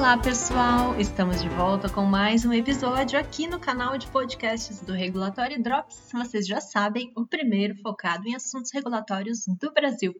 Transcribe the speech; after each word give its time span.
Olá, 0.00 0.16
pessoal! 0.16 0.98
Estamos 0.98 1.42
de 1.42 1.48
volta 1.50 1.86
com 1.86 2.06
mais 2.06 2.46
um 2.46 2.54
episódio 2.54 3.20
aqui 3.20 3.46
no 3.46 3.60
canal 3.60 3.98
de 3.98 4.06
podcasts 4.06 4.80
do 4.80 4.94
Regulatório 4.94 5.62
Drops. 5.62 6.08
Vocês 6.10 6.46
já 6.46 6.58
sabem, 6.58 7.12
o 7.14 7.26
primeiro 7.26 7.76
focado 7.76 8.26
em 8.26 8.34
assuntos 8.34 8.72
regulatórios 8.72 9.44
do 9.60 9.70
Brasil. 9.74 10.14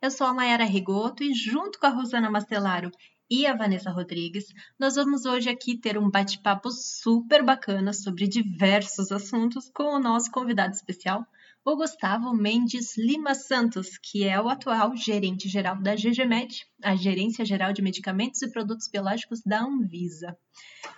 Eu 0.00 0.12
sou 0.12 0.24
a 0.24 0.32
Mayara 0.32 0.64
Rigoto 0.64 1.24
e, 1.24 1.34
junto 1.34 1.80
com 1.80 1.86
a 1.86 1.90
Rosana 1.90 2.30
Mastelaro 2.30 2.92
e 3.28 3.44
a 3.44 3.56
Vanessa 3.56 3.90
Rodrigues, 3.90 4.46
nós 4.78 4.94
vamos 4.94 5.24
hoje 5.24 5.50
aqui 5.50 5.76
ter 5.76 5.98
um 5.98 6.08
bate-papo 6.08 6.70
super 6.70 7.44
bacana 7.44 7.92
sobre 7.92 8.28
diversos 8.28 9.10
assuntos 9.10 9.68
com 9.74 9.96
o 9.96 9.98
nosso 9.98 10.30
convidado 10.30 10.74
especial, 10.74 11.26
o 11.64 11.76
Gustavo 11.76 12.34
Mendes 12.34 12.96
Lima 12.96 13.34
Santos, 13.34 13.98
que 13.98 14.24
é 14.24 14.40
o 14.40 14.48
atual 14.48 14.96
gerente 14.96 15.48
geral 15.48 15.80
da 15.80 15.94
GGMed, 15.94 16.66
a 16.82 16.96
Gerência 16.96 17.44
Geral 17.44 17.72
de 17.72 17.82
Medicamentos 17.82 18.40
e 18.42 18.50
Produtos 18.50 18.88
Biológicos 18.88 19.40
da 19.44 19.60
Anvisa. 19.60 20.36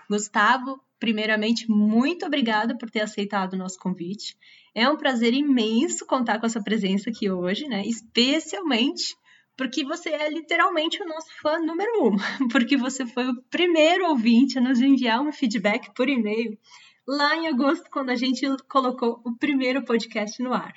Gustavo, 0.08 0.80
primeiramente, 0.98 1.70
muito 1.70 2.26
obrigada 2.26 2.76
por 2.76 2.90
ter 2.90 3.00
aceitado 3.00 3.54
o 3.54 3.58
nosso 3.58 3.78
convite. 3.78 4.36
É 4.74 4.88
um 4.88 4.96
prazer 4.96 5.34
imenso 5.34 6.06
contar 6.06 6.38
com 6.38 6.46
a 6.46 6.48
sua 6.48 6.62
presença 6.62 7.10
aqui 7.10 7.30
hoje, 7.30 7.66
né? 7.66 7.82
Especialmente 7.84 9.16
porque 9.56 9.84
você 9.84 10.08
é 10.08 10.30
literalmente 10.30 11.02
o 11.02 11.06
nosso 11.06 11.28
fã 11.42 11.58
número 11.58 12.06
um, 12.06 12.16
porque 12.50 12.78
você 12.78 13.04
foi 13.04 13.28
o 13.28 13.42
primeiro 13.50 14.08
ouvinte 14.08 14.58
a 14.58 14.62
nos 14.62 14.80
enviar 14.80 15.20
um 15.20 15.30
feedback 15.30 15.92
por 15.94 16.08
e-mail 16.08 16.58
lá 17.06 17.36
em 17.36 17.48
agosto, 17.48 17.90
quando 17.90 18.10
a 18.10 18.16
gente 18.16 18.46
colocou 18.68 19.20
o 19.24 19.34
primeiro 19.34 19.84
podcast 19.84 20.42
no 20.42 20.52
ar. 20.52 20.74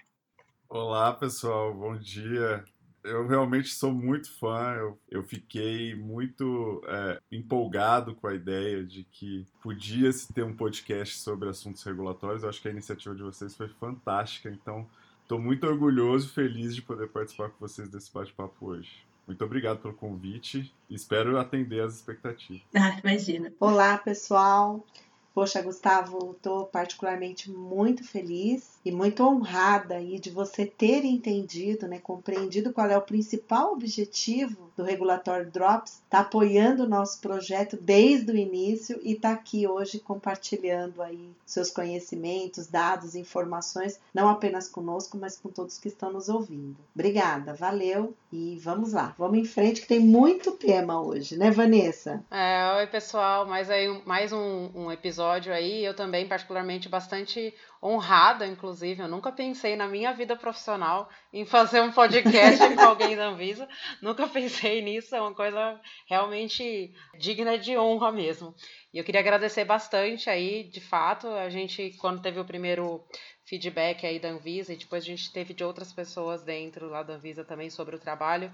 Olá, 0.69 1.13
pessoal, 1.13 1.73
bom 1.73 1.95
dia. 1.97 2.63
Eu 3.03 3.27
realmente 3.27 3.67
sou 3.67 3.91
muito 3.91 4.31
fã, 4.39 4.75
eu, 4.75 4.97
eu 5.11 5.23
fiquei 5.23 5.93
muito 5.93 6.81
é, 6.87 7.19
empolgado 7.31 8.15
com 8.15 8.27
a 8.27 8.33
ideia 8.33 8.81
de 8.83 9.03
que 9.03 9.45
podia 9.61 10.11
se 10.11 10.31
ter 10.31 10.43
um 10.43 10.55
podcast 10.55 11.17
sobre 11.19 11.49
assuntos 11.49 11.83
regulatórios. 11.83 12.43
Eu 12.43 12.49
acho 12.49 12.61
que 12.61 12.69
a 12.69 12.71
iniciativa 12.71 13.13
de 13.13 13.21
vocês 13.21 13.55
foi 13.55 13.67
fantástica, 13.67 14.49
então 14.49 14.87
estou 15.21 15.37
muito 15.37 15.67
orgulhoso 15.67 16.27
e 16.27 16.31
feliz 16.31 16.73
de 16.73 16.81
poder 16.81 17.09
participar 17.09 17.49
com 17.49 17.59
vocês 17.59 17.89
desse 17.89 18.11
bate-papo 18.13 18.67
hoje. 18.67 19.05
Muito 19.27 19.43
obrigado 19.43 19.79
pelo 19.79 19.93
convite 19.93 20.73
e 20.89 20.95
espero 20.95 21.37
atender 21.37 21.81
as 21.81 21.95
expectativas. 21.95 22.61
Ah, 22.73 22.97
imagina. 23.03 23.53
Olá, 23.59 23.97
pessoal. 23.97 24.85
Poxa, 25.33 25.63
Gustavo, 25.63 26.31
estou 26.31 26.65
particularmente 26.65 27.49
muito 27.49 28.03
feliz 28.03 28.73
e 28.85 28.91
muito 28.91 29.23
honrada 29.23 29.95
aí 29.95 30.19
de 30.19 30.29
você 30.29 30.63
ter 30.63 31.03
entendido, 31.05 31.87
né, 31.87 31.97
compreendido 31.97 32.71
qual 32.71 32.87
é 32.87 32.95
o 32.95 33.01
principal 33.01 33.73
objetivo 33.73 34.71
do 34.77 34.83
Regulatório 34.83 35.49
Drops, 35.49 36.01
está 36.03 36.19
apoiando 36.19 36.83
o 36.83 36.89
nosso 36.89 37.19
projeto 37.19 37.77
desde 37.77 38.31
o 38.31 38.37
início 38.37 38.99
e 39.01 39.13
está 39.13 39.31
aqui 39.31 39.67
hoje 39.67 39.99
compartilhando 39.99 41.01
aí 41.01 41.31
seus 41.45 41.71
conhecimentos, 41.71 42.67
dados, 42.67 43.15
informações, 43.15 43.99
não 44.13 44.29
apenas 44.29 44.67
conosco, 44.67 45.17
mas 45.17 45.37
com 45.37 45.49
todos 45.49 45.79
que 45.79 45.87
estão 45.87 46.11
nos 46.11 46.29
ouvindo. 46.29 46.75
Obrigada, 46.93 47.53
valeu 47.53 48.13
e 48.31 48.59
vamos 48.61 48.93
lá, 48.93 49.15
vamos 49.17 49.39
em 49.39 49.45
frente 49.45 49.81
que 49.81 49.87
tem 49.87 49.99
muito 49.99 50.51
tema 50.51 51.01
hoje, 51.01 51.37
né, 51.37 51.49
Vanessa? 51.49 52.23
É, 52.29 52.75
oi 52.77 52.87
pessoal, 52.87 53.47
mais 53.47 53.69
aí 53.69 54.01
mais 54.05 54.31
um, 54.31 54.69
um 54.75 54.91
episódio 54.91 55.22
aí, 55.51 55.83
eu 55.83 55.93
também 55.93 56.27
particularmente 56.27 56.89
bastante 56.89 57.53
honrada, 57.81 58.47
inclusive. 58.47 59.01
Eu 59.01 59.07
nunca 59.07 59.31
pensei 59.31 59.75
na 59.75 59.87
minha 59.87 60.13
vida 60.13 60.35
profissional 60.35 61.09
em 61.31 61.45
fazer 61.45 61.81
um 61.81 61.91
podcast 61.91 62.59
com 62.75 62.81
alguém 62.81 63.15
da 63.15 63.27
Anvisa. 63.27 63.67
Nunca 64.01 64.27
pensei 64.27 64.81
nisso, 64.81 65.15
é 65.15 65.21
uma 65.21 65.33
coisa 65.33 65.79
realmente 66.07 66.93
digna 67.19 67.57
de 67.57 67.77
honra 67.77 68.11
mesmo. 68.11 68.55
E 68.93 68.97
eu 68.97 69.03
queria 69.03 69.21
agradecer 69.21 69.65
bastante 69.65 70.29
aí, 70.29 70.63
de 70.63 70.79
fato, 70.79 71.27
a 71.27 71.49
gente, 71.49 71.95
quando 71.99 72.21
teve 72.21 72.39
o 72.39 72.45
primeiro 72.45 73.03
feedback 73.45 74.05
aí 74.05 74.19
da 74.19 74.29
Anvisa, 74.29 74.73
e 74.73 74.77
depois 74.77 75.03
a 75.03 75.07
gente 75.07 75.31
teve 75.31 75.53
de 75.53 75.63
outras 75.63 75.91
pessoas 75.91 76.43
dentro 76.43 76.87
lá 76.89 77.03
da 77.03 77.15
Anvisa 77.15 77.43
também 77.43 77.69
sobre 77.69 77.95
o 77.95 77.99
trabalho, 77.99 78.53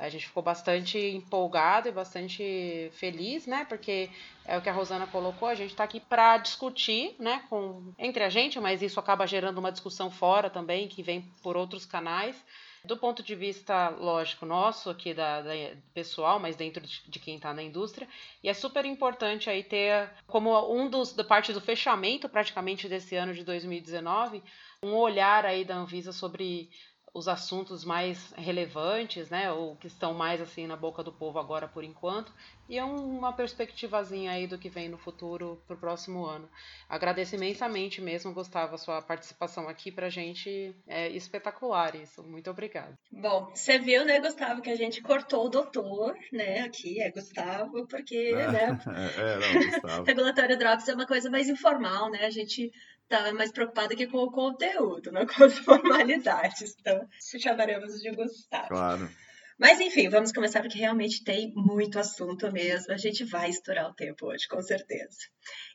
a 0.00 0.08
gente 0.08 0.26
ficou 0.26 0.42
bastante 0.42 0.98
empolgado 0.98 1.88
e 1.88 1.92
bastante 1.92 2.90
feliz, 2.94 3.46
né? 3.46 3.66
Porque 3.68 4.08
é 4.46 4.56
o 4.56 4.62
que 4.62 4.68
a 4.68 4.72
Rosana 4.72 5.06
colocou, 5.06 5.46
a 5.46 5.54
gente 5.54 5.70
está 5.70 5.84
aqui 5.84 6.00
para 6.00 6.38
discutir, 6.38 7.14
né, 7.18 7.44
com, 7.48 7.92
entre 7.98 8.24
a 8.24 8.30
gente, 8.30 8.58
mas 8.58 8.82
isso 8.82 8.98
acaba 8.98 9.26
gerando 9.26 9.58
uma 9.58 9.70
discussão 9.70 10.10
fora 10.10 10.48
também, 10.48 10.88
que 10.88 11.02
vem 11.02 11.22
por 11.42 11.56
outros 11.56 11.84
canais. 11.84 12.34
Do 12.82 12.96
ponto 12.96 13.22
de 13.22 13.34
vista, 13.34 13.90
lógico, 13.90 14.46
nosso 14.46 14.88
aqui 14.88 15.12
da, 15.12 15.42
da 15.42 15.52
pessoal, 15.92 16.40
mas 16.40 16.56
dentro 16.56 16.80
de, 16.80 17.02
de 17.06 17.18
quem 17.18 17.36
está 17.36 17.52
na 17.52 17.62
indústria, 17.62 18.08
e 18.42 18.48
é 18.48 18.54
super 18.54 18.86
importante 18.86 19.50
aí 19.50 19.62
ter 19.62 20.08
como 20.26 20.50
um 20.74 20.88
dos 20.88 21.12
da 21.12 21.22
parte 21.22 21.52
do 21.52 21.60
fechamento 21.60 22.26
praticamente 22.26 22.88
desse 22.88 23.14
ano 23.16 23.34
de 23.34 23.44
2019, 23.44 24.42
um 24.82 24.94
olhar 24.94 25.44
aí 25.44 25.62
da 25.62 25.76
Anvisa 25.76 26.10
sobre 26.10 26.70
os 27.12 27.28
assuntos 27.28 27.84
mais 27.84 28.32
relevantes, 28.36 29.30
né, 29.30 29.50
ou 29.50 29.76
que 29.76 29.86
estão 29.86 30.14
mais 30.14 30.40
assim 30.40 30.66
na 30.66 30.76
boca 30.76 31.02
do 31.02 31.12
povo 31.12 31.38
agora 31.38 31.66
por 31.66 31.82
enquanto, 31.82 32.32
e 32.68 32.78
é 32.78 32.84
uma 32.84 33.32
perspectivazinha 33.32 34.30
aí 34.30 34.46
do 34.46 34.56
que 34.56 34.68
vem 34.68 34.88
no 34.88 34.96
futuro 34.96 35.60
para 35.66 35.74
o 35.74 35.78
próximo 35.78 36.24
ano. 36.24 36.48
Agradeço 36.88 37.34
imensamente 37.34 38.00
mesmo, 38.00 38.32
Gustavo, 38.32 38.76
a 38.76 38.78
sua 38.78 39.02
participação 39.02 39.68
aqui 39.68 39.90
para 39.90 40.06
a 40.06 40.10
gente 40.10 40.74
é 40.86 41.08
espetacular 41.08 41.96
isso. 41.96 42.22
Muito 42.22 42.48
obrigada. 42.48 42.96
Bom, 43.10 43.50
você 43.52 43.78
viu, 43.78 44.04
né, 44.04 44.20
Gustavo, 44.20 44.62
que 44.62 44.70
a 44.70 44.76
gente 44.76 45.02
cortou 45.02 45.46
o 45.46 45.50
doutor, 45.50 46.16
né, 46.32 46.60
aqui 46.60 47.02
é 47.02 47.10
Gustavo, 47.10 47.86
porque, 47.88 48.32
é, 48.36 48.52
né, 48.52 48.78
é, 49.18 49.38
não, 49.38 49.70
Gustavo. 49.70 50.04
regulatório 50.06 50.56
drops 50.56 50.88
é 50.88 50.94
uma 50.94 51.06
coisa 51.06 51.28
mais 51.28 51.48
informal, 51.48 52.08
né, 52.08 52.24
a 52.24 52.30
gente 52.30 52.72
estava 53.10 53.32
mais 53.32 53.50
preocupada 53.50 53.92
aqui 53.92 54.06
com 54.06 54.18
o 54.18 54.30
conteúdo, 54.30 55.10
não 55.10 55.26
com 55.26 55.42
as 55.44 55.58
formalidades. 55.58 56.76
Então, 56.78 57.06
chamaremos 57.38 58.00
de 58.00 58.10
Gustavo. 58.12 58.68
Claro. 58.68 59.10
Mas 59.58 59.80
enfim, 59.80 60.08
vamos 60.08 60.32
começar 60.32 60.62
porque 60.62 60.78
realmente 60.78 61.22
tem 61.22 61.52
muito 61.54 61.98
assunto 61.98 62.50
mesmo. 62.50 62.94
A 62.94 62.96
gente 62.96 63.24
vai 63.24 63.50
estourar 63.50 63.90
o 63.90 63.94
tempo 63.94 64.26
hoje, 64.26 64.48
com 64.48 64.62
certeza. 64.62 65.18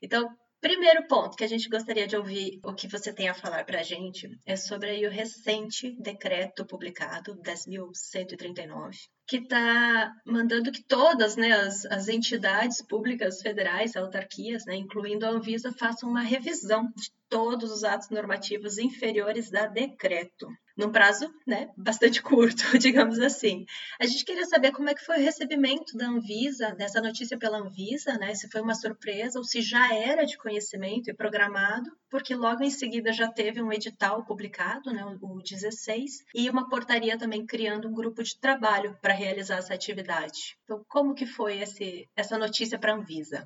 Então, 0.01 0.27
primeiro 0.59 1.05
ponto 1.07 1.37
que 1.37 1.43
a 1.43 1.47
gente 1.47 1.69
gostaria 1.69 2.07
de 2.07 2.15
ouvir 2.15 2.59
o 2.63 2.73
que 2.73 2.87
você 2.87 3.13
tem 3.13 3.29
a 3.29 3.35
falar 3.35 3.63
para 3.65 3.81
a 3.81 3.83
gente 3.83 4.27
é 4.45 4.55
sobre 4.55 5.05
o 5.05 5.11
recente 5.11 5.95
decreto 6.01 6.65
publicado, 6.65 7.39
10.139, 7.43 8.95
que 9.27 9.37
está 9.37 10.13
mandando 10.25 10.71
que 10.71 10.83
todas 10.83 11.35
né, 11.35 11.51
as, 11.51 11.85
as, 11.85 12.07
entidades 12.07 12.81
públicas 12.81 13.41
federais, 13.41 13.95
autarquias, 13.95 14.65
né, 14.65 14.75
incluindo 14.75 15.25
a 15.25 15.29
Anvisa, 15.29 15.73
façam 15.73 16.09
uma 16.09 16.21
revisão 16.21 16.85
de 16.95 17.11
todos 17.27 17.71
os 17.71 17.83
atos 17.83 18.09
normativos 18.09 18.77
inferiores 18.77 19.53
a 19.53 19.65
decreto 19.65 20.47
num 20.77 20.91
prazo 20.91 21.33
né, 21.47 21.69
bastante 21.77 22.21
curto, 22.23 22.77
digamos 22.77 23.19
assim. 23.19 23.65
A 23.99 24.05
gente 24.05 24.25
queria 24.25 24.45
saber 24.45 24.71
como 24.71 24.89
é 24.89 24.93
que 24.93 25.05
foi 25.05 25.17
o 25.17 25.23
recebimento 25.23 25.95
da 25.97 26.07
Anvisa, 26.07 26.75
dessa 26.75 27.01
notícia 27.01 27.37
pela 27.37 27.59
Anvisa, 27.59 28.17
né, 28.17 28.33
se 28.35 28.49
foi 28.49 28.61
uma 28.61 28.75
surpresa 28.75 29.39
ou 29.39 29.45
se 29.45 29.61
já 29.61 29.93
era 29.93 30.25
de 30.25 30.37
conhecimento 30.37 31.09
e 31.09 31.13
programado, 31.13 31.89
porque 32.09 32.35
logo 32.35 32.63
em 32.63 32.69
seguida 32.69 33.11
já 33.11 33.27
teve 33.29 33.61
um 33.61 33.71
edital 33.71 34.25
publicado, 34.25 34.91
né, 34.91 35.03
o 35.21 35.41
16, 35.41 36.25
e 36.33 36.49
uma 36.49 36.67
portaria 36.69 37.17
também 37.17 37.45
criando 37.45 37.87
um 37.87 37.93
grupo 37.93 38.21
de 38.21 38.37
trabalho 38.37 38.97
para 39.01 39.13
realizar 39.15 39.57
essa 39.57 39.73
atividade. 39.73 40.57
Então, 40.63 40.83
como 40.87 41.15
que 41.15 41.25
foi 41.25 41.59
esse, 41.59 42.07
essa 42.15 42.37
notícia 42.37 42.77
para 42.77 42.93
a 42.93 42.95
Anvisa? 42.95 43.45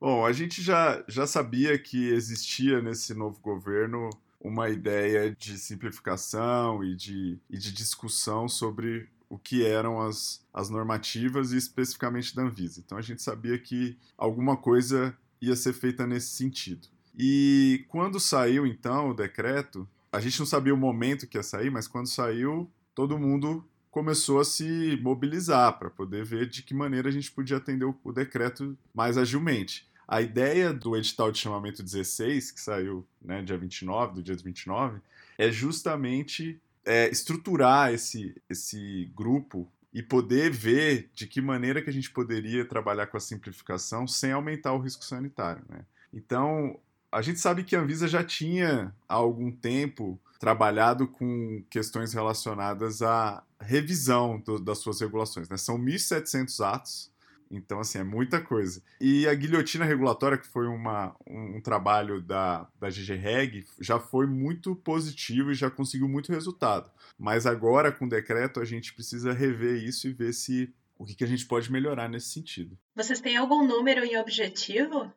Bom, 0.00 0.26
a 0.26 0.32
gente 0.32 0.60
já, 0.60 1.04
já 1.06 1.26
sabia 1.26 1.78
que 1.78 2.08
existia 2.08 2.82
nesse 2.82 3.14
novo 3.14 3.40
governo 3.40 4.10
uma 4.40 4.68
ideia 4.68 5.34
de 5.34 5.56
simplificação 5.56 6.82
e 6.82 6.96
de, 6.96 7.38
e 7.48 7.56
de 7.56 7.72
discussão 7.72 8.48
sobre 8.48 9.08
o 9.28 9.38
que 9.38 9.64
eram 9.64 10.00
as, 10.00 10.44
as 10.52 10.68
normativas 10.68 11.52
e 11.52 11.56
especificamente 11.56 12.34
da 12.34 12.42
Anvisa. 12.42 12.82
Então 12.84 12.98
a 12.98 13.00
gente 13.00 13.22
sabia 13.22 13.58
que 13.58 13.96
alguma 14.18 14.56
coisa 14.56 15.16
ia 15.40 15.56
ser 15.56 15.72
feita 15.72 16.06
nesse 16.06 16.36
sentido. 16.36 16.88
E 17.16 17.84
quando 17.88 18.18
saiu 18.18 18.66
então 18.66 19.10
o 19.10 19.14
decreto, 19.14 19.88
a 20.10 20.20
gente 20.20 20.38
não 20.38 20.46
sabia 20.46 20.74
o 20.74 20.76
momento 20.76 21.26
que 21.26 21.38
ia 21.38 21.42
sair, 21.42 21.70
mas 21.70 21.88
quando 21.88 22.08
saiu, 22.08 22.70
todo 22.94 23.18
mundo 23.18 23.64
começou 23.92 24.40
a 24.40 24.44
se 24.44 24.98
mobilizar 25.02 25.78
para 25.78 25.90
poder 25.90 26.24
ver 26.24 26.48
de 26.48 26.62
que 26.62 26.72
maneira 26.72 27.10
a 27.10 27.12
gente 27.12 27.30
podia 27.30 27.58
atender 27.58 27.84
o, 27.84 27.94
o 28.02 28.10
decreto 28.10 28.76
mais 28.92 29.18
agilmente. 29.18 29.86
A 30.08 30.22
ideia 30.22 30.72
do 30.72 30.96
edital 30.96 31.30
de 31.30 31.38
chamamento 31.38 31.82
16, 31.82 32.50
que 32.50 32.60
saiu 32.60 33.06
né, 33.20 33.42
dia 33.42 33.56
29, 33.56 34.14
do 34.14 34.22
dia 34.22 34.34
29, 34.34 34.98
é 35.36 35.52
justamente 35.52 36.58
é, 36.84 37.10
estruturar 37.10 37.92
esse, 37.92 38.34
esse 38.48 39.10
grupo 39.14 39.70
e 39.92 40.02
poder 40.02 40.50
ver 40.50 41.10
de 41.14 41.26
que 41.26 41.42
maneira 41.42 41.82
que 41.82 41.90
a 41.90 41.92
gente 41.92 42.10
poderia 42.10 42.64
trabalhar 42.64 43.08
com 43.08 43.18
a 43.18 43.20
simplificação 43.20 44.08
sem 44.08 44.32
aumentar 44.32 44.72
o 44.72 44.80
risco 44.80 45.04
sanitário. 45.04 45.62
Né? 45.68 45.84
Então, 46.14 46.78
a 47.10 47.20
gente 47.20 47.38
sabe 47.40 47.62
que 47.62 47.76
a 47.76 47.80
Anvisa 47.80 48.08
já 48.08 48.24
tinha 48.24 48.94
há 49.06 49.14
algum 49.14 49.52
tempo 49.52 50.18
trabalhado 50.40 51.06
com 51.06 51.62
questões 51.70 52.12
relacionadas 52.12 53.00
à 53.00 53.44
revisão 53.62 54.40
do, 54.40 54.58
das 54.58 54.78
suas 54.78 55.00
regulações. 55.00 55.48
Né? 55.48 55.56
São 55.56 55.78
1.700 55.78 56.64
atos 56.64 57.12
Então, 57.50 57.80
assim, 57.80 57.98
é 57.98 58.04
muita 58.04 58.40
coisa. 58.40 58.82
E 59.00 59.26
a 59.28 59.34
guilhotina 59.34 59.84
regulatória, 59.84 60.38
que 60.38 60.46
foi 60.46 60.66
uma, 60.66 61.14
um, 61.28 61.56
um 61.56 61.60
trabalho 61.60 62.20
da, 62.20 62.66
da 62.80 62.88
GG 62.88 63.14
Reg, 63.14 63.66
já 63.78 63.98
foi 63.98 64.26
muito 64.26 64.74
positivo 64.74 65.50
e 65.50 65.54
já 65.54 65.70
conseguiu 65.70 66.08
muito 66.08 66.32
resultado. 66.32 66.90
Mas 67.18 67.46
agora, 67.46 67.92
com 67.92 68.06
o 68.06 68.08
decreto, 68.08 68.58
a 68.60 68.64
gente 68.64 68.94
precisa 68.94 69.32
rever 69.32 69.82
isso 69.82 70.08
e 70.08 70.12
ver 70.12 70.32
se 70.32 70.72
o 70.98 71.04
que, 71.04 71.14
que 71.14 71.24
a 71.24 71.26
gente 71.26 71.46
pode 71.46 71.70
melhorar 71.70 72.08
nesse 72.08 72.28
sentido. 72.28 72.78
Vocês 72.94 73.20
têm 73.20 73.36
algum 73.36 73.66
número 73.66 74.04
e 74.04 74.16
objetivo 74.16 75.12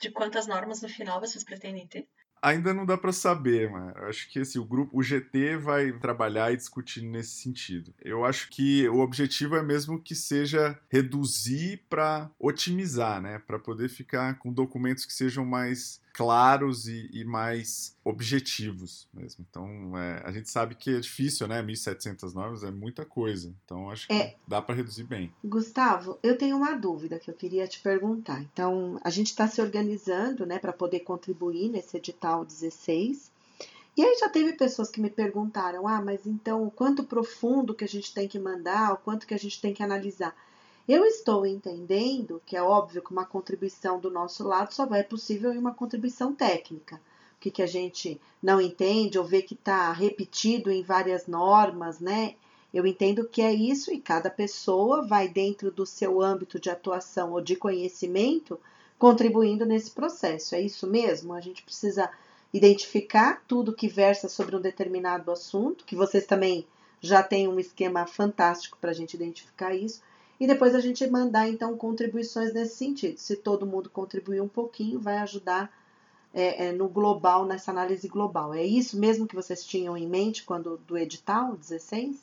de 0.00 0.10
quantas 0.10 0.46
normas 0.46 0.80
no 0.80 0.88
final 0.88 1.18
vocês 1.18 1.42
pretendem 1.42 1.86
ter? 1.86 2.06
Ainda 2.42 2.72
não 2.72 2.86
dá 2.86 2.96
para 2.96 3.12
saber, 3.12 3.70
mas 3.70 3.96
acho 4.08 4.30
que 4.30 4.40
assim, 4.40 4.58
o 4.58 4.64
grupo, 4.64 4.96
o 4.96 5.02
GT 5.02 5.56
vai 5.56 5.92
trabalhar 5.92 6.52
e 6.52 6.56
discutir 6.56 7.02
nesse 7.02 7.42
sentido. 7.42 7.92
Eu 8.02 8.24
acho 8.24 8.48
que 8.48 8.88
o 8.88 8.98
objetivo 8.98 9.56
é 9.56 9.62
mesmo 9.62 10.00
que 10.00 10.14
seja 10.14 10.78
reduzir 10.88 11.84
para 11.88 12.30
otimizar, 12.38 13.20
né, 13.20 13.38
para 13.46 13.58
poder 13.58 13.88
ficar 13.88 14.38
com 14.38 14.52
documentos 14.52 15.04
que 15.04 15.12
sejam 15.12 15.44
mais 15.44 16.00
claros 16.12 16.86
e, 16.86 17.08
e 17.12 17.24
mais 17.24 17.96
objetivos 18.04 19.08
mesmo. 19.12 19.44
Então, 19.48 19.96
é, 19.96 20.22
a 20.24 20.32
gente 20.32 20.50
sabe 20.50 20.74
que 20.74 20.96
é 20.96 21.00
difícil, 21.00 21.46
né? 21.46 21.62
1.700 21.62 22.34
normas 22.34 22.62
é 22.64 22.70
muita 22.70 23.04
coisa. 23.04 23.54
Então, 23.64 23.90
acho 23.90 24.06
que 24.06 24.14
é. 24.14 24.36
dá 24.46 24.60
para 24.60 24.74
reduzir 24.74 25.04
bem. 25.04 25.32
Gustavo, 25.44 26.18
eu 26.22 26.36
tenho 26.36 26.56
uma 26.56 26.74
dúvida 26.74 27.18
que 27.18 27.30
eu 27.30 27.34
queria 27.34 27.66
te 27.66 27.80
perguntar. 27.80 28.42
Então, 28.42 29.00
a 29.02 29.10
gente 29.10 29.28
está 29.28 29.46
se 29.46 29.60
organizando, 29.60 30.46
né, 30.46 30.58
para 30.58 30.72
poder 30.72 31.00
contribuir 31.00 31.68
nesse 31.68 31.96
edital 31.96 32.44
16. 32.44 33.30
E 33.96 34.02
aí 34.04 34.16
já 34.16 34.28
teve 34.28 34.52
pessoas 34.52 34.90
que 34.90 35.00
me 35.00 35.10
perguntaram: 35.10 35.88
ah, 35.88 36.00
mas 36.00 36.24
então 36.24 36.64
o 36.64 36.70
quanto 36.70 37.02
profundo 37.02 37.74
que 37.74 37.82
a 37.82 37.88
gente 37.88 38.14
tem 38.14 38.28
que 38.28 38.38
mandar, 38.38 38.92
o 38.92 38.96
quanto 38.96 39.26
que 39.26 39.34
a 39.34 39.38
gente 39.38 39.60
tem 39.60 39.74
que 39.74 39.82
analisar? 39.82 40.36
Eu 40.88 41.04
estou 41.04 41.44
entendendo 41.44 42.40
que 42.46 42.56
é 42.56 42.62
óbvio 42.62 43.02
que 43.02 43.12
uma 43.12 43.26
contribuição 43.26 44.00
do 44.00 44.10
nosso 44.10 44.42
lado 44.42 44.72
só 44.72 44.86
vai 44.86 45.04
possível 45.04 45.52
em 45.52 45.58
uma 45.58 45.74
contribuição 45.74 46.34
técnica. 46.34 46.96
O 47.36 47.40
que, 47.40 47.50
que 47.50 47.60
a 47.60 47.66
gente 47.66 48.18
não 48.42 48.58
entende 48.58 49.18
ou 49.18 49.24
vê 49.24 49.42
que 49.42 49.52
está 49.52 49.92
repetido 49.92 50.70
em 50.70 50.82
várias 50.82 51.26
normas, 51.26 52.00
né? 52.00 52.36
Eu 52.72 52.86
entendo 52.86 53.28
que 53.28 53.42
é 53.42 53.52
isso 53.52 53.92
e 53.92 54.00
cada 54.00 54.30
pessoa 54.30 55.06
vai 55.06 55.28
dentro 55.28 55.70
do 55.70 55.84
seu 55.84 56.22
âmbito 56.22 56.58
de 56.58 56.70
atuação 56.70 57.32
ou 57.32 57.40
de 57.42 57.54
conhecimento 57.54 58.58
contribuindo 58.98 59.66
nesse 59.66 59.90
processo. 59.90 60.54
É 60.54 60.60
isso 60.62 60.86
mesmo? 60.86 61.34
A 61.34 61.40
gente 61.42 61.62
precisa 61.62 62.10
identificar 62.50 63.42
tudo 63.46 63.74
que 63.74 63.88
versa 63.88 64.26
sobre 64.26 64.56
um 64.56 64.60
determinado 64.60 65.30
assunto, 65.30 65.84
que 65.84 65.94
vocês 65.94 66.24
também 66.26 66.66
já 66.98 67.22
têm 67.22 67.46
um 67.46 67.60
esquema 67.60 68.06
fantástico 68.06 68.78
para 68.80 68.90
a 68.90 68.94
gente 68.94 69.14
identificar 69.14 69.74
isso, 69.74 70.00
e 70.40 70.46
depois 70.46 70.74
a 70.74 70.80
gente 70.80 71.06
mandar 71.08 71.48
então 71.48 71.76
contribuições 71.76 72.52
nesse 72.52 72.76
sentido. 72.76 73.18
Se 73.18 73.36
todo 73.36 73.66
mundo 73.66 73.90
contribuir 73.90 74.40
um 74.40 74.48
pouquinho, 74.48 75.00
vai 75.00 75.18
ajudar 75.18 75.72
é, 76.32 76.66
é, 76.66 76.72
no 76.72 76.88
global, 76.88 77.46
nessa 77.46 77.70
análise 77.70 78.06
global. 78.08 78.54
É 78.54 78.64
isso 78.64 78.98
mesmo 78.98 79.26
que 79.26 79.34
vocês 79.34 79.64
tinham 79.64 79.96
em 79.96 80.06
mente 80.06 80.44
quando 80.44 80.78
do 80.86 80.96
edital 80.96 81.56
16? 81.56 82.16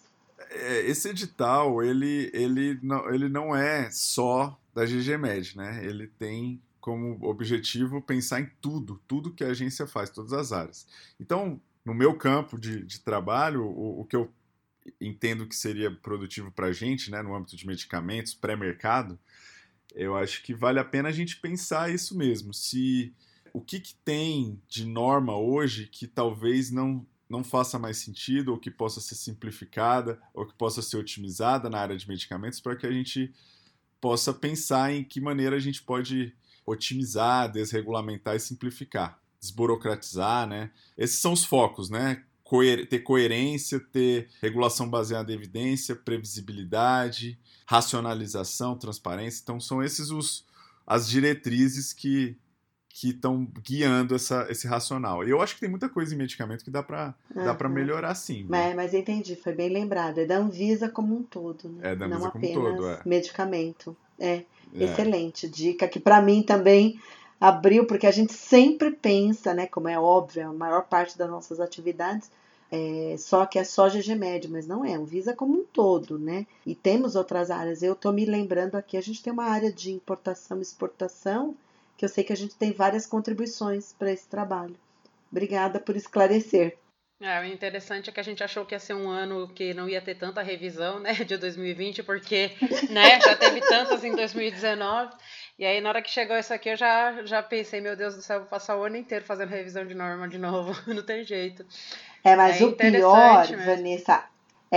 É, 0.50 0.82
esse 0.82 1.10
edital, 1.10 1.84
ele, 1.84 2.30
ele, 2.34 2.80
não, 2.82 3.14
ele 3.14 3.28
não 3.28 3.56
é 3.56 3.90
só 3.92 4.58
da 4.74 4.86
GGMed, 4.86 5.58
né? 5.58 5.84
Ele 5.84 6.08
tem 6.08 6.62
como 6.80 7.18
objetivo 7.28 8.02
pensar 8.02 8.42
em 8.42 8.50
tudo, 8.62 9.02
tudo 9.08 9.32
que 9.32 9.44
a 9.44 9.48
agência 9.48 9.88
faz, 9.88 10.10
todas 10.10 10.34
as 10.34 10.52
áreas. 10.52 10.86
Então, 11.20 11.60
no 11.84 11.94
meu 11.94 12.16
campo 12.16 12.60
de, 12.60 12.84
de 12.84 13.00
trabalho, 13.00 13.66
o, 13.66 14.02
o 14.02 14.06
que 14.06 14.16
eu 14.16 14.30
entendo 15.00 15.48
que 15.48 15.56
seria 15.56 15.92
produtivo 15.92 16.52
para 16.52 16.68
a 16.68 16.74
gente, 16.74 17.10
né, 17.12 17.22
no 17.22 17.36
âmbito 17.36 17.56
de 17.56 17.66
medicamentos, 17.66 18.34
pré-mercado, 18.34 19.20
eu 19.94 20.16
acho 20.16 20.44
que 20.44 20.54
vale 20.54 20.80
a 20.80 20.86
pena 20.86 21.10
a 21.10 21.12
gente 21.12 21.38
pensar 21.38 21.94
isso 21.94 22.18
mesmo. 22.18 22.54
Se 22.54 23.14
o 23.54 23.62
que, 23.62 23.80
que 23.80 23.96
tem 24.04 24.62
de 24.68 24.86
norma 24.86 25.38
hoje 25.38 25.88
que 25.88 26.08
talvez 26.08 26.72
não 26.72 27.06
não 27.28 27.44
faça 27.44 27.80
mais 27.80 27.98
sentido, 27.98 28.52
ou 28.52 28.60
que 28.60 28.70
possa 28.70 29.02
ser 29.02 29.16
simplificada, 29.16 30.22
ou 30.32 30.46
que 30.46 30.54
possa 30.54 30.82
ser 30.82 30.98
otimizada 30.98 31.70
na 31.70 31.80
área 31.80 31.98
de 31.98 32.08
medicamentos, 32.08 32.60
para 32.60 32.76
que 32.76 32.86
a 32.86 32.92
gente 32.92 33.34
possa 34.00 34.32
pensar 34.32 34.94
em 34.94 35.04
que 35.04 35.20
maneira 35.20 35.56
a 35.56 35.60
gente 35.60 35.82
pode 35.82 36.36
otimizar, 36.66 37.52
desregulamentar 37.52 38.36
e 38.36 38.40
simplificar, 38.40 39.20
desburocratizar, 39.40 40.48
né? 40.48 40.72
Esses 40.98 41.20
são 41.20 41.34
os 41.34 41.44
focos, 41.44 41.90
né? 41.90 42.24
Coer 42.46 42.88
ter 42.88 43.00
coerência, 43.00 43.80
ter 43.80 44.30
regulação 44.42 44.88
baseada 44.88 45.32
em 45.32 45.36
evidência, 45.36 45.96
previsibilidade, 45.96 47.38
racionalização, 47.66 48.78
transparência. 48.78 49.42
Então, 49.44 49.60
são 49.60 49.84
esses 49.84 50.12
os, 50.12 50.46
as 50.88 51.10
diretrizes 51.10 51.92
que 51.92 52.38
que 52.98 53.10
estão 53.10 53.46
guiando 53.62 54.16
essa, 54.16 54.48
esse 54.50 54.66
racional. 54.68 55.28
E 55.28 55.30
eu 55.30 55.42
acho 55.42 55.56
que 55.56 55.60
tem 55.60 55.70
muita 55.70 55.90
coisa 55.90 56.16
em 56.16 56.18
medicamento 56.18 56.64
que 56.64 56.72
dá 56.72 56.82
para 56.82 57.14
uhum. 57.36 57.44
dá 57.44 57.54
para 57.54 57.68
melhorar 57.68 58.16
sim. 58.16 58.46
Mas, 58.48 58.74
mas 58.74 58.94
entendi, 58.94 59.36
foi 59.36 59.52
bem 59.52 59.68
lembrado. 59.68 60.20
É 60.20 60.26
da 60.26 60.38
Anvisa 60.38 60.88
como 60.88 61.14
um 61.14 61.22
todo, 61.22 61.68
né? 61.68 61.92
É 61.92 61.96
da 61.96 62.06
Anvisa 62.06 62.24
Não 62.24 62.32
como 62.32 62.50
um 62.50 62.54
todo, 62.54 62.88
é. 62.88 63.02
medicamento. 63.06 63.98
É, 64.18 64.32
é. 64.36 64.46
excelente 64.86 65.46
dica 65.46 65.90
que 65.90 66.00
para 66.00 66.22
mim 66.22 66.42
também 66.42 66.98
abriu, 67.48 67.86
porque 67.86 68.08
a 68.08 68.12
gente 68.12 68.34
sempre 68.34 68.92
pensa, 68.92 69.54
né, 69.54 69.68
como 69.68 69.88
é 69.88 70.00
óbvio, 70.00 70.50
a 70.50 70.54
maior 70.54 70.84
parte 70.86 71.18
das 71.18 71.30
nossas 71.30 71.60
atividades, 71.60 72.30
é, 72.72 73.16
só 73.18 73.46
que 73.46 73.60
é 73.60 73.64
só 73.64 73.88
GGMed, 73.88 74.50
mas 74.50 74.66
não 74.66 74.84
é, 74.84 74.98
Visa 74.98 75.36
como 75.36 75.60
um 75.60 75.64
todo, 75.64 76.18
né? 76.18 76.48
E 76.66 76.74
temos 76.74 77.16
outras 77.16 77.52
áreas. 77.52 77.84
Eu 77.84 77.94
estou 77.94 78.12
me 78.12 78.26
lembrando 78.26 78.76
aqui, 78.76 78.98
a 78.98 79.02
gente 79.02 79.22
tem 79.22 79.32
uma 79.32 79.46
área 79.46 79.72
de 79.72 79.92
importação 79.92 80.58
e 80.58 80.62
exportação, 80.62 81.56
que 81.96 82.04
eu 82.04 82.10
sei 82.10 82.24
que 82.24 82.34
a 82.34 82.38
gente 82.38 82.56
tem 82.56 82.72
várias 82.72 83.06
contribuições 83.06 83.94
para 83.94 84.12
esse 84.12 84.28
trabalho. 84.28 84.76
Obrigada 85.32 85.80
por 85.80 85.96
esclarecer. 85.96 86.78
É, 87.22 87.40
o 87.40 87.46
interessante 87.46 88.10
é 88.10 88.14
que 88.14 88.20
a 88.20 88.24
gente 88.24 88.44
achou 88.44 88.66
que 88.66 88.76
ia 88.76 88.80
ser 88.80 88.94
um 88.94 89.10
ano 89.10 89.48
que 89.48 89.74
não 89.74 89.88
ia 89.88 90.02
ter 90.02 90.16
tanta 90.16 90.42
revisão, 90.42 91.00
né, 91.00 91.14
de 91.14 91.38
2020, 91.38 92.04
porque, 92.04 92.52
né, 92.90 93.22
já 93.22 93.36
teve 93.36 93.62
tantas 93.62 94.04
em 94.04 94.14
2019. 94.14 95.14
E 95.58 95.66
aí, 95.66 95.80
na 95.80 95.90
hora 95.90 96.02
que 96.02 96.10
chegou 96.10 96.38
isso 96.38 96.54
aqui, 96.54 96.70
eu 96.70 96.76
já, 96.76 97.24
já 97.24 97.42
pensei, 97.42 97.80
meu 97.80 97.96
Deus 97.96 98.16
do 98.16 98.22
céu, 98.22 98.40
vou 98.40 98.50
passar 98.50 98.76
o 98.76 98.84
ano 98.84 98.98
inteiro 98.98 99.24
fazendo 99.24 99.50
revisão 99.50 99.86
de 99.86 99.96
norma 99.96 100.28
de 100.28 100.38
novo. 100.38 100.76
não 100.94 101.04
tem 101.04 101.24
jeito. 101.24 101.66
É, 102.22 102.36
mas 102.36 102.60
é 102.60 102.66
o 102.66 102.74
pior, 102.74 103.50
mesmo. 103.50 103.66
Vanessa, 103.66 104.26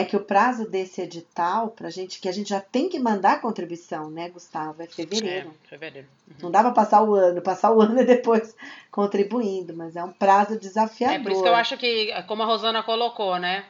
é 0.01 0.05
que 0.05 0.17
o 0.17 0.21
prazo 0.21 0.69
desse 0.69 1.01
edital, 1.03 1.69
pra 1.69 1.91
gente, 1.91 2.21
que 2.21 2.29
a 2.29 2.33
gente 2.33 2.51
já 2.51 2.61
tem 2.61 2.89
que 2.89 2.99
mandar 2.99 3.33
a 3.33 3.39
contribuição, 3.39 4.11
né, 4.11 4.29
Gustavo? 4.29 4.83
É 4.83 4.87
fevereiro. 4.87 5.53
É, 5.65 5.69
fevereiro. 5.69 6.09
Uhum. 6.27 6.37
Não 6.43 6.51
dá 6.51 6.63
pra 6.63 6.73
passar 6.73 7.03
o 7.03 7.15
ano, 7.15 7.43
passar 7.43 7.73
o 7.73 7.81
ano 7.83 8.01
e 8.01 8.05
depois 8.05 8.55
contribuindo, 8.91 9.75
mas 9.75 9.97
é 9.97 10.05
um 10.05 10.13
prazo 10.13 10.59
desafiador. 10.59 11.17
É 11.17 11.23
por 11.23 11.33
isso 11.33 11.43
que 11.43 11.49
eu 11.49 11.55
acho 11.55 11.77
que, 11.77 12.23
como 12.27 12.43
a 12.43 12.47
Rosana 12.47 12.83
colocou, 12.83 13.39
né? 13.39 13.65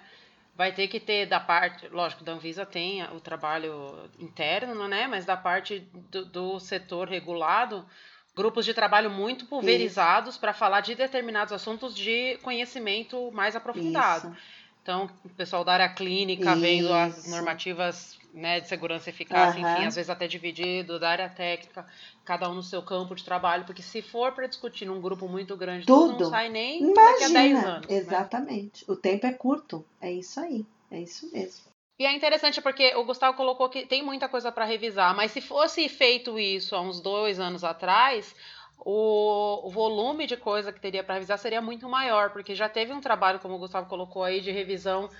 vai 0.58 0.72
ter 0.72 0.88
que 0.88 0.98
ter 0.98 1.24
da 1.24 1.38
parte, 1.38 1.86
lógico, 1.86 2.24
da 2.24 2.32
Anvisa 2.32 2.66
tem 2.66 3.04
o 3.14 3.20
trabalho 3.20 4.10
interno, 4.18 4.88
né? 4.88 5.06
Mas 5.06 5.24
da 5.24 5.36
parte 5.36 5.88
do, 6.10 6.24
do 6.24 6.58
setor 6.58 7.08
regulado, 7.08 7.86
grupos 8.34 8.64
de 8.64 8.74
trabalho 8.74 9.08
muito 9.08 9.46
pulverizados 9.46 10.36
para 10.36 10.52
falar 10.52 10.80
de 10.80 10.96
determinados 10.96 11.52
assuntos 11.52 11.94
de 11.94 12.38
conhecimento 12.42 13.30
mais 13.30 13.54
aprofundado. 13.54 14.30
Isso. 14.32 14.57
Então, 14.88 15.06
o 15.22 15.28
pessoal 15.28 15.62
da 15.64 15.74
área 15.74 15.88
clínica 15.90 16.52
Isso. 16.52 16.60
vendo 16.62 16.94
as 16.94 17.30
normativas 17.30 18.18
né, 18.32 18.58
de 18.58 18.68
segurança 18.68 19.10
e 19.10 19.12
eficácia, 19.12 19.60
uhum. 19.60 19.70
enfim, 19.70 19.84
às 19.84 19.96
vezes 19.96 20.08
até 20.08 20.26
dividido, 20.26 20.98
da 20.98 21.10
área 21.10 21.28
técnica, 21.28 21.86
cada 22.24 22.48
um 22.48 22.54
no 22.54 22.62
seu 22.62 22.82
campo 22.82 23.14
de 23.14 23.22
trabalho, 23.22 23.66
porque 23.66 23.82
se 23.82 24.00
for 24.00 24.32
para 24.32 24.46
discutir 24.46 24.86
num 24.86 24.98
grupo 24.98 25.28
muito 25.28 25.54
grande, 25.58 25.84
tudo, 25.84 26.12
tudo 26.12 26.24
não 26.24 26.30
sai 26.30 26.48
nem 26.48 26.80
Imagina. 26.80 27.04
daqui 27.04 27.24
a 27.24 27.28
10 27.28 27.64
anos. 27.66 27.86
Né? 27.86 27.96
Exatamente. 27.96 28.88
Né? 28.88 28.94
O 28.94 28.96
tempo 28.96 29.26
é 29.26 29.32
curto. 29.34 29.84
É 30.00 30.10
isso 30.10 30.40
aí. 30.40 30.64
É 30.90 30.98
isso 30.98 31.30
mesmo. 31.30 31.64
E 31.98 32.06
é 32.06 32.14
interessante 32.14 32.62
porque 32.62 32.94
o 32.94 33.04
Gustavo 33.04 33.36
colocou 33.36 33.68
que 33.68 33.84
tem 33.84 34.02
muita 34.02 34.26
coisa 34.26 34.50
para 34.50 34.64
revisar, 34.64 35.14
mas 35.14 35.32
se 35.32 35.42
fosse 35.42 35.86
feito 35.90 36.38
isso 36.38 36.74
há 36.74 36.80
uns 36.80 36.98
dois 36.98 37.38
anos 37.38 37.62
atrás, 37.62 38.34
o, 38.80 39.70
volume 39.70 40.26
de 40.26 40.36
coisa 40.36 40.72
que 40.72 40.80
teria 40.80 41.02
para 41.02 41.14
revisar 41.14 41.38
seria 41.38 41.60
muito 41.60 41.88
maior, 41.88 42.30
porque 42.30 42.54
já 42.54 42.68
teve 42.68 42.92
um 42.92 43.00
trabalho, 43.00 43.38
como 43.38 43.54
o 43.54 43.58
Gustavo 43.58 43.88
colocou 43.88 44.22
aí, 44.24 44.40
de 44.40 44.50
revisão 44.50 45.10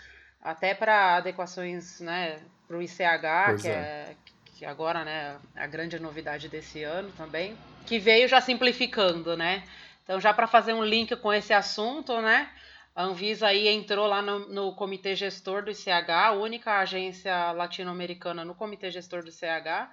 até 0.42 0.74
para 0.74 1.16
adequações 1.16 2.00
né, 2.00 2.38
para 2.66 2.76
o 2.76 2.82
ICH, 2.82 3.60
que 3.60 3.68
é. 3.68 3.70
é. 3.70 4.16
que 4.56 4.64
agora 4.64 5.04
né, 5.04 5.36
é 5.56 5.62
a 5.62 5.66
grande 5.66 5.98
novidade 5.98 6.48
desse 6.48 6.82
ano 6.82 7.10
também, 7.16 7.56
que 7.86 7.98
veio 7.98 8.28
já 8.28 8.40
simplificando, 8.40 9.36
né? 9.36 9.64
Então, 10.04 10.20
já 10.20 10.32
para 10.32 10.46
fazer 10.46 10.72
um 10.72 10.84
link 10.84 11.14
com 11.16 11.32
esse 11.32 11.52
assunto, 11.52 12.20
né? 12.20 12.48
A 12.94 13.04
Anvisa 13.04 13.46
aí 13.46 13.68
entrou 13.68 14.06
lá 14.06 14.20
no, 14.20 14.48
no 14.48 14.74
comitê 14.74 15.14
gestor 15.14 15.62
do 15.62 15.70
ICH, 15.70 16.10
a 16.10 16.32
única 16.32 16.80
agência 16.80 17.52
latino-americana 17.52 18.44
no 18.44 18.54
comitê 18.54 18.90
gestor 18.90 19.22
do 19.22 19.28
ICH, 19.28 19.88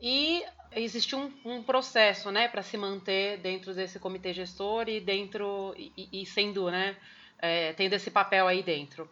e 0.00 0.44
existe 0.72 1.16
um, 1.16 1.32
um 1.44 1.62
processo, 1.62 2.30
né, 2.30 2.48
para 2.48 2.62
se 2.62 2.76
manter 2.76 3.38
dentro 3.38 3.74
desse 3.74 3.98
comitê 3.98 4.32
gestor 4.32 4.88
e 4.88 5.00
dentro 5.00 5.74
e, 5.76 6.08
e 6.12 6.26
sendo, 6.26 6.70
né, 6.70 6.96
é, 7.38 7.72
tendo 7.72 7.94
esse 7.94 8.10
papel 8.10 8.46
aí 8.46 8.62
dentro. 8.62 9.08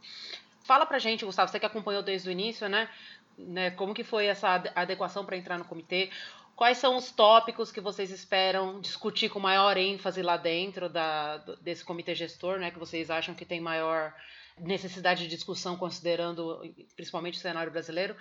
Fala 0.64 0.87
pra 0.87 0.99
gente, 0.99 1.25
Gustavo, 1.25 1.50
você 1.50 1.61
que 1.61 1.67
acompanhou 1.67 2.03
desde 2.03 2.29
o 2.29 2.33
início, 2.33 2.69
né? 2.69 2.88
né, 3.37 3.71
como 3.71 3.95
que 3.95 4.05
foi 4.05 4.26
essa 4.26 4.62
adequação 4.75 5.25
para 5.25 5.37
entrar 5.37 5.59
no 5.59 5.64
comitê? 5.64 6.11
Quais 6.57 6.79
são 6.79 6.97
os 6.97 7.11
tópicos 7.11 7.73
que 7.73 7.81
vocês 7.81 8.11
esperam 8.11 8.81
discutir 8.81 9.29
com 9.29 9.41
maior 9.41 9.76
ênfase 9.76 10.23
lá 10.23 10.37
dentro 10.37 10.88
da, 10.88 11.38
desse 11.61 11.85
comitê 11.85 12.14
gestor, 12.14 12.59
né, 12.59 12.71
que 12.71 12.79
vocês 12.79 13.11
acham 13.11 13.35
que 13.35 13.45
tem 13.45 13.61
maior 13.61 14.14
necessidade 14.59 15.25
de 15.25 15.35
discussão 15.35 15.76
considerando 15.76 16.62
principalmente 16.95 17.38
o 17.38 17.41
cenário 17.41 17.73
brasileiro? 17.73 18.17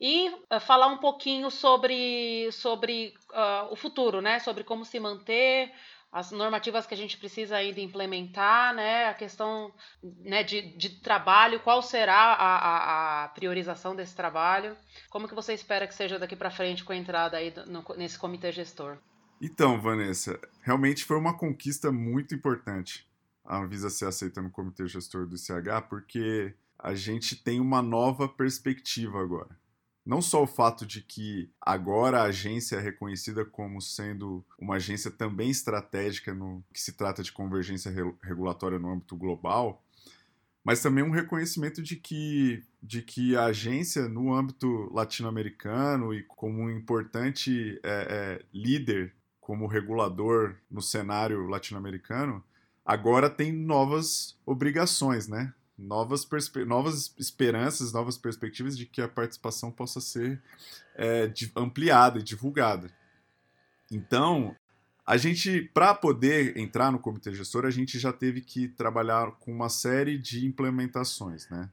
E 0.00 0.28
uh, 0.28 0.60
falar 0.60 0.88
um 0.88 0.98
pouquinho 0.98 1.50
sobre, 1.50 2.50
sobre 2.52 3.14
uh, 3.30 3.72
o 3.72 3.76
futuro, 3.76 4.20
né? 4.20 4.38
Sobre 4.38 4.62
como 4.62 4.84
se 4.84 5.00
manter, 5.00 5.72
as 6.12 6.30
normativas 6.30 6.86
que 6.86 6.94
a 6.94 6.96
gente 6.96 7.16
precisa 7.16 7.56
ainda 7.56 7.80
implementar, 7.80 8.74
né? 8.74 9.06
A 9.06 9.14
questão 9.14 9.72
né, 10.02 10.42
de, 10.42 10.76
de 10.76 11.00
trabalho, 11.00 11.60
qual 11.60 11.82
será 11.82 12.34
a, 12.34 12.56
a, 12.56 13.24
a, 13.24 13.28
priorização 13.28 13.96
desse 13.96 14.14
trabalho? 14.14 14.76
Como 15.10 15.28
que 15.28 15.34
você 15.34 15.54
espera 15.54 15.86
que 15.86 15.94
seja 15.94 16.18
daqui 16.18 16.36
para 16.36 16.50
frente 16.50 16.84
com 16.84 16.92
a 16.92 16.96
entrada 16.96 17.36
aí 17.36 17.52
no, 17.66 17.84
nesse 17.96 18.18
comitê 18.18 18.52
gestor? 18.52 18.98
Então, 19.40 19.80
Vanessa, 19.80 20.40
realmente 20.62 21.04
foi 21.04 21.18
uma 21.18 21.36
conquista 21.36 21.92
muito 21.92 22.34
importante 22.34 23.06
a 23.46 23.58
Anvisa 23.58 23.88
ser 23.88 24.06
aceita 24.06 24.42
no 24.42 24.50
comitê 24.50 24.86
gestor 24.86 25.26
do 25.26 25.36
ICH, 25.36 25.88
porque 25.88 26.54
a 26.78 26.94
gente 26.94 27.36
tem 27.36 27.60
uma 27.60 27.80
nova 27.80 28.28
perspectiva 28.28 29.20
agora. 29.20 29.56
Não 30.06 30.22
só 30.22 30.44
o 30.44 30.46
fato 30.46 30.86
de 30.86 31.02
que 31.02 31.50
agora 31.60 32.20
a 32.20 32.26
agência 32.26 32.76
é 32.76 32.80
reconhecida 32.80 33.44
como 33.44 33.82
sendo 33.82 34.44
uma 34.56 34.76
agência 34.76 35.10
também 35.10 35.50
estratégica 35.50 36.32
no 36.32 36.62
que 36.72 36.80
se 36.80 36.92
trata 36.92 37.24
de 37.24 37.32
convergência 37.32 37.92
regulatória 38.22 38.78
no 38.78 38.92
âmbito 38.92 39.16
global, 39.16 39.82
mas 40.62 40.80
também 40.80 41.02
um 41.02 41.10
reconhecimento 41.10 41.82
de 41.82 41.96
que, 41.96 42.62
de 42.80 43.02
que 43.02 43.36
a 43.36 43.46
agência, 43.46 44.08
no 44.08 44.32
âmbito 44.32 44.88
latino-americano 44.92 46.14
e 46.14 46.22
como 46.22 46.62
um 46.62 46.70
importante 46.70 47.80
é, 47.82 48.06
é, 48.08 48.44
líder, 48.54 49.12
como 49.40 49.66
regulador 49.66 50.56
no 50.70 50.80
cenário 50.82 51.48
latino-americano, 51.48 52.44
agora 52.84 53.28
tem 53.28 53.52
novas 53.52 54.38
obrigações, 54.46 55.26
né? 55.26 55.52
Novas, 55.78 56.26
novas 56.66 57.14
esperanças, 57.18 57.92
novas 57.92 58.16
perspectivas 58.16 58.76
de 58.76 58.86
que 58.86 59.02
a 59.02 59.08
participação 59.08 59.70
possa 59.70 60.00
ser 60.00 60.42
é, 60.94 61.30
ampliada 61.54 62.18
e 62.18 62.22
divulgada. 62.22 62.90
Então, 63.90 64.56
a 65.06 65.16
gente, 65.16 65.62
para 65.72 65.94
poder 65.94 66.56
entrar 66.56 66.90
no 66.90 66.98
comitê 66.98 67.32
gestor, 67.32 67.64
a 67.64 67.70
gente 67.70 67.98
já 67.98 68.12
teve 68.12 68.40
que 68.40 68.68
trabalhar 68.68 69.32
com 69.32 69.52
uma 69.52 69.68
série 69.68 70.18
de 70.18 70.44
implementações, 70.44 71.48
né? 71.48 71.70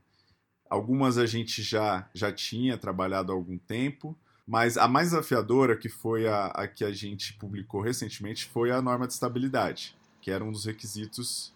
Algumas 0.69 1.17
a 1.17 1.25
gente 1.25 1.62
já, 1.62 2.10
já 2.13 2.31
tinha 2.31 2.77
trabalhado 2.77 3.31
há 3.31 3.36
algum 3.36 3.57
tempo, 3.57 4.17
mas 4.45 4.77
a 4.77 4.88
mais 4.88 5.10
desafiadora, 5.10 5.77
que 5.77 5.88
foi 5.88 6.27
a, 6.27 6.48
a 6.48 6.67
que 6.67 6.83
a 6.83 6.91
gente 6.91 7.33
publicou 7.33 7.81
recentemente, 7.81 8.45
foi 8.45 8.72
a 8.72 8.81
norma 8.81 9.07
de 9.07 9.13
estabilidade, 9.13 9.95
que 10.22 10.29
era 10.29 10.43
um 10.43 10.51
dos 10.51 10.65
requisitos 10.65 11.53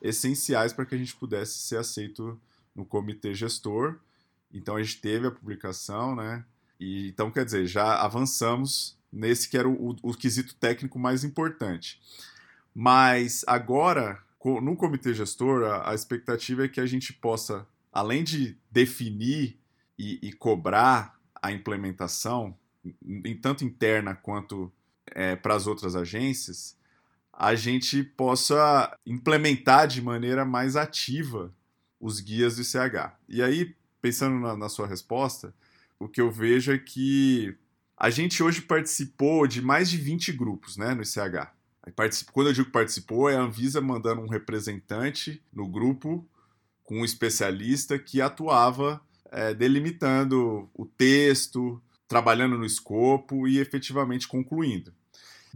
essenciais 0.00 0.72
para 0.72 0.86
que 0.86 0.94
a 0.94 0.98
gente 0.98 1.16
pudesse 1.16 1.58
ser 1.60 1.78
aceito 1.78 2.40
no 2.74 2.84
comitê 2.84 3.34
gestor. 3.34 3.98
Então 4.52 4.76
a 4.76 4.82
gente 4.82 5.00
teve 5.00 5.26
a 5.26 5.30
publicação, 5.30 6.14
né? 6.14 6.44
E, 6.78 7.08
então, 7.08 7.30
quer 7.30 7.44
dizer, 7.44 7.66
já 7.66 8.02
avançamos 8.02 8.96
nesse 9.12 9.48
que 9.48 9.56
era 9.56 9.68
o, 9.68 9.90
o, 9.90 9.96
o 10.02 10.14
quesito 10.14 10.54
técnico 10.56 10.98
mais 10.98 11.24
importante. 11.24 12.00
Mas 12.74 13.44
agora, 13.46 14.22
no 14.44 14.76
comitê 14.76 15.14
gestor, 15.14 15.64
a, 15.64 15.90
a, 15.90 15.94
expectativa 15.94 16.64
é 16.64 16.68
que 16.68 16.80
a 16.80 16.86
gente 16.86 17.12
possa, 17.12 17.66
além 17.92 18.22
de 18.22 18.56
definir 18.70 19.58
e, 19.98 20.18
e 20.22 20.32
cobrar 20.32 21.18
a 21.42 21.50
implementação, 21.50 22.56
em, 23.02 23.36
tanto 23.36 23.64
interna 23.64 24.14
quanto 24.14 24.70
é, 25.06 25.34
para 25.34 25.54
as 25.54 25.66
outras 25.66 25.96
agências, 25.96 26.75
a 27.36 27.54
gente 27.54 28.02
possa 28.02 28.96
implementar 29.04 29.86
de 29.86 30.00
maneira 30.00 30.44
mais 30.44 30.74
ativa 30.74 31.54
os 32.00 32.18
guias 32.18 32.56
do 32.56 32.62
ICH. 32.62 33.12
E 33.28 33.42
aí, 33.42 33.76
pensando 34.00 34.40
na, 34.40 34.56
na 34.56 34.68
sua 34.70 34.86
resposta, 34.86 35.54
o 35.98 36.08
que 36.08 36.20
eu 36.20 36.30
vejo 36.30 36.72
é 36.72 36.78
que 36.78 37.54
a 37.94 38.08
gente 38.08 38.42
hoje 38.42 38.62
participou 38.62 39.46
de 39.46 39.60
mais 39.60 39.90
de 39.90 39.98
20 39.98 40.32
grupos 40.32 40.78
né, 40.78 40.94
no 40.94 41.02
ICH. 41.02 41.50
Quando 42.32 42.48
eu 42.48 42.52
digo 42.54 42.70
participou, 42.70 43.28
é 43.28 43.36
a 43.36 43.40
Anvisa 43.40 43.80
mandando 43.80 44.22
um 44.22 44.28
representante 44.28 45.42
no 45.52 45.68
grupo 45.68 46.26
com 46.82 47.00
um 47.00 47.04
especialista 47.04 47.98
que 47.98 48.20
atuava 48.20 49.00
é, 49.30 49.52
delimitando 49.52 50.70
o 50.74 50.86
texto, 50.86 51.80
trabalhando 52.08 52.56
no 52.56 52.64
escopo 52.64 53.46
e 53.46 53.58
efetivamente 53.58 54.26
concluindo. 54.26 54.92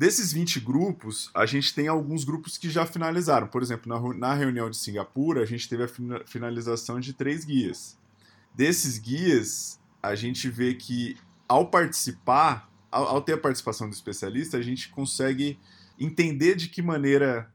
Desses 0.01 0.33
20 0.33 0.61
grupos, 0.61 1.31
a 1.35 1.45
gente 1.45 1.75
tem 1.75 1.87
alguns 1.87 2.25
grupos 2.25 2.57
que 2.57 2.71
já 2.71 2.87
finalizaram. 2.87 3.47
Por 3.47 3.61
exemplo, 3.61 3.87
na, 3.87 4.15
na 4.15 4.35
reunião 4.35 4.71
de 4.71 4.79
Singapura, 4.79 5.43
a 5.43 5.45
gente 5.45 5.69
teve 5.69 5.85
a 5.85 5.89
finalização 6.25 6.99
de 6.99 7.13
três 7.13 7.45
guias. 7.45 7.99
Desses 8.55 8.97
guias, 8.97 9.79
a 10.03 10.15
gente 10.15 10.49
vê 10.49 10.73
que 10.73 11.19
ao 11.47 11.67
participar, 11.67 12.73
ao, 12.91 13.09
ao 13.09 13.21
ter 13.21 13.35
a 13.35 13.37
participação 13.37 13.91
do 13.91 13.93
especialista, 13.93 14.57
a 14.57 14.63
gente 14.63 14.89
consegue 14.89 15.59
entender 15.99 16.55
de 16.55 16.71
que 16.71 16.81
maneira 16.81 17.53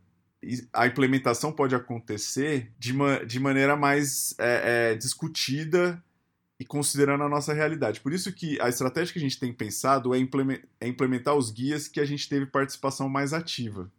a 0.72 0.86
implementação 0.86 1.52
pode 1.52 1.74
acontecer 1.74 2.72
de, 2.78 2.94
ma 2.94 3.24
de 3.24 3.40
maneira 3.40 3.76
mais 3.76 4.36
é, 4.38 4.92
é, 4.92 4.96
discutida 4.96 6.00
e 6.60 6.66
considerando 6.66 7.24
a 7.24 7.30
nossa 7.30 7.54
realidade. 7.54 8.00
Por 8.00 8.14
isso 8.14 8.32
que 8.32 8.60
a 8.62 8.70
estratégia 8.70 9.14
que 9.14 9.20
a 9.20 9.22
gente 9.22 9.40
tem 9.40 9.52
pensado 9.54 10.14
é, 10.16 10.20
é 10.80 10.88
implementar 10.88 11.36
os 11.36 11.52
guias 11.52 11.88
que 11.88 12.00
a 12.00 12.06
gente 12.06 12.30
teve 12.30 12.46
participação 12.46 13.10
mais 13.10 13.34
ativa. 13.34 13.92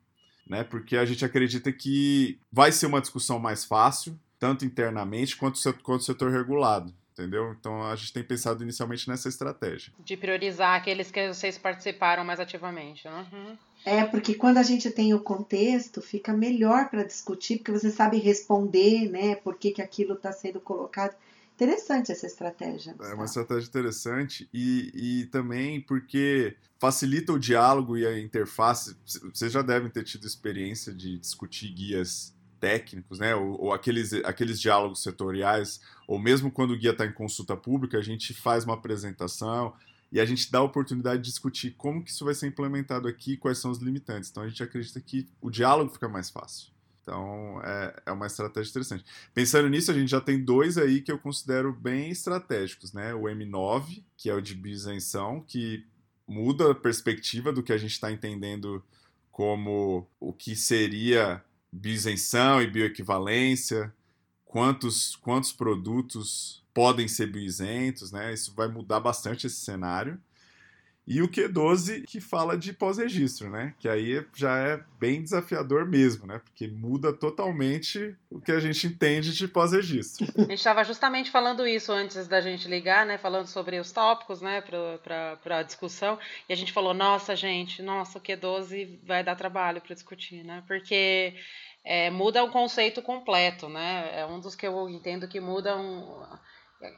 Né? 0.47 0.65
Porque 0.65 0.97
a 0.97 1.05
gente 1.05 1.25
acredita 1.25 1.73
que 1.73 2.39
vai 2.51 2.73
ser 2.73 2.87
uma 2.87 3.01
discussão 3.01 3.39
mais 3.39 3.65
fácil, 3.65 4.19
tanto 4.39 4.65
internamente 4.65 5.37
quanto, 5.37 5.61
quanto 5.83 6.01
o 6.01 6.05
setor 6.05 6.31
regulado. 6.31 6.95
Entendeu? 7.13 7.57
Então 7.59 7.83
a 7.83 7.97
gente 7.97 8.13
tem 8.13 8.23
pensado 8.23 8.63
inicialmente 8.63 9.09
nessa 9.09 9.29
estratégia. 9.29 9.91
De 10.05 10.19
priorizar 10.19 10.77
aqueles 10.77 11.11
que 11.11 11.29
vocês 11.33 11.57
participaram 11.57 12.23
mais 12.25 12.39
ativamente. 12.39 13.09
Uhum. 13.09 13.57
É, 13.87 14.05
porque 14.05 14.35
quando 14.35 14.59
a 14.59 14.63
gente 14.63 14.91
tem 14.91 15.15
o 15.15 15.21
contexto, 15.21 16.03
fica 16.03 16.35
melhor 16.35 16.91
para 16.91 17.05
discutir, 17.05 17.57
porque 17.57 17.73
você 17.73 17.91
sabe 17.91 18.19
responder, 18.19 19.09
né? 19.09 19.35
Por 19.37 19.57
que, 19.57 19.71
que 19.71 19.81
aquilo 19.81 20.13
está 20.13 20.31
sendo 20.31 20.61
colocado. 20.61 21.17
Interessante 21.57 22.13
essa 22.13 22.27
estratégia. 22.27 22.95
É 23.01 23.15
uma 23.15 23.25
estratégia 23.25 23.67
interessante 23.67 24.47
e, 24.53 24.93
e 25.23 25.27
também 25.27 25.81
porque 25.81 26.55
facilita 26.79 27.33
o 27.33 27.39
diálogo 27.39 27.97
e 27.97 28.07
a 28.07 28.21
interface. 28.21 28.95
Vocês 29.33 29.53
já 29.53 29.63
devem 29.63 29.91
ter 29.91 30.05
tido 30.05 30.27
experiência 30.27 30.93
de 30.93 31.19
discutir 31.19 31.73
guias 31.73 32.37
técnicos, 32.61 33.19
né? 33.19 33.35
Ou, 33.35 33.59
ou, 33.59 33.73
aqueles, 33.73 34.13
aqueles 34.13 34.61
diálogos 34.61 35.03
setoriais, 35.03 35.81
ou 36.07 36.19
mesmo 36.19 36.51
quando 36.51 36.73
o 36.73 36.79
guia 36.79 36.91
está 36.91 37.07
em 37.07 37.13
consulta 37.13 37.57
pública, 37.57 37.97
a 37.97 38.03
gente 38.03 38.35
faz 38.35 38.65
uma 38.65 38.75
apresentação 38.75 39.73
e 40.13 40.21
a 40.21 40.27
gente 40.27 40.53
dá 40.53 40.59
a 40.59 40.63
oportunidade 40.63 41.23
de 41.23 41.31
discutir 41.31 41.71
como 41.71 42.05
que 42.05 42.11
isso 42.11 42.27
vai 42.27 42.35
ser 42.35 42.49
implementado 42.49 43.09
aqui, 43.09 43.35
quais 43.35 43.57
são 43.57 43.71
os 43.71 43.79
limitantes. 43.79 44.29
Então 44.29 44.43
a 44.43 44.49
gente 44.49 44.63
acredita 44.63 45.01
que 45.01 45.27
o 45.41 45.49
diálogo 45.49 45.91
fica 45.91 46.07
mais 46.07 46.29
fácil. 46.29 46.76
Então 47.07 47.63
é, 47.63 48.03
é 48.07 48.13
uma 48.13 48.27
estratégia 48.27 48.71
interessante. 48.71 49.05
Pensando 49.33 49.69
nisso, 49.69 49.93
a 49.93 49.95
gente 49.95 50.11
já 50.11 50.21
tem 50.21 50.45
dois 50.45 50.77
aí 50.77 51.01
que 51.01 51.13
eu 51.13 51.19
considero 51.19 51.73
bem 51.73 52.11
estratégicos, 52.11 52.93
né? 52.93 53.15
O 53.15 53.23
M9, 53.23 54.03
que 54.17 54.29
é 54.29 54.35
o 54.35 54.41
de 54.41 54.57
bioisenção, 54.57 55.41
que 55.41 55.87
muda 56.27 56.73
a 56.73 56.75
perspectiva 56.75 57.53
do 57.53 57.63
que 57.63 57.73
a 57.73 57.79
gente 57.79 57.93
está 57.93 58.11
entendendo 58.11 58.83
como 59.31 60.11
o 60.19 60.33
que 60.33 60.57
seria 60.57 61.45
bioisenção 61.71 62.61
e 62.61 62.67
bioequivalência, 62.67 63.95
quantos, 64.45 65.15
quantos 65.15 65.53
produtos 65.53 66.65
podem 66.75 67.07
ser 67.07 67.31
bioisentos, 67.31 68.11
né? 68.11 68.35
Isso 68.35 68.53
vai 68.53 68.67
mudar 68.67 68.99
bastante 68.99 69.47
esse 69.47 69.61
cenário. 69.61 70.21
E 71.07 71.23
o 71.23 71.29
Q12 71.29 72.05
que 72.05 72.21
fala 72.21 72.59
de 72.59 72.73
pós-registro, 72.73 73.49
né? 73.49 73.75
Que 73.79 73.89
aí 73.89 74.27
já 74.35 74.59
é 74.59 74.83
bem 74.99 75.23
desafiador 75.23 75.87
mesmo, 75.87 76.27
né? 76.27 76.41
Porque 76.41 76.67
muda 76.67 77.13
totalmente 77.13 78.17
o 78.29 78.41
que 78.41 78.51
a 78.51 78.59
gente 78.59 78.89
entende 78.89 79.33
de 79.33 79.47
pós-registro. 79.47 80.27
A 80.37 80.41
gente 80.43 80.55
estava 80.55 80.83
justamente 80.83 81.31
falando 81.31 81.67
isso 81.67 81.93
antes 81.93 82.27
da 82.27 82.41
gente 82.41 82.67
ligar, 82.67 83.07
né? 83.07 83.19
Falando 83.19 83.47
sobre 83.47 83.79
os 83.79 83.93
tópicos, 83.93 84.41
né? 84.41 84.61
Para 84.61 85.59
a 85.59 85.63
discussão. 85.63 86.19
E 86.49 86.53
a 86.53 86.57
gente 86.57 86.73
falou, 86.73 86.93
nossa, 86.93 87.37
gente, 87.37 87.83
nossa, 87.83 88.19
o 88.19 88.21
Q12 88.21 88.99
vai 89.05 89.23
dar 89.23 89.37
trabalho 89.37 89.81
para 89.81 89.95
discutir, 89.95 90.43
né? 90.45 90.65
Porque 90.67 91.35
é, 91.85 92.11
muda 92.11 92.43
o 92.43 92.51
conceito 92.51 93.01
completo, 93.01 93.69
né? 93.69 94.11
É 94.21 94.27
um 94.27 94.41
dos 94.41 94.57
que 94.57 94.67
eu 94.67 94.89
entendo 94.89 95.29
que 95.29 95.39
muda 95.39 95.77
um 95.77 96.25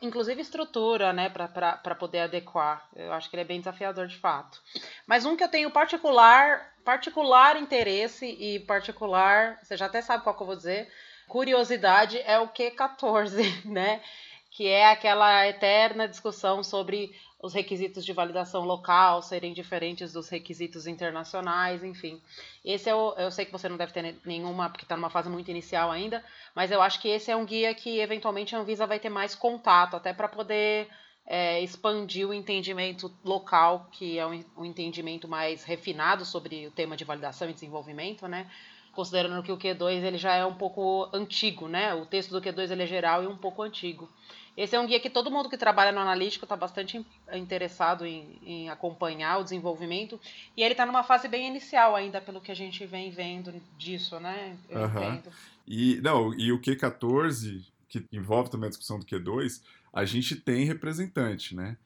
inclusive 0.03 0.41
estrutura, 0.41 1.13
né, 1.13 1.29
para 1.29 1.95
poder 1.95 2.21
adequar. 2.21 2.89
Eu 2.95 3.13
acho 3.13 3.29
que 3.29 3.37
ele 3.37 3.43
é 3.43 3.45
bem 3.47 3.59
desafiador 3.61 4.07
de 4.07 4.17
fato. 4.17 4.61
Mas 5.07 5.25
um 5.25 5.37
que 5.37 5.45
eu 5.45 5.49
tenho 5.49 5.71
particular, 5.71 6.75
particular 6.85 7.57
interesse 7.57 8.27
e 8.27 8.61
particular, 8.61 9.59
você 9.63 9.77
já 9.77 9.87
até 9.87 10.01
sabe 10.01 10.25
qual 10.25 10.37
que 10.37 10.43
eu 10.43 10.47
vou 10.47 10.57
dizer, 10.57 10.91
curiosidade 11.29 12.19
é 12.19 12.39
o 12.39 12.49
Q14, 12.49 13.65
né? 13.67 14.01
Que 14.59 14.67
é 14.67 14.91
aquela 14.91 15.47
eterna 15.47 16.09
discussão 16.09 16.65
sobre 16.65 17.15
os 17.41 17.55
requisitos 17.55 18.05
de 18.05 18.12
validação 18.12 18.65
local 18.65 19.23
serem 19.23 19.53
diferentes 19.53 20.12
dos 20.12 20.29
requisitos 20.29 20.85
internacionais, 20.88 21.85
enfim. 21.85 22.21
Esse 22.65 22.91
é 22.91 22.95
o, 22.97 23.15
eu 23.17 23.31
sei 23.31 23.45
que 23.45 23.53
você 23.53 23.69
não 23.69 23.77
deve 23.77 23.93
ter 23.93 24.17
nenhuma, 24.25 24.69
porque 24.69 24.85
está 24.85 24.97
numa 24.97 25.11
fase 25.11 25.31
muito 25.31 25.49
inicial 25.49 25.93
ainda, 25.93 26.25
mas 26.57 26.73
eu 26.73 26.83
acho 26.83 27.00
que 27.00 27.07
esse 27.07 27.31
é 27.31 27.37
um 27.37 27.47
guia 27.47 27.73
que 27.73 28.00
eventualmente 28.00 28.57
a 28.57 28.59
Anvisa 28.59 28.85
vai 28.85 28.99
ter 28.99 29.11
mais 29.11 29.33
contato, 29.33 29.95
até 29.95 30.12
para 30.12 30.27
poder 30.27 30.88
é, 31.25 31.62
expandir 31.62 32.29
o 32.29 32.35
entendimento 32.35 33.17
local, 33.25 33.87
que 33.93 34.19
é 34.19 34.27
um, 34.27 34.45
um 34.57 34.65
entendimento 34.65 35.29
mais 35.29 35.62
refinado 35.62 36.25
sobre 36.25 36.67
o 36.67 36.73
tema 36.73 36.97
de 36.97 37.05
validação 37.05 37.49
e 37.49 37.55
desenvolvimento, 37.55 38.27
né? 38.27 38.50
Considerando 38.92 39.42
que 39.42 39.52
o 39.52 39.57
Q2 39.57 40.02
ele 40.02 40.18
já 40.18 40.35
é 40.35 40.45
um 40.45 40.54
pouco 40.54 41.09
antigo, 41.12 41.68
né? 41.68 41.95
O 41.95 42.07
texto 42.07 42.30
do 42.30 42.40
Q2 42.40 42.71
ele 42.71 42.83
é 42.83 42.87
geral 42.87 43.23
e 43.23 43.26
um 43.26 43.37
pouco 43.37 43.62
antigo. 43.62 44.09
Esse 44.59 44.75
é 44.75 44.80
um 44.80 44.87
guia 44.88 44.99
que 44.99 45.09
todo 45.09 45.30
mundo 45.30 45.49
que 45.49 45.57
trabalha 45.57 45.92
no 45.92 46.00
analítico 46.00 46.45
está 46.45 46.57
bastante 46.57 47.07
interessado 47.33 48.04
em, 48.04 48.40
em, 48.45 48.68
acompanhar 48.68 49.38
o 49.38 49.45
desenvolvimento. 49.45 50.21
E 50.57 50.64
ele 50.64 50.75
está 50.75 50.85
numa 50.85 51.04
fase 51.04 51.28
bem 51.28 51.47
inicial 51.47 51.95
ainda, 51.95 52.21
pelo 52.21 52.40
que 52.40 52.50
a 52.50 52.57
gente 52.57 52.85
vem 52.85 53.09
vendo 53.09 53.54
disso, 53.78 54.18
né? 54.18 54.57
Eu 54.68 54.80
uhum. 54.80 55.23
E, 55.64 56.00
não, 56.00 56.35
e 56.35 56.50
o 56.50 56.61
Q14, 56.61 57.62
que 57.88 58.04
envolve 58.11 58.50
também 58.50 58.66
a 58.66 58.71
discussão 58.71 58.99
do 58.99 59.07
Q2, 59.07 59.62
a 59.92 60.04
gente 60.04 60.35
tem 60.35 60.64
representante, 60.64 61.54
né? 61.54 61.76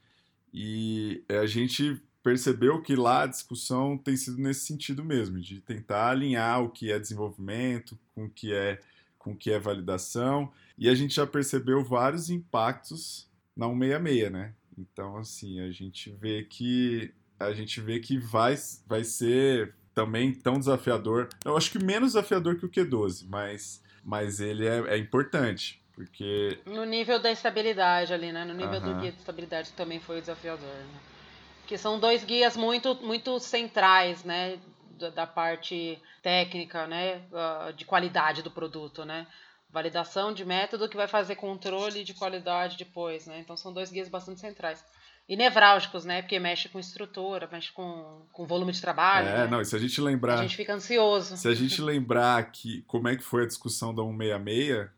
E 0.54 1.22
a 1.28 1.44
gente 1.44 2.00
percebeu 2.22 2.80
que 2.80 2.94
lá 2.94 3.22
a 3.22 3.26
discussão 3.26 3.98
tem 3.98 4.16
sido 4.16 4.38
nesse 4.38 4.66
sentido 4.66 5.04
mesmo, 5.04 5.40
de 5.40 5.60
tentar 5.60 6.10
alinhar 6.10 6.62
o 6.62 6.70
que 6.70 6.90
é 6.92 6.98
desenvolvimento 6.98 7.98
com 8.14 8.26
o 8.26 8.30
que 8.30 8.54
é, 8.54 8.80
com 9.18 9.32
o 9.32 9.36
que 9.36 9.50
é 9.50 9.58
validação. 9.58 10.52
E 10.78 10.88
a 10.88 10.94
gente 10.94 11.14
já 11.14 11.26
percebeu 11.26 11.84
vários 11.84 12.30
impactos 12.30 13.28
na 13.56 13.66
166, 13.66 14.32
né? 14.32 14.54
Então, 14.78 15.16
assim, 15.18 15.60
a 15.60 15.70
gente 15.70 16.10
vê 16.10 16.44
que 16.44 17.12
a 17.38 17.52
gente 17.52 17.80
vê 17.80 17.98
que 17.98 18.18
vai, 18.18 18.54
vai 18.86 19.02
ser 19.02 19.74
também 19.92 20.32
tão 20.32 20.58
desafiador. 20.58 21.28
Eu 21.44 21.56
acho 21.56 21.72
que 21.72 21.84
menos 21.84 22.12
desafiador 22.12 22.56
que 22.56 22.64
o 22.64 22.68
Q12, 22.68 23.26
mas, 23.28 23.82
mas 24.04 24.40
ele 24.40 24.66
é, 24.66 24.94
é 24.94 24.96
importante. 24.96 25.82
Porque... 25.92 26.58
No 26.64 26.84
nível 26.84 27.20
da 27.20 27.30
estabilidade 27.30 28.14
ali, 28.14 28.32
né? 28.32 28.44
No 28.44 28.54
nível 28.54 28.80
do 28.80 28.94
guia 29.00 29.12
de 29.12 29.18
estabilidade 29.18 29.72
também 29.72 30.00
foi 30.00 30.20
desafiador, 30.20 30.66
né? 30.66 31.11
Que 31.72 31.78
são 31.78 31.98
dois 31.98 32.22
guias 32.22 32.54
muito, 32.54 32.94
muito 32.96 33.40
centrais, 33.40 34.24
né, 34.24 34.58
da, 34.98 35.08
da 35.08 35.26
parte 35.26 35.98
técnica, 36.22 36.86
né, 36.86 37.22
uh, 37.32 37.72
de 37.72 37.86
qualidade 37.86 38.42
do 38.42 38.50
produto, 38.50 39.06
né. 39.06 39.26
Validação 39.70 40.34
de 40.34 40.44
método 40.44 40.86
que 40.86 40.98
vai 40.98 41.08
fazer 41.08 41.36
controle 41.36 42.04
de 42.04 42.12
qualidade 42.12 42.76
depois, 42.76 43.26
né. 43.26 43.40
Então 43.40 43.56
são 43.56 43.72
dois 43.72 43.90
guias 43.90 44.10
bastante 44.10 44.40
centrais. 44.40 44.84
E 45.26 45.34
nevrálgicos, 45.34 46.04
né? 46.04 46.20
Porque 46.20 46.38
mexe 46.38 46.68
com 46.68 46.78
estrutura, 46.78 47.48
mexe 47.50 47.72
com, 47.72 48.26
com 48.32 48.44
volume 48.44 48.72
de 48.72 48.80
trabalho. 48.80 49.28
É, 49.28 49.38
né? 49.38 49.46
não, 49.46 49.62
e 49.62 49.64
se 49.64 49.74
a 49.74 49.78
gente 49.78 49.98
lembrar. 49.98 50.40
A 50.40 50.42
gente 50.42 50.56
fica 50.56 50.74
ansioso. 50.74 51.38
Se 51.38 51.48
a 51.48 51.54
gente 51.54 51.80
lembrar 51.80 52.50
que 52.50 52.82
como 52.82 53.08
é 53.08 53.16
que 53.16 53.22
foi 53.22 53.44
a 53.44 53.46
discussão 53.46 53.94
da 53.94 54.02
166, 54.02 54.90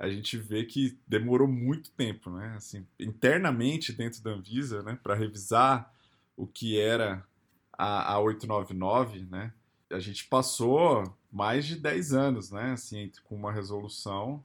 a 0.00 0.08
gente 0.08 0.38
vê 0.38 0.64
que 0.64 0.98
demorou 1.06 1.46
muito 1.46 1.90
tempo, 1.90 2.30
né? 2.30 2.54
Assim, 2.56 2.84
internamente 2.98 3.92
dentro 3.92 4.20
da 4.24 4.30
Anvisa, 4.30 4.82
né, 4.82 4.98
para 5.00 5.14
revisar 5.14 5.94
o 6.36 6.46
que 6.46 6.78
era 6.78 7.24
a, 7.72 8.14
a 8.14 8.20
899, 8.20 9.26
né? 9.30 9.52
A 9.90 9.98
gente 9.98 10.26
passou 10.26 11.16
mais 11.30 11.64
de 11.64 11.76
10 11.76 12.12
anos, 12.12 12.50
né? 12.50 12.72
Assim, 12.72 13.10
com 13.24 13.36
uma 13.36 13.52
resolução, 13.52 14.44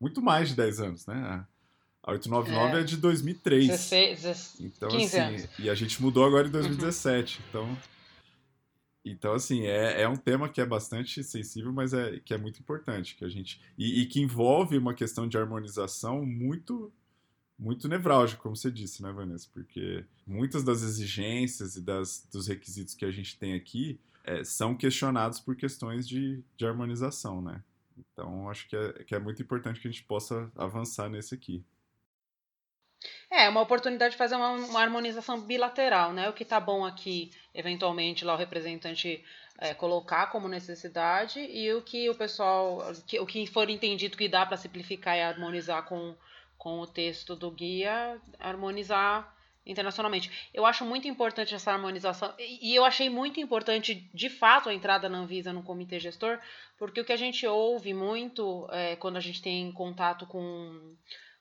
muito 0.00 0.22
mais 0.22 0.48
de 0.48 0.56
10 0.56 0.80
anos, 0.80 1.06
né? 1.06 1.46
A 2.02 2.12
899 2.12 2.76
é, 2.76 2.80
é 2.80 2.84
de 2.84 2.96
2003. 2.96 3.68
16, 3.68 4.22
16, 4.22 4.60
então, 4.60 4.88
15 4.88 5.04
assim, 5.04 5.18
anos. 5.18 5.48
E 5.58 5.68
a 5.68 5.74
gente 5.74 6.00
mudou 6.00 6.24
agora 6.24 6.48
em 6.48 6.50
2017. 6.50 7.38
Uhum. 7.38 7.44
Então, 7.48 7.78
então, 9.04 9.32
assim, 9.32 9.66
é, 9.66 10.02
é 10.02 10.08
um 10.08 10.16
tema 10.16 10.48
que 10.48 10.60
é 10.60 10.66
bastante 10.66 11.22
sensível, 11.24 11.72
mas 11.72 11.92
é 11.92 12.20
que 12.20 12.34
é 12.34 12.38
muito 12.38 12.60
importante. 12.60 13.14
que 13.16 13.24
a 13.24 13.28
gente 13.28 13.60
E, 13.76 14.02
e 14.02 14.06
que 14.06 14.20
envolve 14.20 14.76
uma 14.76 14.94
questão 14.94 15.26
de 15.28 15.36
harmonização 15.36 16.24
muito 16.24 16.92
muito 17.58 17.88
nevrálgico, 17.88 18.42
como 18.42 18.56
você 18.56 18.70
disse, 18.70 19.02
né, 19.02 19.10
Vanessa? 19.10 19.48
Porque 19.52 20.04
muitas 20.26 20.62
das 20.62 20.82
exigências 20.82 21.76
e 21.76 21.82
das, 21.82 22.26
dos 22.32 22.46
requisitos 22.46 22.94
que 22.94 23.04
a 23.04 23.10
gente 23.10 23.36
tem 23.36 23.54
aqui 23.54 23.98
é, 24.24 24.44
são 24.44 24.76
questionados 24.76 25.40
por 25.40 25.56
questões 25.56 26.06
de, 26.06 26.42
de 26.56 26.66
harmonização, 26.66 27.42
né? 27.42 27.62
Então, 28.12 28.48
acho 28.48 28.68
que 28.68 28.76
é, 28.76 28.92
que 29.04 29.14
é 29.14 29.18
muito 29.18 29.42
importante 29.42 29.80
que 29.80 29.88
a 29.88 29.90
gente 29.90 30.04
possa 30.04 30.50
avançar 30.54 31.08
nesse 31.08 31.34
aqui. 31.34 31.64
É, 33.30 33.48
uma 33.48 33.60
oportunidade 33.60 34.12
de 34.12 34.18
fazer 34.18 34.36
uma, 34.36 34.50
uma 34.52 34.80
harmonização 34.80 35.40
bilateral, 35.40 36.12
né? 36.12 36.28
O 36.28 36.32
que 36.32 36.42
está 36.42 36.60
bom 36.60 36.84
aqui, 36.84 37.32
eventualmente, 37.54 38.24
lá 38.24 38.34
o 38.34 38.38
representante 38.38 39.24
é, 39.58 39.74
colocar 39.74 40.28
como 40.28 40.48
necessidade 40.48 41.40
e 41.40 41.72
o 41.72 41.82
que 41.82 42.08
o 42.08 42.14
pessoal, 42.14 42.82
que, 43.06 43.18
o 43.18 43.26
que 43.26 43.46
for 43.46 43.68
entendido 43.68 44.16
que 44.16 44.28
dá 44.28 44.46
para 44.46 44.56
simplificar 44.56 45.16
e 45.16 45.22
harmonizar 45.22 45.84
com 45.84 46.16
com 46.58 46.80
o 46.80 46.86
texto 46.86 47.36
do 47.36 47.50
guia, 47.50 48.20
harmonizar 48.38 49.34
internacionalmente. 49.64 50.48
Eu 50.52 50.66
acho 50.66 50.84
muito 50.84 51.06
importante 51.06 51.54
essa 51.54 51.70
harmonização 51.70 52.34
e 52.38 52.74
eu 52.74 52.84
achei 52.84 53.08
muito 53.10 53.38
importante, 53.38 54.10
de 54.14 54.30
fato, 54.30 54.68
a 54.68 54.74
entrada 54.74 55.08
na 55.08 55.18
Anvisa 55.18 55.52
no 55.52 55.62
comitê 55.62 56.00
gestor, 56.00 56.38
porque 56.78 57.00
o 57.00 57.04
que 57.04 57.12
a 57.12 57.16
gente 57.16 57.46
ouve 57.46 57.92
muito 57.92 58.66
é, 58.72 58.96
quando 58.96 59.18
a 59.18 59.20
gente 59.20 59.42
tem 59.42 59.70
contato 59.72 60.26
com 60.26 60.96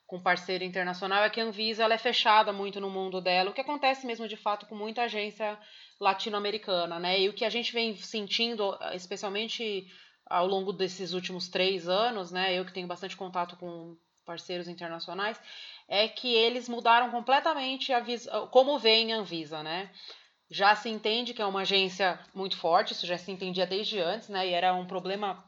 com 0.06 0.22
parceiro 0.22 0.64
internacional 0.64 1.22
é 1.26 1.30
que 1.30 1.42
a 1.42 1.44
Anvisa 1.44 1.84
ela 1.84 1.94
é 1.94 1.98
fechada 1.98 2.54
muito 2.54 2.80
no 2.80 2.90
mundo 2.90 3.20
dela, 3.20 3.50
o 3.50 3.54
que 3.54 3.60
acontece 3.60 4.08
mesmo 4.08 4.26
de 4.26 4.38
fato 4.38 4.66
com 4.66 4.74
muita 4.74 5.02
agência 5.02 5.60
latino-americana, 6.00 6.98
né? 6.98 7.20
E 7.20 7.28
o 7.28 7.34
que 7.34 7.44
a 7.44 7.50
gente 7.50 7.74
vem 7.74 7.94
sentindo, 7.98 8.78
especialmente 8.94 9.86
ao 10.26 10.48
longo 10.48 10.72
desses 10.72 11.12
últimos 11.12 11.50
três 11.50 11.90
anos, 11.90 12.32
né? 12.32 12.58
Eu 12.58 12.64
que 12.64 12.72
tenho 12.72 12.88
bastante 12.88 13.18
contato 13.18 13.58
com 13.58 13.98
parceiros 14.28 14.68
internacionais, 14.68 15.42
é 15.88 16.08
que 16.10 16.36
eles 16.36 16.68
mudaram 16.68 17.10
completamente 17.10 17.94
a 17.94 18.04
como 18.52 18.78
vem 18.78 19.14
a 19.14 19.18
Anvisa, 19.18 19.64
né? 19.64 19.90
Já 20.50 20.76
se 20.76 20.90
entende 20.90 21.34
que 21.34 21.42
é 21.42 21.46
uma 21.46 21.62
agência 21.62 22.20
muito 22.34 22.58
forte, 22.58 22.92
isso 22.92 23.08
já 23.08 23.18
se 23.18 23.32
entendia 23.32 23.66
desde 23.66 24.00
antes, 24.00 24.28
né? 24.28 24.48
E 24.48 24.54
era 24.54 24.74
um 24.74 24.86
problema 24.86 25.44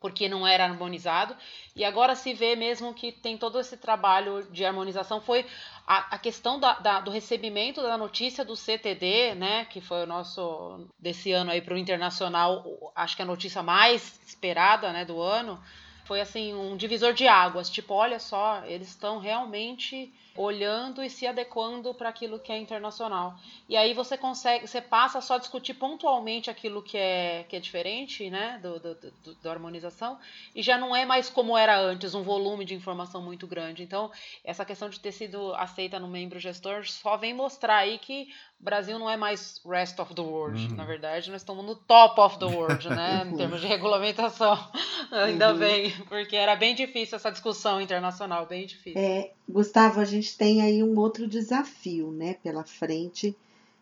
porque 0.00 0.28
não 0.28 0.46
era 0.46 0.64
harmonizado. 0.64 1.36
E 1.74 1.84
agora 1.84 2.14
se 2.14 2.34
vê 2.34 2.54
mesmo 2.54 2.94
que 2.94 3.10
tem 3.10 3.36
todo 3.38 3.58
esse 3.58 3.76
trabalho 3.76 4.46
de 4.50 4.64
harmonização. 4.64 5.20
Foi 5.20 5.46
a, 5.86 6.14
a 6.14 6.18
questão 6.18 6.60
da, 6.60 6.74
da, 6.74 7.00
do 7.00 7.10
recebimento 7.10 7.82
da 7.82 7.96
notícia 7.96 8.44
do 8.44 8.54
CTD, 8.54 9.34
né? 9.34 9.64
Que 9.64 9.80
foi 9.80 10.02
o 10.04 10.06
nosso 10.06 10.88
desse 10.98 11.32
ano 11.32 11.50
aí 11.50 11.60
para 11.60 11.74
o 11.74 11.78
internacional, 11.78 12.64
acho 12.94 13.16
que 13.16 13.22
a 13.22 13.26
notícia 13.26 13.62
mais 13.62 14.20
esperada, 14.26 14.92
né, 14.92 15.04
do 15.04 15.20
ano 15.20 15.60
foi 16.06 16.20
assim 16.20 16.54
um 16.54 16.76
divisor 16.76 17.12
de 17.12 17.26
águas. 17.26 17.68
Tipo, 17.68 17.94
olha 17.94 18.18
só, 18.18 18.62
eles 18.64 18.88
estão 18.88 19.18
realmente 19.18 20.12
olhando 20.36 21.02
e 21.02 21.08
se 21.08 21.26
adequando 21.26 21.94
para 21.94 22.10
aquilo 22.10 22.38
que 22.38 22.52
é 22.52 22.58
internacional. 22.58 23.38
E 23.68 23.76
aí 23.76 23.94
você 23.94 24.16
consegue, 24.16 24.66
você 24.66 24.80
passa 24.80 25.20
só 25.20 25.34
a 25.34 25.38
discutir 25.38 25.74
pontualmente 25.74 26.50
aquilo 26.50 26.82
que 26.82 26.96
é, 26.96 27.44
que 27.48 27.56
é 27.56 27.60
diferente, 27.60 28.28
né, 28.28 28.58
do, 28.62 28.78
do, 28.78 28.94
do, 28.94 29.34
da 29.36 29.50
harmonização, 29.50 30.18
e 30.54 30.62
já 30.62 30.76
não 30.76 30.94
é 30.94 31.04
mais 31.04 31.30
como 31.30 31.56
era 31.56 31.78
antes, 31.80 32.14
um 32.14 32.22
volume 32.22 32.64
de 32.64 32.74
informação 32.74 33.22
muito 33.22 33.46
grande. 33.46 33.82
Então, 33.82 34.10
essa 34.44 34.64
questão 34.64 34.88
de 34.88 35.00
ter 35.00 35.12
sido 35.12 35.54
aceita 35.54 35.98
no 35.98 36.08
membro 36.08 36.38
gestor 36.38 36.86
só 36.86 37.16
vem 37.16 37.32
mostrar 37.32 37.78
aí 37.78 37.98
que 37.98 38.28
o 38.60 38.64
Brasil 38.64 38.98
não 38.98 39.08
é 39.08 39.16
mais 39.16 39.60
rest 39.64 39.98
of 39.98 40.14
the 40.14 40.22
world. 40.22 40.66
Uhum. 40.66 40.76
Na 40.76 40.84
verdade, 40.84 41.30
nós 41.30 41.42
estamos 41.42 41.64
no 41.64 41.76
top 41.76 42.20
of 42.20 42.38
the 42.38 42.46
world, 42.46 42.88
né, 42.88 43.24
em 43.30 43.36
termos 43.36 43.60
de 43.60 43.66
regulamentação. 43.66 44.58
Ainda 45.12 45.52
uhum. 45.52 45.58
bem, 45.58 45.92
porque 46.08 46.34
era 46.34 46.56
bem 46.56 46.74
difícil 46.74 47.16
essa 47.16 47.30
discussão 47.30 47.80
internacional, 47.80 48.46
bem 48.46 48.66
difícil. 48.66 49.00
É, 49.00 49.30
Gustavo, 49.48 50.00
a 50.00 50.04
gente 50.04 50.36
tem 50.36 50.62
aí 50.62 50.82
um 50.82 50.98
outro 50.98 51.28
desafio, 51.28 52.10
né, 52.10 52.34
pela 52.42 52.64
frente, 52.64 53.36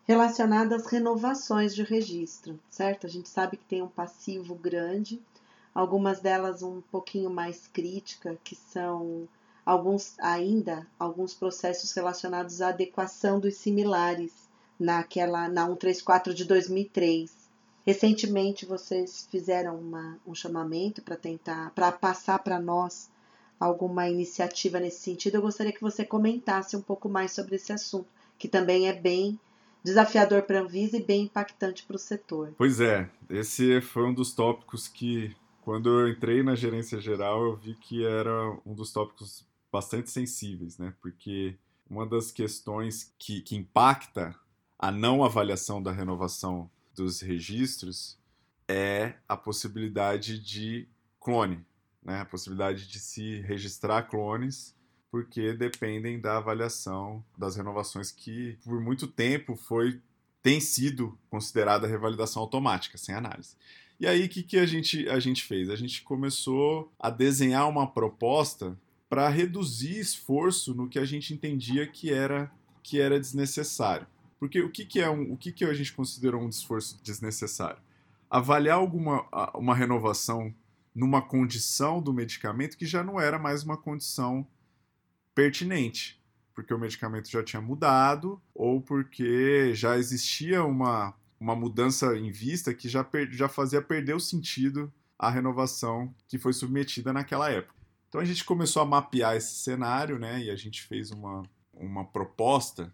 relacionado 0.05 0.73
às 0.73 0.85
renovações 0.85 1.73
de 1.73 1.81
registro, 1.81 2.59
certo? 2.69 3.07
A 3.07 3.09
gente 3.09 3.29
sabe 3.29 3.57
que 3.57 3.65
tem 3.65 3.81
um 3.81 3.87
passivo 3.87 4.53
grande, 4.53 5.19
algumas 5.73 6.19
delas 6.19 6.61
um 6.61 6.81
pouquinho 6.91 7.29
mais 7.29 7.67
crítica, 7.67 8.37
que 8.43 8.55
são 8.55 9.27
alguns 9.65 10.19
ainda 10.19 10.85
alguns 10.99 11.33
processos 11.33 11.91
relacionados 11.91 12.61
à 12.61 12.69
adequação 12.69 13.39
dos 13.39 13.55
similares 13.55 14.44
naquela 14.79 15.47
na 15.47 15.65
134 15.67 16.33
de 16.33 16.45
2003. 16.45 17.31
Recentemente 17.85 18.65
vocês 18.65 19.27
fizeram 19.29 19.79
uma, 19.79 20.17
um 20.25 20.33
chamamento 20.33 21.01
para 21.01 21.15
tentar 21.15 21.71
para 21.71 21.91
passar 21.91 22.39
para 22.39 22.59
nós 22.59 23.09
alguma 23.59 24.09
iniciativa 24.09 24.79
nesse 24.79 25.01
sentido, 25.01 25.35
eu 25.35 25.41
gostaria 25.41 25.71
que 25.71 25.81
você 25.81 26.03
comentasse 26.03 26.75
um 26.75 26.81
pouco 26.81 27.07
mais 27.07 27.31
sobre 27.31 27.55
esse 27.55 27.71
assunto, 27.71 28.07
que 28.37 28.47
também 28.47 28.87
é 28.87 28.93
bem 28.93 29.39
desafiador 29.83 30.41
para 30.43 30.59
a 30.59 30.63
Anvisa 30.63 30.97
e 30.97 31.03
bem 31.03 31.23
impactante 31.23 31.83
para 31.83 31.95
o 31.95 31.99
setor. 31.99 32.53
Pois 32.57 32.81
é, 32.81 33.09
esse 33.29 33.81
foi 33.81 34.03
um 34.03 34.13
dos 34.13 34.33
tópicos 34.33 34.87
que, 34.87 35.35
quando 35.61 35.89
eu 35.89 36.09
entrei 36.09 36.43
na 36.43 36.55
gerência 36.55 36.99
geral, 36.99 37.43
eu 37.43 37.55
vi 37.55 37.75
que 37.75 38.03
era 38.03 38.57
um 38.65 38.73
dos 38.73 38.91
tópicos 38.91 39.45
bastante 39.71 40.09
sensíveis, 40.09 40.77
né? 40.77 40.93
Porque 41.01 41.55
uma 41.89 42.05
das 42.05 42.31
questões 42.31 43.13
que, 43.17 43.41
que 43.41 43.55
impacta 43.55 44.35
a 44.77 44.91
não 44.91 45.23
avaliação 45.23 45.81
da 45.81 45.91
renovação 45.91 46.69
dos 46.95 47.21
registros 47.21 48.17
é 48.67 49.15
a 49.27 49.37
possibilidade 49.37 50.39
de 50.39 50.87
clone, 51.19 51.63
né? 52.03 52.21
a 52.21 52.25
possibilidade 52.25 52.87
de 52.87 52.99
se 52.99 53.41
registrar 53.41 54.03
clones, 54.03 54.75
porque 55.11 55.53
dependem 55.53 56.19
da 56.19 56.37
avaliação 56.37 57.23
das 57.37 57.55
renovações 57.55 58.11
que 58.11 58.57
por 58.63 58.81
muito 58.81 59.07
tempo 59.07 59.55
foi 59.55 60.01
tem 60.41 60.59
sido 60.59 61.17
considerada 61.27 61.87
revalidação 61.87 62.39
automática, 62.39 62.99
sem 62.99 63.15
análise. 63.15 63.55
E 63.99 64.05
aí, 64.05 64.25
o 64.25 64.29
que, 64.29 64.43
que 64.43 64.59
a, 64.59 64.65
gente, 64.65 65.09
a 65.09 65.19
gente 65.19 65.43
fez? 65.43 65.71
A 65.71 65.75
gente 65.75 66.03
começou 66.03 66.91
a 66.99 67.09
desenhar 67.09 67.67
uma 67.67 67.87
proposta 67.87 68.77
para 69.09 69.27
reduzir 69.29 69.97
esforço 69.99 70.75
no 70.75 70.87
que 70.87 70.99
a 70.99 71.05
gente 71.05 71.33
entendia 71.33 71.87
que 71.87 72.13
era, 72.13 72.51
que 72.83 72.99
era 72.99 73.19
desnecessário. 73.19 74.05
Porque 74.39 74.61
o 74.61 74.69
que, 74.69 74.85
que 74.85 74.99
é 74.99 75.09
um, 75.09 75.33
o 75.33 75.37
que, 75.37 75.51
que 75.51 75.65
a 75.65 75.73
gente 75.73 75.93
considerou 75.93 76.41
um 76.41 76.49
esforço 76.49 77.01
desnecessário? 77.03 77.81
Avaliar 78.29 78.77
alguma 78.77 79.25
uma 79.53 79.75
renovação 79.75 80.53
numa 80.93 81.21
condição 81.21 82.01
do 82.01 82.13
medicamento 82.13 82.77
que 82.77 82.85
já 82.85 83.03
não 83.03 83.19
era 83.19 83.37
mais 83.37 83.63
uma 83.63 83.77
condição 83.77 84.47
pertinente, 85.33 86.21
porque 86.53 86.73
o 86.73 86.79
medicamento 86.79 87.29
já 87.29 87.43
tinha 87.43 87.61
mudado 87.61 88.41
ou 88.53 88.81
porque 88.81 89.73
já 89.73 89.97
existia 89.97 90.63
uma, 90.63 91.13
uma 91.39 91.55
mudança 91.55 92.17
em 92.17 92.31
vista 92.31 92.73
que 92.73 92.87
já, 92.87 93.03
per, 93.03 93.29
já 93.31 93.49
fazia 93.49 93.81
perder 93.81 94.15
o 94.15 94.19
sentido 94.19 94.91
a 95.19 95.29
renovação 95.29 96.13
que 96.27 96.37
foi 96.37 96.53
submetida 96.53 97.11
naquela 97.11 97.49
época. 97.49 97.75
Então 98.07 98.21
a 98.21 98.25
gente 98.25 98.45
começou 98.45 98.81
a 98.81 98.85
mapear 98.85 99.35
esse 99.35 99.55
cenário, 99.55 100.17
né? 100.17 100.43
E 100.43 100.49
a 100.49 100.55
gente 100.55 100.83
fez 100.83 101.11
uma, 101.11 101.43
uma 101.73 102.05
proposta. 102.05 102.93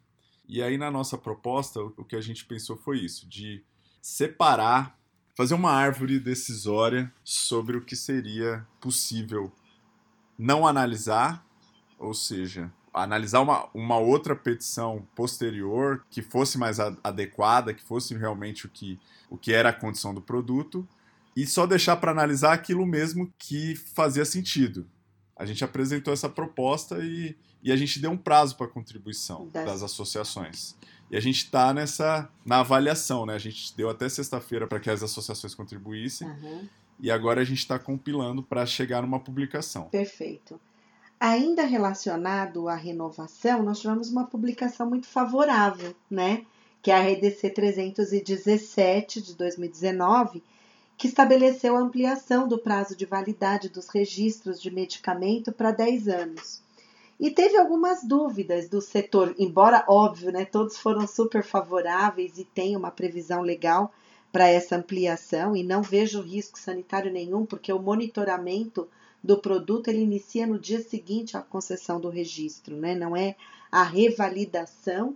E 0.52 0.62
aí 0.62 0.78
na 0.78 0.92
nossa 0.92 1.18
proposta 1.18 1.82
o 1.82 2.04
que 2.04 2.14
a 2.14 2.20
gente 2.20 2.44
pensou 2.44 2.76
foi 2.76 3.00
isso, 3.00 3.26
de 3.26 3.64
separar, 4.02 5.00
fazer 5.34 5.54
uma 5.54 5.72
árvore 5.72 6.20
decisória 6.20 7.10
sobre 7.24 7.78
o 7.78 7.82
que 7.82 7.96
seria 7.96 8.68
possível 8.82 9.50
não 10.38 10.68
analisar, 10.68 11.42
ou 11.98 12.14
seja, 12.14 12.70
analisar 12.94 13.40
uma, 13.40 13.70
uma 13.74 13.98
outra 13.98 14.36
petição 14.36 15.08
posterior 15.16 16.06
que 16.10 16.22
fosse 16.22 16.58
mais 16.58 16.82
a, 16.82 16.98
adequada, 17.02 17.74
que 17.74 17.82
fosse 17.82 18.14
realmente 18.14 18.66
o 18.66 18.70
que, 18.70 19.00
o 19.30 19.38
que 19.38 19.54
era 19.54 19.70
a 19.70 19.74
condição 19.74 20.14
do 20.14 20.22
produto, 20.22 20.86
e 21.34 21.48
só 21.48 21.66
deixar 21.66 21.96
para 21.96 22.12
analisar 22.12 22.52
aquilo 22.52 22.86
mesmo 22.86 23.34
que 23.38 23.78
fazia 23.96 24.26
sentido. 24.26 24.86
A 25.42 25.46
gente 25.46 25.64
apresentou 25.64 26.14
essa 26.14 26.30
proposta 26.30 27.00
e, 27.00 27.36
e 27.64 27.72
a 27.72 27.76
gente 27.76 28.00
deu 28.00 28.12
um 28.12 28.18
prazo 28.18 28.56
para 28.56 28.68
contribuição 28.68 29.48
das... 29.52 29.66
das 29.66 29.84
associações. 29.84 30.76
E 31.10 31.18
a 31.18 31.20
gente 31.20 31.38
está 31.38 31.74
nessa 31.74 32.30
na 32.46 32.60
avaliação, 32.60 33.26
né? 33.26 33.34
A 33.34 33.40
gente 33.40 33.76
deu 33.76 33.90
até 33.90 34.08
sexta-feira 34.08 34.68
para 34.68 34.80
que 34.80 34.90
as 34.90 35.02
associações 35.02 35.56
contribuíssem. 35.56 36.28
Uhum. 36.28 36.70
E 37.00 37.10
agora 37.10 37.42
a 37.42 37.44
gente 37.44 37.58
está 37.58 37.80
compilando 37.80 38.44
para 38.44 38.66
chegar 38.68 39.02
numa 39.02 39.20
publicação. 39.20 39.86
Perfeito. 39.86 40.60
Ainda 41.20 41.64
relacionado 41.66 42.70
à 42.70 42.76
renovação, 42.76 43.64
nós 43.64 43.80
tivemos 43.80 44.10
uma 44.10 44.26
publicação 44.26 44.88
muito 44.88 45.08
favorável, 45.08 45.96
né? 46.10 46.46
Que 46.84 46.92
é 46.92 46.96
a 46.96 47.02
RDC 47.02 47.50
317 47.50 49.22
de 49.22 49.36
2019, 49.36 50.44
que 51.02 51.08
estabeleceu 51.08 51.76
a 51.76 51.80
ampliação 51.80 52.48
do 52.48 52.60
prazo 52.60 52.96
de 52.96 53.08
validade 53.08 53.70
dos 53.70 53.90
registros 53.90 54.62
de 54.62 54.70
medicamento 54.70 55.52
para 55.52 55.72
10 55.72 56.08
anos. 56.08 56.62
E 57.20 57.32
teve 57.32 57.58
algumas 57.58 58.04
dúvidas 58.04 58.70
do 58.70 58.80
setor, 58.80 59.34
embora 59.40 59.84
óbvio, 59.90 60.32
né, 60.32 60.46
todos 60.46 60.78
foram 60.78 61.08
super 61.08 61.44
favoráveis 61.44 62.38
e 62.38 62.46
tem 62.46 62.76
uma 62.78 62.92
previsão 62.92 63.42
legal 63.42 63.92
para 64.32 64.48
essa 64.48 64.76
ampliação 64.76 65.56
e 65.56 65.64
não 65.64 65.82
vejo 65.82 66.22
risco 66.22 66.60
sanitário 66.60 67.12
nenhum, 67.12 67.48
porque 67.48 67.74
o 67.74 67.82
monitoramento 67.82 68.88
do 69.24 69.40
produto 69.40 69.88
ele 69.88 70.04
inicia 70.04 70.46
no 70.46 70.60
dia 70.60 70.82
seguinte 70.82 71.36
à 71.36 71.42
concessão 71.42 72.00
do 72.00 72.10
registro, 72.10 72.76
né? 72.76 72.94
Não 72.94 73.18
é 73.18 73.36
a 73.72 73.82
revalidação, 73.82 75.16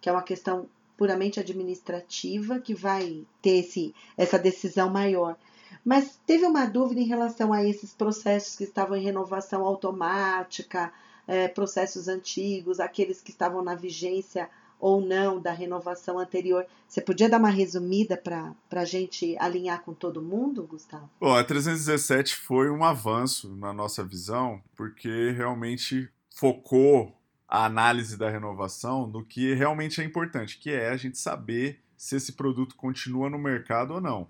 que 0.00 0.08
é 0.08 0.12
uma 0.12 0.22
questão 0.22 0.66
puramente 0.98 1.38
administrativa 1.38 2.58
que 2.58 2.74
vai 2.74 3.24
ter 3.40 3.60
esse, 3.60 3.94
essa 4.16 4.36
decisão 4.36 4.90
maior. 4.90 5.36
Mas 5.84 6.20
teve 6.26 6.44
uma 6.44 6.66
dúvida 6.66 7.00
em 7.00 7.06
relação 7.06 7.52
a 7.52 7.64
esses 7.64 7.94
processos 7.94 8.56
que 8.56 8.64
estavam 8.64 8.96
em 8.96 9.04
renovação 9.04 9.64
automática, 9.64 10.92
é, 11.26 11.46
processos 11.46 12.08
antigos, 12.08 12.80
aqueles 12.80 13.20
que 13.20 13.30
estavam 13.30 13.62
na 13.62 13.76
vigência 13.76 14.50
ou 14.80 15.00
não 15.00 15.40
da 15.40 15.52
renovação 15.52 16.18
anterior. 16.18 16.66
Você 16.88 17.00
podia 17.00 17.28
dar 17.28 17.38
uma 17.38 17.48
resumida 17.48 18.16
para 18.16 18.54
a 18.70 18.84
gente 18.84 19.36
alinhar 19.38 19.82
com 19.82 19.94
todo 19.94 20.20
mundo, 20.20 20.66
Gustavo? 20.66 21.08
Bom, 21.20 21.34
a 21.34 21.44
317 21.44 22.34
foi 22.34 22.70
um 22.70 22.84
avanço 22.84 23.54
na 23.56 23.72
nossa 23.72 24.04
visão, 24.04 24.60
porque 24.76 25.30
realmente 25.30 26.08
focou 26.30 27.17
a 27.48 27.64
análise 27.64 28.16
da 28.16 28.28
renovação 28.28 29.06
no 29.06 29.24
que 29.24 29.54
realmente 29.54 30.00
é 30.00 30.04
importante, 30.04 30.58
que 30.58 30.70
é 30.70 30.90
a 30.90 30.96
gente 30.96 31.16
saber 31.16 31.80
se 31.96 32.16
esse 32.16 32.32
produto 32.32 32.76
continua 32.76 33.30
no 33.30 33.38
mercado 33.38 33.94
ou 33.94 34.00
não. 34.00 34.28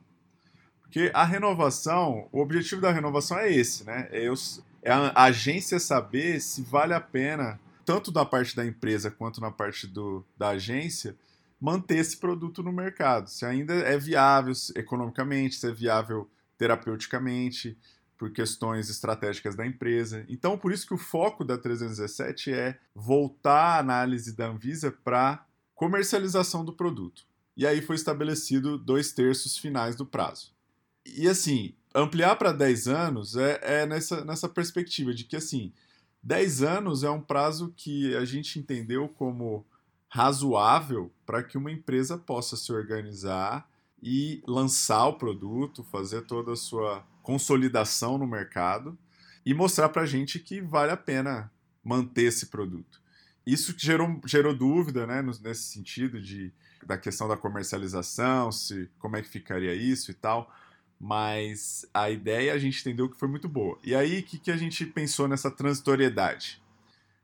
Porque 0.80 1.10
a 1.12 1.24
renovação, 1.24 2.28
o 2.32 2.40
objetivo 2.40 2.80
da 2.80 2.92
renovação 2.92 3.38
é 3.38 3.52
esse, 3.52 3.84
né? 3.84 4.08
É, 4.10 4.26
eu, 4.26 4.34
é 4.82 4.92
a 4.92 5.24
agência 5.24 5.78
saber 5.78 6.40
se 6.40 6.62
vale 6.62 6.94
a 6.94 7.00
pena 7.00 7.60
tanto 7.84 8.12
da 8.12 8.24
parte 8.24 8.54
da 8.54 8.66
empresa 8.66 9.10
quanto 9.10 9.40
na 9.40 9.50
parte 9.50 9.86
do, 9.86 10.24
da 10.36 10.50
agência, 10.50 11.16
manter 11.58 11.96
esse 11.96 12.18
produto 12.18 12.62
no 12.62 12.70
mercado. 12.70 13.28
Se 13.30 13.46
ainda 13.46 13.72
é 13.74 13.98
viável 13.98 14.52
economicamente, 14.76 15.56
se 15.56 15.66
é 15.66 15.72
viável 15.72 16.28
terapeuticamente, 16.58 17.78
por 18.18 18.32
questões 18.32 18.90
estratégicas 18.90 19.54
da 19.54 19.64
empresa. 19.64 20.26
Então, 20.28 20.58
por 20.58 20.72
isso 20.72 20.86
que 20.86 20.92
o 20.92 20.98
foco 20.98 21.44
da 21.44 21.56
317 21.56 22.52
é 22.52 22.78
voltar 22.94 23.76
a 23.76 23.78
análise 23.78 24.36
da 24.36 24.48
Anvisa 24.48 24.90
para 24.90 25.46
comercialização 25.74 26.64
do 26.64 26.72
produto. 26.72 27.24
E 27.56 27.64
aí 27.64 27.80
foi 27.80 27.94
estabelecido 27.94 28.76
dois 28.76 29.12
terços 29.12 29.56
finais 29.56 29.94
do 29.94 30.04
prazo. 30.04 30.52
E 31.06 31.28
assim, 31.28 31.72
ampliar 31.94 32.36
para 32.36 32.52
10 32.52 32.88
anos 32.88 33.36
é, 33.36 33.60
é 33.62 33.86
nessa, 33.86 34.24
nessa 34.24 34.48
perspectiva 34.48 35.14
de 35.14 35.24
que 35.24 35.36
assim 35.36 35.72
10 36.22 36.62
anos 36.62 37.04
é 37.04 37.10
um 37.10 37.20
prazo 37.20 37.72
que 37.76 38.14
a 38.16 38.24
gente 38.24 38.58
entendeu 38.58 39.08
como 39.08 39.64
razoável 40.08 41.12
para 41.24 41.42
que 41.42 41.56
uma 41.56 41.70
empresa 41.70 42.18
possa 42.18 42.56
se 42.56 42.72
organizar 42.72 43.68
e 44.02 44.42
lançar 44.46 45.06
o 45.06 45.14
produto, 45.14 45.84
fazer 45.84 46.22
toda 46.22 46.52
a 46.52 46.56
sua 46.56 47.04
consolidação 47.28 48.16
no 48.16 48.26
mercado 48.26 48.98
e 49.44 49.52
mostrar 49.52 49.90
para 49.90 50.00
a 50.00 50.06
gente 50.06 50.38
que 50.38 50.62
vale 50.62 50.90
a 50.90 50.96
pena 50.96 51.52
manter 51.84 52.22
esse 52.22 52.46
produto. 52.46 53.02
Isso 53.46 53.74
gerou, 53.76 54.18
gerou 54.24 54.54
dúvida 54.54 55.06
né, 55.06 55.20
nesse 55.42 55.64
sentido 55.64 56.22
de, 56.22 56.50
da 56.86 56.96
questão 56.96 57.28
da 57.28 57.36
comercialização, 57.36 58.50
se 58.50 58.88
como 58.98 59.16
é 59.16 59.20
que 59.20 59.28
ficaria 59.28 59.74
isso 59.74 60.10
e 60.10 60.14
tal 60.14 60.50
mas 61.00 61.86
a 61.94 62.10
ideia 62.10 62.52
a 62.52 62.58
gente 62.58 62.80
entendeu 62.80 63.08
que 63.08 63.16
foi 63.16 63.28
muito 63.28 63.48
boa. 63.48 63.78
E 63.84 63.94
aí, 63.94 64.18
o 64.18 64.22
que, 64.24 64.36
que 64.36 64.50
a 64.50 64.56
gente 64.56 64.84
pensou 64.84 65.28
nessa 65.28 65.48
transitoriedade? 65.48 66.60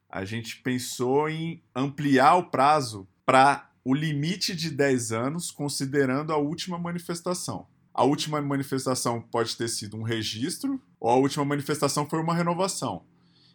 A 0.09 0.25
gente 0.25 0.59
pensou 0.59 1.29
em 1.29 1.61
ampliar 1.75 2.37
o 2.37 2.51
prazo 2.51 3.05
para 3.27 3.69
o 3.85 3.93
limite 3.93 4.55
de 4.55 4.71
10 4.71 5.11
anos, 5.11 5.51
considerando 5.51 6.33
a 6.33 6.37
última 6.37 6.79
manifestação. 6.79 7.67
A 7.94 8.04
última 8.04 8.42
manifestação 8.42 9.22
pode 9.22 9.57
ter 9.57 9.68
sido 9.68 9.96
um 9.96 10.02
registro, 10.02 10.83
ou 11.00 11.11
a 11.11 11.16
última 11.16 11.44
manifestação 11.44 12.09
foi 12.09 12.20
uma 12.20 12.35
renovação. 12.35 13.04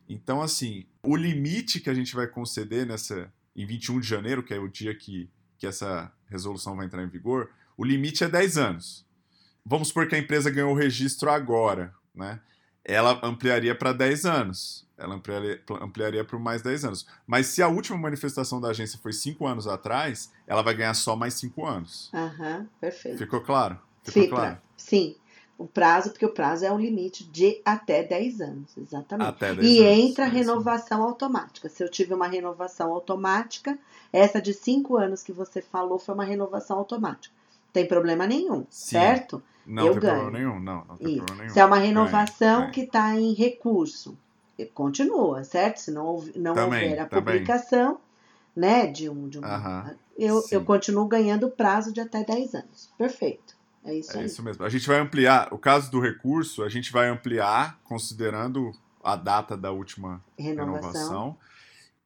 Então, 0.08 0.41
assim, 0.41 0.86
o 1.04 1.15
limite 1.15 1.80
que 1.80 1.89
a 1.89 1.93
gente 1.93 2.15
vai 2.15 2.25
conceder 2.25 2.86
nessa 2.86 3.32
em 3.56 3.65
21 3.65 3.99
de 3.99 4.08
janeiro, 4.08 4.41
que 4.41 4.54
é 4.54 4.58
o 4.58 4.69
dia 4.69 4.95
que, 4.95 5.30
que 5.58 5.67
essa 5.67 6.12
resolução 6.28 6.78
vai 6.78 6.86
entrar 6.86 7.04
em 7.04 7.10
vigor, 7.10 7.49
o 7.78 7.84
limite 7.84 8.23
é 8.23 8.30
10 8.30 8.58
anos 8.58 9.10
vamos 9.69 9.89
supor 9.89 10.08
que 10.08 10.15
a 10.15 10.19
empresa 10.19 10.49
ganhou 10.49 10.71
o 10.71 10.75
registro 10.75 11.30
agora, 11.30 11.93
né? 12.13 12.39
Ela 12.84 13.19
ampliaria 13.23 13.75
para 13.75 13.93
10 13.93 14.25
anos. 14.25 14.88
Ela 14.97 15.13
ampliaria, 15.13 15.62
ampliaria 15.80 16.25
por 16.25 16.39
mais 16.39 16.63
10 16.63 16.86
anos. 16.86 17.08
Mas 17.28 17.45
se 17.47 17.62
a 17.62 17.67
última 17.67 17.97
manifestação 17.97 18.60
da 18.60 18.69
agência 18.69 18.97
foi 19.02 19.13
5 19.13 19.45
anos 19.45 19.67
atrás, 19.67 20.32
ela 20.47 20.63
vai 20.63 20.73
ganhar 20.73 20.95
só 20.95 21.15
mais 21.15 21.36
5 21.36 21.65
anos. 21.65 22.10
Aham, 22.13 22.67
perfeito. 22.82 23.19
Ficou 23.19 23.41
claro? 23.41 23.80
Ficou 24.12 24.38
claro? 24.38 24.58
Sim. 24.78 25.15
O 25.58 25.67
prazo, 25.67 26.12
porque 26.12 26.26
o 26.26 26.32
prazo 26.32 26.65
é 26.65 26.72
um 26.72 26.80
limite 26.80 27.26
de 27.26 27.62
até 27.65 28.02
10 28.02 28.39
anos, 28.39 28.78
exatamente. 28.78 29.28
Até 29.28 29.54
10 29.54 29.67
e 29.67 29.80
anos, 29.82 30.00
entra 30.00 30.24
a 30.24 30.28
renovação 30.30 31.04
automática. 31.04 31.67
Se 31.67 31.84
eu 31.84 31.91
tive 31.91 32.13
uma 32.13 32.28
renovação 32.28 32.93
automática, 32.93 33.78
essa 34.13 34.41
de 34.41 34.54
5 34.54 34.95
anos 34.95 35.22
que 35.22 35.34
você 35.34 35.62
falou 35.62 36.00
foi 36.00 36.15
uma 36.15 36.24
renovação 36.24 36.78
automática. 36.78 37.36
Tem 37.74 37.86
problema 37.86 38.26
nenhum, 38.26 38.65
Sim. 38.69 38.91
certo? 38.98 39.43
Não 39.65 39.88
eu 39.88 39.91
tem 39.91 40.02
ganho. 40.02 40.15
problema 40.22 40.39
nenhum, 40.39 40.60
não, 40.62 40.86
não 40.86 40.98
tem 40.98 41.08
Isso. 41.10 41.17
problema 41.17 41.41
nenhum. 41.41 41.54
Se 41.54 41.60
é 41.60 41.65
uma 41.65 41.78
renovação 41.78 42.62
ganho, 42.62 42.72
que 42.72 42.82
está 42.82 43.15
em 43.15 43.34
recurso, 43.34 44.17
continua, 44.74 45.43
certo? 45.43 45.78
Se 45.78 45.91
não, 45.91 46.24
não 46.36 46.54
também, 46.54 46.84
houver 46.89 47.00
a 47.02 47.06
também. 47.06 47.36
publicação, 47.36 48.00
né, 48.56 48.88
de 48.88 49.10
um, 49.10 49.28
de 49.28 49.39
um 49.39 49.43
Aham, 49.43 49.93
eu, 50.17 50.41
sim. 50.41 50.56
eu 50.56 50.65
continuo 50.65 51.06
ganhando 51.06 51.50
prazo 51.50 51.93
de 51.93 52.02
até 52.02 52.24
10 52.24 52.56
anos. 52.56 52.89
Perfeito. 52.98 53.59
É 53.89 53.95
isso 53.95 54.17
É 54.17 54.25
isso 54.25 54.43
mesmo. 54.43 54.63
A 54.63 54.69
gente 54.69 54.88
vai 54.88 54.99
ampliar, 54.99 55.54
o 55.54 55.58
caso 55.58 55.89
do 55.91 55.99
recurso, 55.99 56.63
a 56.63 56.69
gente 56.69 56.91
vai 56.91 57.08
ampliar 57.10 57.80
considerando 57.84 58.71
a 59.04 59.15
data 59.15 59.56
da 59.58 59.71
última 59.71 60.23
Renovação. 60.38 60.91
renovação. 60.91 61.38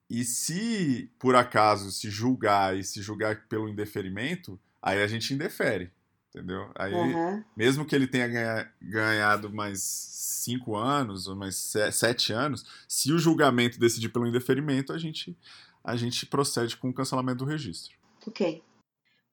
E 0.10 0.24
se, 0.24 1.10
por 1.18 1.36
acaso, 1.36 1.92
se 1.92 2.10
julgar 2.10 2.78
e 2.78 2.84
se 2.84 3.02
julgar 3.02 3.48
pelo 3.48 3.68
indeferimento, 3.68 4.60
aí 4.82 5.02
a 5.02 5.08
gente 5.08 5.34
indefere, 5.34 5.92
entendeu? 6.30 6.70
Aí, 6.76 6.94
Aham. 6.94 7.44
mesmo 7.58 7.86
que 7.86 7.96
ele 7.96 8.06
tenha 8.06 8.28
ganha- 8.28 8.72
ganhado 8.82 9.52
mais 9.52 9.82
cinco 9.82 10.76
anos 10.76 11.28
ou 11.28 11.36
mais 11.36 11.56
se- 11.56 11.92
sete 11.92 12.32
anos, 12.34 12.66
se 12.88 13.12
o 13.12 13.18
julgamento 13.18 13.80
decidir 13.80 14.10
pelo 14.10 14.28
indeferimento, 14.28 14.94
a 14.94 14.98
gente, 15.00 15.36
a 15.84 15.96
gente 15.96 16.26
procede 16.28 16.78
com 16.78 16.90
o 16.90 16.94
cancelamento 16.94 17.40
do 17.44 17.46
registro. 17.50 17.96
Ok. 18.28 18.62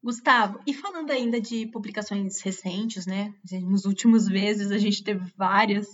Gustavo, 0.03 0.59
e 0.67 0.73
falando 0.73 1.11
ainda 1.11 1.39
de 1.39 1.67
publicações 1.67 2.41
recentes, 2.41 3.05
né? 3.05 3.35
Nos 3.63 3.85
últimos 3.85 4.29
meses 4.29 4.71
a 4.71 4.79
gente 4.79 5.05
teve 5.05 5.31
várias. 5.37 5.87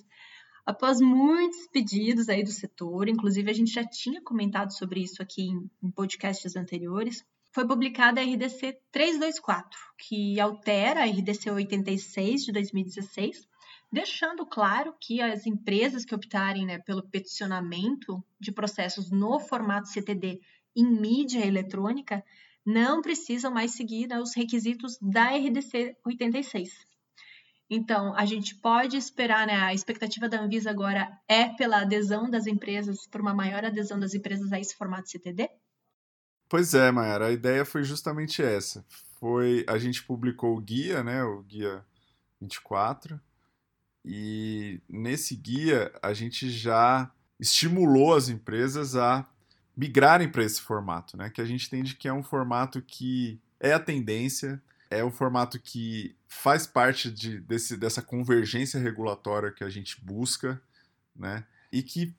Após 0.64 1.00
muitos 1.00 1.66
pedidos 1.72 2.28
aí 2.28 2.44
do 2.44 2.50
setor, 2.50 3.08
inclusive 3.08 3.50
a 3.50 3.54
gente 3.54 3.72
já 3.72 3.84
tinha 3.84 4.22
comentado 4.22 4.72
sobre 4.72 5.00
isso 5.00 5.20
aqui 5.20 5.42
em, 5.42 5.70
em 5.82 5.90
podcasts 5.90 6.54
anteriores, 6.54 7.24
foi 7.52 7.66
publicada 7.66 8.20
a 8.20 8.24
RDC 8.24 8.78
324, 8.92 9.78
que 9.98 10.38
altera 10.38 11.02
a 11.02 11.06
RDC 11.06 11.50
86 11.50 12.42
de 12.42 12.52
2016, 12.52 13.48
deixando 13.90 14.46
claro 14.46 14.94
que 15.00 15.20
as 15.20 15.46
empresas 15.46 16.04
que 16.04 16.14
optarem 16.14 16.66
né, 16.66 16.78
pelo 16.78 17.08
peticionamento 17.08 18.22
de 18.38 18.52
processos 18.52 19.10
no 19.10 19.40
formato 19.40 19.88
CTD 19.88 20.40
em 20.76 20.84
mídia 20.84 21.44
eletrônica 21.46 22.22
não 22.66 23.00
precisam 23.00 23.52
mais 23.52 23.70
seguir 23.70 24.08
né, 24.08 24.18
os 24.18 24.34
requisitos 24.34 24.98
da 25.00 25.28
RDC 25.28 25.96
86. 26.04 26.70
Então, 27.70 28.14
a 28.14 28.24
gente 28.24 28.54
pode 28.56 28.96
esperar, 28.96 29.46
né? 29.46 29.54
A 29.54 29.74
expectativa 29.74 30.28
da 30.28 30.40
Anvisa 30.40 30.70
agora 30.70 31.08
é 31.28 31.48
pela 31.48 31.82
adesão 31.82 32.28
das 32.30 32.46
empresas, 32.46 33.06
por 33.06 33.20
uma 33.20 33.34
maior 33.34 33.64
adesão 33.64 33.98
das 33.98 34.14
empresas 34.14 34.52
a 34.52 34.60
esse 34.60 34.76
formato 34.76 35.10
CTD? 35.10 35.48
Pois 36.48 36.74
é, 36.74 36.92
Mayara, 36.92 37.26
a 37.26 37.32
ideia 37.32 37.64
foi 37.64 37.82
justamente 37.82 38.40
essa. 38.40 38.84
Foi 39.18 39.64
a 39.68 39.78
gente 39.78 40.04
publicou 40.04 40.56
o 40.56 40.60
guia, 40.60 41.02
né, 41.02 41.24
o 41.24 41.42
guia 41.42 41.84
24, 42.40 43.20
e 44.04 44.80
nesse 44.88 45.34
guia 45.34 45.92
a 46.00 46.12
gente 46.12 46.48
já 46.48 47.10
estimulou 47.40 48.14
as 48.14 48.28
empresas 48.28 48.94
a 48.94 49.28
migrarem 49.76 50.28
para 50.28 50.42
esse 50.42 50.60
formato, 50.60 51.16
né, 51.16 51.28
que 51.28 51.40
a 51.40 51.44
gente 51.44 51.66
entende 51.66 51.96
que 51.96 52.08
é 52.08 52.12
um 52.12 52.22
formato 52.22 52.80
que 52.80 53.40
é 53.60 53.72
a 53.72 53.78
tendência, 53.78 54.62
é 54.90 55.04
um 55.04 55.10
formato 55.10 55.58
que 55.60 56.16
faz 56.26 56.66
parte 56.66 57.10
de, 57.10 57.40
desse, 57.40 57.76
dessa 57.76 58.00
convergência 58.00 58.80
regulatória 58.80 59.50
que 59.50 59.64
a 59.64 59.68
gente 59.68 60.02
busca, 60.02 60.60
né, 61.14 61.44
e 61.70 61.82
que 61.82 62.14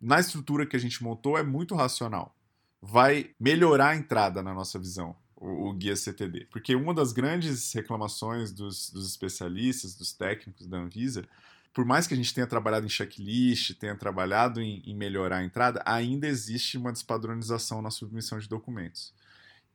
na 0.00 0.20
estrutura 0.20 0.64
que 0.64 0.76
a 0.76 0.80
gente 0.80 1.02
montou 1.02 1.36
é 1.36 1.42
muito 1.42 1.74
racional. 1.74 2.34
Vai 2.80 3.30
melhorar 3.38 3.90
a 3.90 3.96
entrada 3.96 4.42
na 4.42 4.54
nossa 4.54 4.78
visão, 4.78 5.14
o, 5.40 5.70
o 5.70 5.72
guia 5.72 5.96
CTD. 5.96 6.46
Porque 6.50 6.76
uma 6.76 6.92
das 6.92 7.12
grandes 7.12 7.72
reclamações 7.72 8.52
dos, 8.52 8.90
dos 8.90 9.08
especialistas, 9.08 9.94
dos 9.94 10.12
técnicos 10.12 10.66
da 10.66 10.76
Anvisa, 10.76 11.24
por 11.72 11.84
mais 11.84 12.06
que 12.06 12.14
a 12.14 12.16
gente 12.16 12.34
tenha 12.34 12.46
trabalhado 12.46 12.84
em 12.84 12.90
checklist, 12.90 13.74
tenha 13.74 13.96
trabalhado 13.96 14.60
em, 14.60 14.82
em 14.84 14.94
melhorar 14.94 15.38
a 15.38 15.44
entrada, 15.44 15.82
ainda 15.86 16.28
existe 16.28 16.76
uma 16.76 16.92
despadronização 16.92 17.80
na 17.80 17.90
submissão 17.90 18.38
de 18.38 18.48
documentos. 18.48 19.14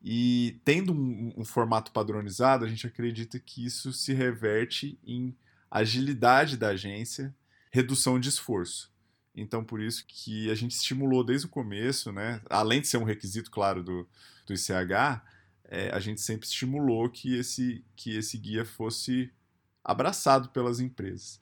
E 0.04 0.60
tendo 0.64 0.94
um, 0.94 1.34
um 1.36 1.44
formato 1.44 1.92
padronizado, 1.92 2.64
a 2.64 2.68
gente 2.68 2.86
acredita 2.86 3.40
que 3.40 3.66
isso 3.66 3.92
se 3.92 4.14
reverte 4.14 5.00
em 5.04 5.36
agilidade 5.72 6.58
da 6.58 6.70
agência, 6.70 7.34
redução 7.72 8.20
de 8.20 8.30
esforço. 8.30 8.94
Então, 9.36 9.64
por 9.64 9.82
isso 9.82 10.06
que 10.08 10.50
a 10.50 10.56
gente 10.56 10.74
estimulou 10.74 11.24
desde 11.24 11.48
o 11.48 11.50
começo, 11.50 12.12
né? 12.12 12.40
Além 12.50 12.82
de 12.82 12.88
ser 12.88 12.98
um 12.98 13.04
requisito, 13.04 13.52
claro, 13.52 13.84
do, 13.84 14.08
do 14.46 14.54
ICH, 14.54 15.22
é, 15.70 15.90
a 15.90 16.00
gente 16.00 16.22
sempre 16.22 16.48
estimulou 16.48 17.10
que 17.10 17.36
esse, 17.36 17.84
que 17.96 18.16
esse 18.16 18.38
guia 18.38 18.66
fosse 18.66 19.32
abraçado 19.84 20.50
pelas 20.50 20.80
empresas. 20.80 21.40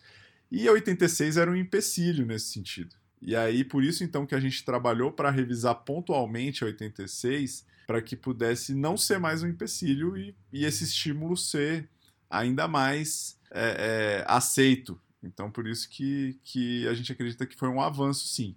E 0.51 0.67
a 0.67 0.71
86 0.71 1.37
era 1.37 1.49
um 1.49 1.55
empecilho 1.55 2.25
nesse 2.25 2.47
sentido. 2.47 2.95
E 3.21 3.35
aí, 3.35 3.63
por 3.63 3.83
isso, 3.83 4.03
então, 4.03 4.25
que 4.25 4.35
a 4.35 4.39
gente 4.39 4.65
trabalhou 4.65 5.11
para 5.11 5.29
revisar 5.29 5.75
pontualmente 5.75 6.63
a 6.63 6.67
86, 6.67 7.65
para 7.87 8.01
que 8.01 8.15
pudesse 8.15 8.73
não 8.73 8.97
ser 8.97 9.19
mais 9.19 9.43
um 9.43 9.47
empecilho 9.47 10.17
e, 10.17 10.35
e 10.51 10.65
esse 10.65 10.83
estímulo 10.83 11.37
ser 11.37 11.89
ainda 12.29 12.67
mais 12.67 13.39
é, 13.51 14.21
é, 14.21 14.25
aceito 14.27 14.99
então, 15.23 15.49
por 15.49 15.65
isso 15.65 15.89
que, 15.89 16.37
que 16.43 16.87
a 16.87 16.93
gente 16.93 17.11
acredita 17.11 17.45
que 17.45 17.55
foi 17.55 17.69
um 17.69 17.81
avanço, 17.81 18.27
sim. 18.27 18.55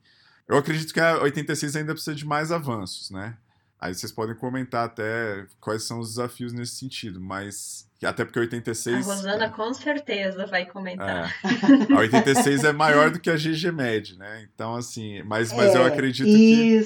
Eu 0.49 0.57
acredito 0.57 0.93
que 0.93 1.01
a 1.01 1.21
86 1.23 1.77
ainda 1.77 1.93
precisa 1.93 2.15
de 2.15 2.27
mais 2.27 2.51
avanços, 2.51 3.11
né? 3.11 3.37
Aí 3.79 3.95
vocês 3.95 4.11
podem 4.11 4.35
comentar 4.35 4.87
até 4.87 5.47
quais 5.61 5.83
são 5.85 6.01
os 6.01 6.11
desafios 6.11 6.53
nesse 6.53 6.77
sentido, 6.77 7.21
mas 7.21 7.87
até 8.03 8.25
porque 8.25 8.39
a 8.39 8.43
86... 8.43 9.09
A 9.09 9.15
Rosana 9.15 9.51
com 9.51 9.73
certeza 9.75 10.47
vai 10.47 10.65
comentar. 10.65 11.35
É, 11.91 11.93
a 11.93 11.99
86 11.99 12.65
é 12.65 12.73
maior 12.73 13.11
do 13.11 13.21
que 13.21 13.29
a 13.29 13.37
GG 13.37 13.73
Med, 13.73 14.19
né? 14.19 14.49
Então, 14.53 14.75
assim, 14.75 15.23
mas, 15.23 15.53
mas 15.53 15.75
eu 15.75 15.83
É, 15.83 15.87
acredito 15.87 16.27
que, 16.27 16.83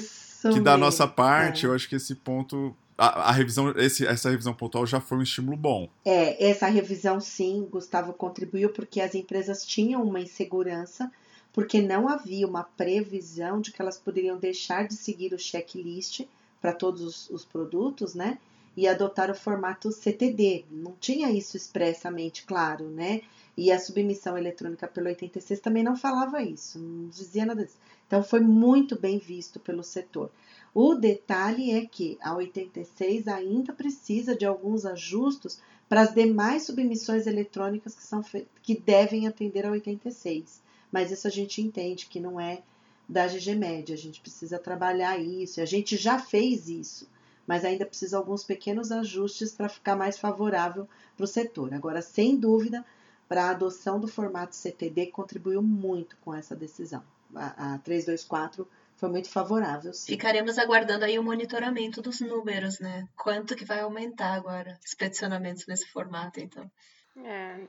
que 0.53 0.59
da 0.59 0.77
nossa 0.77 1.07
parte, 1.07 1.65
é. 1.65 1.69
eu 1.69 1.73
acho 1.73 1.87
que 1.87 1.95
esse 1.95 2.15
ponto... 2.15 2.75
A, 2.97 3.29
a 3.29 3.31
revisão, 3.31 3.71
esse, 3.77 4.05
essa 4.05 4.29
revisão 4.29 4.53
pontual 4.53 4.85
já 4.85 4.99
foi 4.99 5.17
um 5.17 5.23
estímulo 5.23 5.57
bom. 5.57 5.89
É, 6.05 6.49
essa 6.49 6.67
revisão 6.67 7.19
sim, 7.19 7.67
Gustavo 7.71 8.13
contribuiu 8.13 8.69
porque 8.69 9.01
as 9.01 9.15
empresas 9.15 9.65
tinham 9.65 10.03
uma 10.03 10.19
insegurança, 10.19 11.09
porque 11.51 11.81
não 11.81 12.07
havia 12.07 12.45
uma 12.45 12.63
previsão 12.63 13.59
de 13.59 13.71
que 13.71 13.81
elas 13.81 13.97
poderiam 13.97 14.37
deixar 14.37 14.87
de 14.87 14.95
seguir 14.95 15.33
o 15.33 15.39
checklist 15.39 16.25
para 16.61 16.73
todos 16.73 17.01
os, 17.01 17.29
os 17.29 17.43
produtos, 17.43 18.13
né? 18.13 18.37
E 18.77 18.87
adotar 18.87 19.29
o 19.29 19.35
formato 19.35 19.91
CTD. 19.91 20.65
Não 20.71 20.93
tinha 20.93 21.29
isso 21.31 21.57
expressamente 21.57 22.45
claro, 22.45 22.87
né? 22.87 23.21
E 23.57 23.71
a 23.71 23.79
submissão 23.79 24.37
eletrônica 24.37 24.87
pelo 24.87 25.07
86 25.07 25.59
também 25.59 25.83
não 25.83 25.97
falava 25.97 26.41
isso, 26.41 26.79
não 26.79 27.09
dizia 27.09 27.45
nada 27.45 27.65
disso. 27.65 27.77
Então 28.07 28.23
foi 28.23 28.39
muito 28.39 28.97
bem 28.99 29.17
visto 29.17 29.59
pelo 29.59 29.83
setor. 29.83 30.31
O 30.73 30.95
detalhe 30.95 31.71
é 31.71 31.85
que 31.85 32.17
a 32.21 32.33
86 32.33 33.27
ainda 33.27 33.73
precisa 33.73 34.35
de 34.35 34.45
alguns 34.45 34.85
ajustes 34.85 35.59
para 35.89 36.01
as 36.01 36.13
demais 36.13 36.63
submissões 36.63 37.27
eletrônicas 37.27 37.93
que, 37.93 38.03
são 38.03 38.23
que 38.63 38.79
devem 38.79 39.27
atender 39.27 39.65
a 39.65 39.71
86. 39.71 40.61
Mas 40.89 41.11
isso 41.11 41.27
a 41.27 41.29
gente 41.29 41.61
entende 41.61 42.05
que 42.05 42.19
não 42.19 42.39
é 42.39 42.61
da 43.11 43.27
GG 43.27 43.55
Média, 43.55 43.93
a 43.93 43.97
gente 43.97 44.21
precisa 44.21 44.57
trabalhar 44.57 45.19
isso, 45.19 45.59
a 45.59 45.65
gente 45.65 45.97
já 45.97 46.17
fez 46.17 46.69
isso, 46.69 47.09
mas 47.45 47.65
ainda 47.65 47.85
precisa 47.85 48.17
alguns 48.17 48.41
pequenos 48.41 48.89
ajustes 48.89 49.51
para 49.51 49.67
ficar 49.67 49.97
mais 49.97 50.17
favorável 50.17 50.87
para 51.17 51.25
o 51.25 51.27
setor. 51.27 51.73
Agora, 51.73 52.01
sem 52.01 52.37
dúvida, 52.37 52.85
para 53.27 53.45
a 53.45 53.49
adoção 53.49 53.99
do 53.99 54.07
formato 54.07 54.55
CTD 54.55 55.07
contribuiu 55.07 55.61
muito 55.61 56.15
com 56.21 56.33
essa 56.33 56.55
decisão. 56.55 57.03
A, 57.35 57.73
a 57.73 57.77
324 57.79 58.65
foi 58.95 59.09
muito 59.09 59.29
favorável. 59.29 59.93
Sim. 59.93 60.13
Ficaremos 60.13 60.57
aguardando 60.57 61.03
aí 61.03 61.19
o 61.19 61.23
monitoramento 61.23 62.01
dos 62.01 62.21
números, 62.21 62.79
né? 62.79 63.09
Quanto 63.17 63.57
que 63.57 63.65
vai 63.65 63.81
aumentar 63.81 64.35
agora 64.35 64.79
os 64.85 64.93
peticionamentos 64.93 65.67
nesse 65.67 65.85
formato, 65.87 66.39
então. 66.39 66.71
É, 67.17 67.59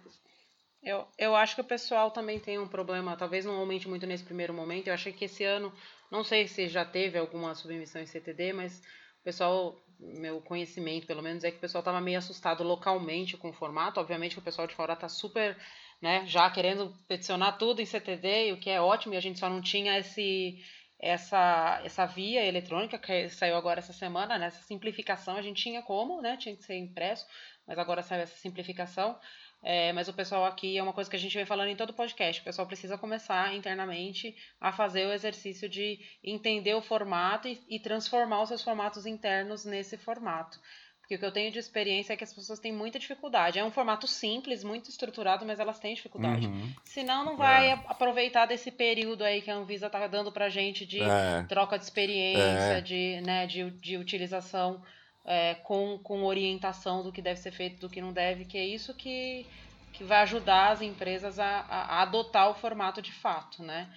eu, 0.82 1.06
eu 1.16 1.36
acho 1.36 1.54
que 1.54 1.60
o 1.60 1.64
pessoal 1.64 2.10
também 2.10 2.40
tem 2.40 2.58
um 2.58 2.66
problema, 2.66 3.16
talvez 3.16 3.44
não 3.44 3.54
aumente 3.54 3.88
muito 3.88 4.06
nesse 4.06 4.24
primeiro 4.24 4.52
momento. 4.52 4.88
Eu 4.88 4.94
achei 4.94 5.12
que 5.12 5.26
esse 5.26 5.44
ano, 5.44 5.72
não 6.10 6.24
sei 6.24 6.48
se 6.48 6.68
já 6.68 6.84
teve 6.84 7.16
alguma 7.18 7.54
submissão 7.54 8.02
em 8.02 8.06
CTD, 8.06 8.52
mas 8.52 8.80
o 9.20 9.22
pessoal, 9.22 9.80
meu 10.00 10.40
conhecimento 10.40 11.06
pelo 11.06 11.22
menos, 11.22 11.44
é 11.44 11.50
que 11.50 11.58
o 11.58 11.60
pessoal 11.60 11.82
estava 11.82 12.00
meio 12.00 12.18
assustado 12.18 12.64
localmente 12.64 13.36
com 13.36 13.50
o 13.50 13.52
formato. 13.52 14.00
Obviamente 14.00 14.34
que 14.34 14.40
o 14.40 14.44
pessoal 14.44 14.66
de 14.66 14.74
fora 14.74 14.94
está 14.94 15.08
super, 15.08 15.56
né, 16.00 16.26
já 16.26 16.50
querendo 16.50 16.92
peticionar 17.06 17.58
tudo 17.58 17.80
em 17.80 17.86
CTD, 17.86 18.52
o 18.52 18.58
que 18.58 18.68
é 18.68 18.80
ótimo, 18.80 19.14
e 19.14 19.16
a 19.16 19.20
gente 19.20 19.38
só 19.38 19.48
não 19.48 19.62
tinha 19.62 19.98
esse 19.98 20.58
essa, 21.02 21.80
essa 21.84 22.06
via 22.06 22.46
eletrônica 22.46 22.96
que 22.96 23.28
saiu 23.28 23.56
agora 23.56 23.80
essa 23.80 23.92
semana, 23.92 24.38
né? 24.38 24.46
essa 24.46 24.62
simplificação, 24.62 25.36
a 25.36 25.42
gente 25.42 25.60
tinha 25.60 25.82
como, 25.82 26.22
né? 26.22 26.36
Tinha 26.36 26.54
que 26.54 26.62
ser 26.62 26.76
impresso, 26.76 27.26
mas 27.66 27.76
agora 27.76 28.04
saiu 28.04 28.22
essa 28.22 28.36
simplificação. 28.36 29.18
É, 29.62 29.92
mas 29.92 30.08
o 30.08 30.12
pessoal 30.12 30.44
aqui 30.44 30.76
é 30.76 30.82
uma 30.82 30.92
coisa 30.92 31.08
que 31.08 31.14
a 31.14 31.18
gente 31.18 31.36
vem 31.36 31.46
falando 31.46 31.68
em 31.68 31.76
todo 31.76 31.92
podcast. 31.92 32.40
O 32.40 32.44
pessoal 32.44 32.66
precisa 32.66 32.98
começar 32.98 33.54
internamente 33.54 34.34
a 34.60 34.72
fazer 34.72 35.06
o 35.06 35.12
exercício 35.12 35.68
de 35.68 36.00
entender 36.22 36.74
o 36.74 36.82
formato 36.82 37.46
e, 37.46 37.60
e 37.68 37.78
transformar 37.78 38.42
os 38.42 38.48
seus 38.48 38.62
formatos 38.62 39.06
internos 39.06 39.64
nesse 39.64 39.96
formato. 39.96 40.58
Porque 41.00 41.16
o 41.16 41.18
que 41.18 41.24
eu 41.24 41.32
tenho 41.32 41.52
de 41.52 41.58
experiência 41.58 42.12
é 42.12 42.16
que 42.16 42.24
as 42.24 42.32
pessoas 42.32 42.58
têm 42.58 42.72
muita 42.72 42.98
dificuldade. 42.98 43.58
É 43.58 43.64
um 43.64 43.70
formato 43.70 44.06
simples, 44.06 44.64
muito 44.64 44.88
estruturado, 44.88 45.44
mas 45.44 45.60
elas 45.60 45.78
têm 45.78 45.94
dificuldade. 45.94 46.46
Uhum. 46.46 46.72
Senão 46.84 47.24
não 47.24 47.36
vai 47.36 47.70
é. 47.70 47.72
aproveitar 47.86 48.46
desse 48.46 48.70
período 48.70 49.22
aí 49.22 49.42
que 49.42 49.50
a 49.50 49.54
Anvisa 49.54 49.90
tá 49.90 50.06
dando 50.06 50.32
pra 50.32 50.48
gente 50.48 50.86
de 50.86 51.02
é. 51.02 51.44
troca 51.48 51.76
de 51.76 51.84
experiência, 51.84 52.78
é. 52.78 52.80
de, 52.80 53.20
né, 53.20 53.46
de, 53.46 53.70
de 53.70 53.96
utilização 53.96 54.82
é, 55.24 55.54
com, 55.54 55.98
com 55.98 56.24
orientação 56.24 57.02
do 57.02 57.12
que 57.12 57.22
deve 57.22 57.40
ser 57.40 57.52
feito, 57.52 57.80
do 57.80 57.90
que 57.90 58.00
não 58.00 58.12
deve, 58.12 58.44
que 58.44 58.58
é 58.58 58.64
isso 58.64 58.94
que, 58.94 59.46
que 59.92 60.04
vai 60.04 60.22
ajudar 60.22 60.72
as 60.72 60.82
empresas 60.82 61.38
a, 61.38 61.60
a, 61.60 61.82
a 61.96 62.02
adotar 62.02 62.50
o 62.50 62.54
formato 62.54 63.00
de 63.00 63.12
fato, 63.12 63.62
né? 63.62 63.88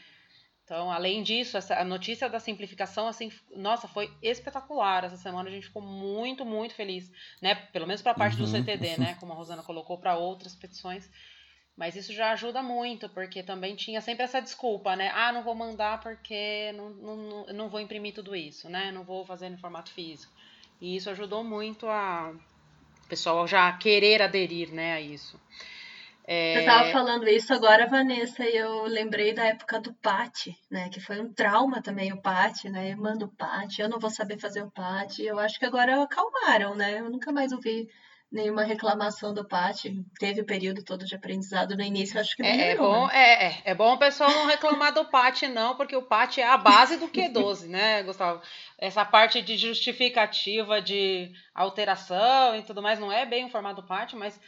Então, 0.65 0.91
além 0.91 1.21
disso, 1.21 1.57
essa, 1.57 1.75
a 1.75 1.85
notícia 1.85 2.27
da 2.27 2.39
simplificação, 2.39 3.07
assim, 3.07 3.31
nossa, 3.55 3.87
foi 3.87 4.11
espetacular. 4.19 5.03
Essa 5.03 5.15
semana 5.15 5.47
a 5.47 5.51
gente 5.51 5.67
ficou 5.67 5.81
muito, 5.81 6.43
muito 6.43 6.73
feliz, 6.73 7.11
né? 7.39 7.53
Pelo 7.53 7.85
menos 7.85 8.01
para 8.01 8.13
a 8.13 8.15
parte 8.15 8.41
uhum. 8.41 8.45
do 8.45 8.51
CTD, 8.51 8.99
né? 8.99 9.15
Como 9.21 9.31
a 9.31 9.35
Rosana 9.35 9.61
colocou 9.61 9.99
para 9.99 10.17
outras 10.17 10.55
petições. 10.55 11.07
Mas 11.77 11.95
isso 11.95 12.11
já 12.13 12.31
ajuda 12.31 12.63
muito, 12.63 13.07
porque 13.09 13.43
também 13.43 13.75
tinha 13.75 14.01
sempre 14.01 14.23
essa 14.23 14.41
desculpa, 14.41 14.95
né? 14.95 15.11
Ah, 15.13 15.31
não 15.31 15.43
vou 15.43 15.53
mandar 15.53 15.99
porque 15.99 16.71
não, 16.71 16.89
não, 16.89 17.45
não 17.47 17.69
vou 17.69 17.79
imprimir 17.79 18.15
tudo 18.15 18.35
isso, 18.35 18.67
né? 18.67 18.91
Não 18.91 19.03
vou 19.03 19.23
fazer 19.23 19.49
no 19.49 19.59
formato 19.59 19.91
físico. 19.91 20.33
E 20.79 20.95
isso 20.95 21.09
ajudou 21.09 21.43
muito 21.43 21.87
a 21.87 22.33
o 23.05 23.07
pessoal 23.07 23.47
já 23.47 23.71
querer 23.73 24.21
aderir, 24.21 24.73
né, 24.73 24.93
a 24.93 25.01
isso. 25.01 25.39
É... 26.27 26.59
Eu 26.59 26.65
tava 26.65 26.91
falando 26.91 27.27
isso 27.27 27.53
agora, 27.53 27.85
Vanessa, 27.85 28.43
e 28.43 28.57
eu 28.57 28.83
lembrei 28.85 29.31
da 29.31 29.45
época 29.45 29.79
do 29.79 29.93
PAT, 29.93 30.47
né? 30.71 30.89
Que 30.89 30.99
foi 30.99 31.21
um 31.21 31.31
trauma 31.31 31.83
também 31.83 32.11
o 32.11 32.21
PAT, 32.21 32.65
né? 32.65 32.93
Eu 32.93 32.97
mando 32.97 33.25
o 33.25 33.35
PAT, 33.35 33.77
eu 33.77 33.87
não 33.87 33.99
vou 33.99 34.09
saber 34.09 34.39
fazer 34.39 34.63
o 34.63 34.71
PAT. 34.71 35.19
Eu 35.19 35.37
acho 35.37 35.59
que 35.59 35.65
agora 35.65 36.01
acalmaram, 36.01 36.73
né? 36.73 36.99
Eu 36.99 37.11
nunca 37.11 37.31
mais 37.31 37.51
ouvi 37.51 37.87
nenhuma 38.31 38.63
reclamação 38.63 39.33
do 39.33 39.47
PAT. 39.47 39.85
Teve 40.19 40.41
o 40.41 40.45
período 40.45 40.83
todo 40.83 41.05
de 41.05 41.15
aprendizado 41.15 41.75
no 41.75 41.83
início, 41.83 42.19
acho 42.19 42.35
que 42.35 42.43
é, 42.43 42.71
é 42.71 42.75
bom, 42.75 43.07
né? 43.07 43.13
é, 43.15 43.45
é, 43.45 43.61
é 43.65 43.75
bom 43.75 43.93
o 43.93 43.97
pessoal 43.97 44.29
não 44.29 44.47
reclamar 44.47 44.93
do 44.93 45.05
PAT, 45.05 45.43
não, 45.43 45.75
porque 45.75 45.95
o 45.95 46.01
PAT 46.01 46.39
é 46.39 46.47
a 46.47 46.57
base 46.57 46.97
do 46.97 47.07
Q12, 47.07 47.67
né, 47.67 48.03
Gustavo? 48.03 48.41
Essa 48.77 49.05
parte 49.05 49.41
de 49.41 49.57
justificativa 49.57 50.81
de 50.81 51.31
alteração 51.53 52.55
e 52.55 52.63
tudo 52.63 52.81
mais 52.81 52.99
não 52.99 53.11
é 53.11 53.25
bem 53.25 53.45
o 53.45 53.49
formato 53.49 53.81
do 53.81 53.87
PAT, 53.87 54.13
mas 54.15 54.39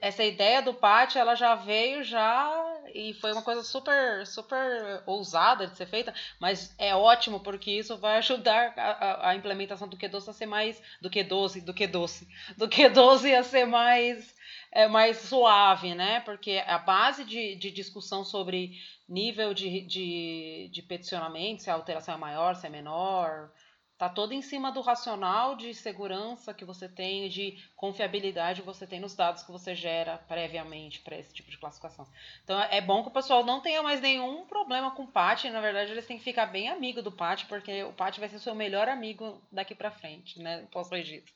essa 0.00 0.24
ideia 0.24 0.60
do 0.60 0.74
pátio 0.74 1.18
ela 1.18 1.34
já 1.34 1.54
veio 1.54 2.02
já 2.02 2.50
e 2.94 3.14
foi 3.14 3.32
uma 3.32 3.42
coisa 3.42 3.62
super 3.62 4.26
super 4.26 5.02
ousada 5.06 5.66
de 5.66 5.76
ser 5.76 5.86
feita, 5.86 6.14
mas 6.40 6.74
é 6.78 6.94
ótimo 6.94 7.40
porque 7.40 7.70
isso 7.70 7.96
vai 7.96 8.16
ajudar 8.18 8.74
a, 8.76 9.30
a 9.30 9.34
implementação 9.34 9.88
do 9.88 9.96
Q12 9.96 10.28
a 10.28 10.32
ser 10.32 10.46
mais 10.46 10.82
do 11.00 11.10
Q12, 11.10 11.64
do 11.64 11.74
Q12, 11.74 12.26
do 12.56 12.68
Q12 12.68 13.38
a 13.38 13.42
ser 13.42 13.66
mais 13.66 14.34
é, 14.72 14.86
mais 14.86 15.18
suave, 15.18 15.94
né? 15.94 16.20
Porque 16.20 16.62
a 16.66 16.78
base 16.78 17.24
de, 17.24 17.54
de 17.56 17.70
discussão 17.70 18.24
sobre 18.24 18.72
nível 19.08 19.54
de, 19.54 19.80
de, 19.82 20.68
de 20.72 20.82
peticionamento, 20.82 21.62
se 21.62 21.70
a 21.70 21.74
alteração 21.74 22.14
é 22.14 22.18
maior, 22.18 22.54
se 22.54 22.66
é 22.66 22.70
menor, 22.70 23.50
Tá 23.98 24.10
todo 24.10 24.32
em 24.32 24.42
cima 24.42 24.70
do 24.70 24.82
racional 24.82 25.56
de 25.56 25.72
segurança 25.72 26.52
que 26.52 26.66
você 26.66 26.86
tem, 26.86 27.30
de 27.30 27.56
confiabilidade 27.74 28.60
que 28.60 28.66
você 28.66 28.86
tem 28.86 29.00
nos 29.00 29.14
dados 29.14 29.42
que 29.42 29.50
você 29.50 29.74
gera 29.74 30.18
previamente 30.28 31.00
para 31.00 31.16
esse 31.16 31.32
tipo 31.32 31.50
de 31.50 31.56
classificação. 31.56 32.06
Então 32.44 32.60
é 32.60 32.80
bom 32.82 33.02
que 33.02 33.08
o 33.08 33.12
pessoal 33.12 33.42
não 33.42 33.62
tenha 33.62 33.82
mais 33.82 34.02
nenhum 34.02 34.44
problema 34.44 34.90
com 34.90 35.04
o 35.04 35.10
PAT. 35.10 35.44
Na 35.44 35.62
verdade, 35.62 35.92
eles 35.92 36.06
têm 36.06 36.18
que 36.18 36.24
ficar 36.24 36.44
bem 36.44 36.68
amigo 36.68 37.00
do 37.00 37.10
PAT, 37.10 37.46
porque 37.46 37.84
o 37.84 37.92
PAT 37.94 38.18
vai 38.18 38.28
ser 38.28 38.38
seu 38.38 38.54
melhor 38.54 38.86
amigo 38.86 39.40
daqui 39.50 39.74
para 39.74 39.90
frente, 39.90 40.42
né? 40.42 40.66
Pós-registro. 40.70 41.32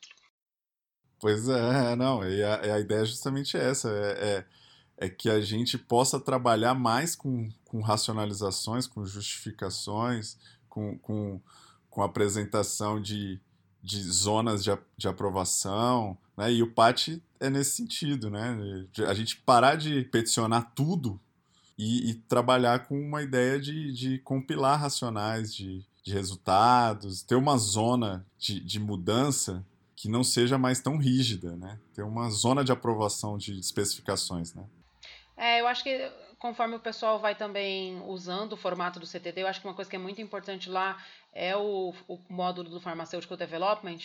Pois 1.18 1.48
é, 1.48 1.96
não. 1.96 2.28
E 2.28 2.42
a, 2.42 2.74
a 2.74 2.80
ideia 2.80 3.00
é 3.00 3.06
justamente 3.06 3.56
essa. 3.56 3.88
É, 3.90 4.44
é, 5.00 5.06
é, 5.06 5.08
que 5.08 5.30
a 5.30 5.40
gente 5.40 5.78
possa 5.78 6.20
trabalhar 6.20 6.74
mais 6.74 7.16
com, 7.16 7.48
com 7.64 7.80
racionalizações, 7.80 8.86
com 8.86 9.04
justificações, 9.06 10.36
com, 10.68 10.98
com 10.98 11.40
com 12.00 12.04
apresentação 12.04 12.98
de, 12.98 13.38
de 13.82 14.00
zonas 14.04 14.64
de, 14.64 14.70
de 14.96 15.06
aprovação, 15.06 16.16
né? 16.34 16.50
E 16.50 16.62
o 16.62 16.72
PAT 16.72 17.20
é 17.38 17.50
nesse 17.50 17.72
sentido, 17.72 18.30
né? 18.30 18.56
A 19.06 19.12
gente 19.12 19.36
parar 19.36 19.74
de 19.74 20.02
peticionar 20.04 20.72
tudo 20.74 21.20
e, 21.76 22.10
e 22.10 22.14
trabalhar 22.14 22.86
com 22.86 22.98
uma 22.98 23.22
ideia 23.22 23.60
de, 23.60 23.92
de 23.92 24.18
compilar 24.20 24.80
racionais 24.80 25.54
de, 25.54 25.84
de 26.02 26.12
resultados, 26.14 27.22
ter 27.22 27.34
uma 27.34 27.58
zona 27.58 28.24
de, 28.38 28.60
de 28.60 28.80
mudança 28.80 29.62
que 29.94 30.08
não 30.08 30.24
seja 30.24 30.56
mais 30.56 30.80
tão 30.80 30.96
rígida, 30.96 31.54
né? 31.54 31.78
Ter 31.94 32.02
uma 32.02 32.30
zona 32.30 32.64
de 32.64 32.72
aprovação 32.72 33.36
de 33.36 33.58
especificações, 33.58 34.54
né? 34.54 34.64
É, 35.36 35.60
eu 35.60 35.66
acho 35.66 35.84
que 35.84 36.10
conforme 36.40 36.74
o 36.74 36.80
pessoal 36.80 37.20
vai 37.20 37.34
também 37.34 38.02
usando 38.06 38.54
o 38.54 38.56
formato 38.56 38.98
do 38.98 39.06
CTD, 39.06 39.42
eu 39.42 39.46
acho 39.46 39.60
que 39.60 39.66
uma 39.68 39.74
coisa 39.74 39.90
que 39.90 39.94
é 39.94 39.98
muito 39.98 40.20
importante 40.20 40.70
lá 40.70 40.96
é 41.32 41.56
o, 41.56 41.94
o 42.08 42.18
módulo 42.28 42.68
do 42.68 42.80
Pharmaceutical 42.80 43.36
Development, 43.36 43.98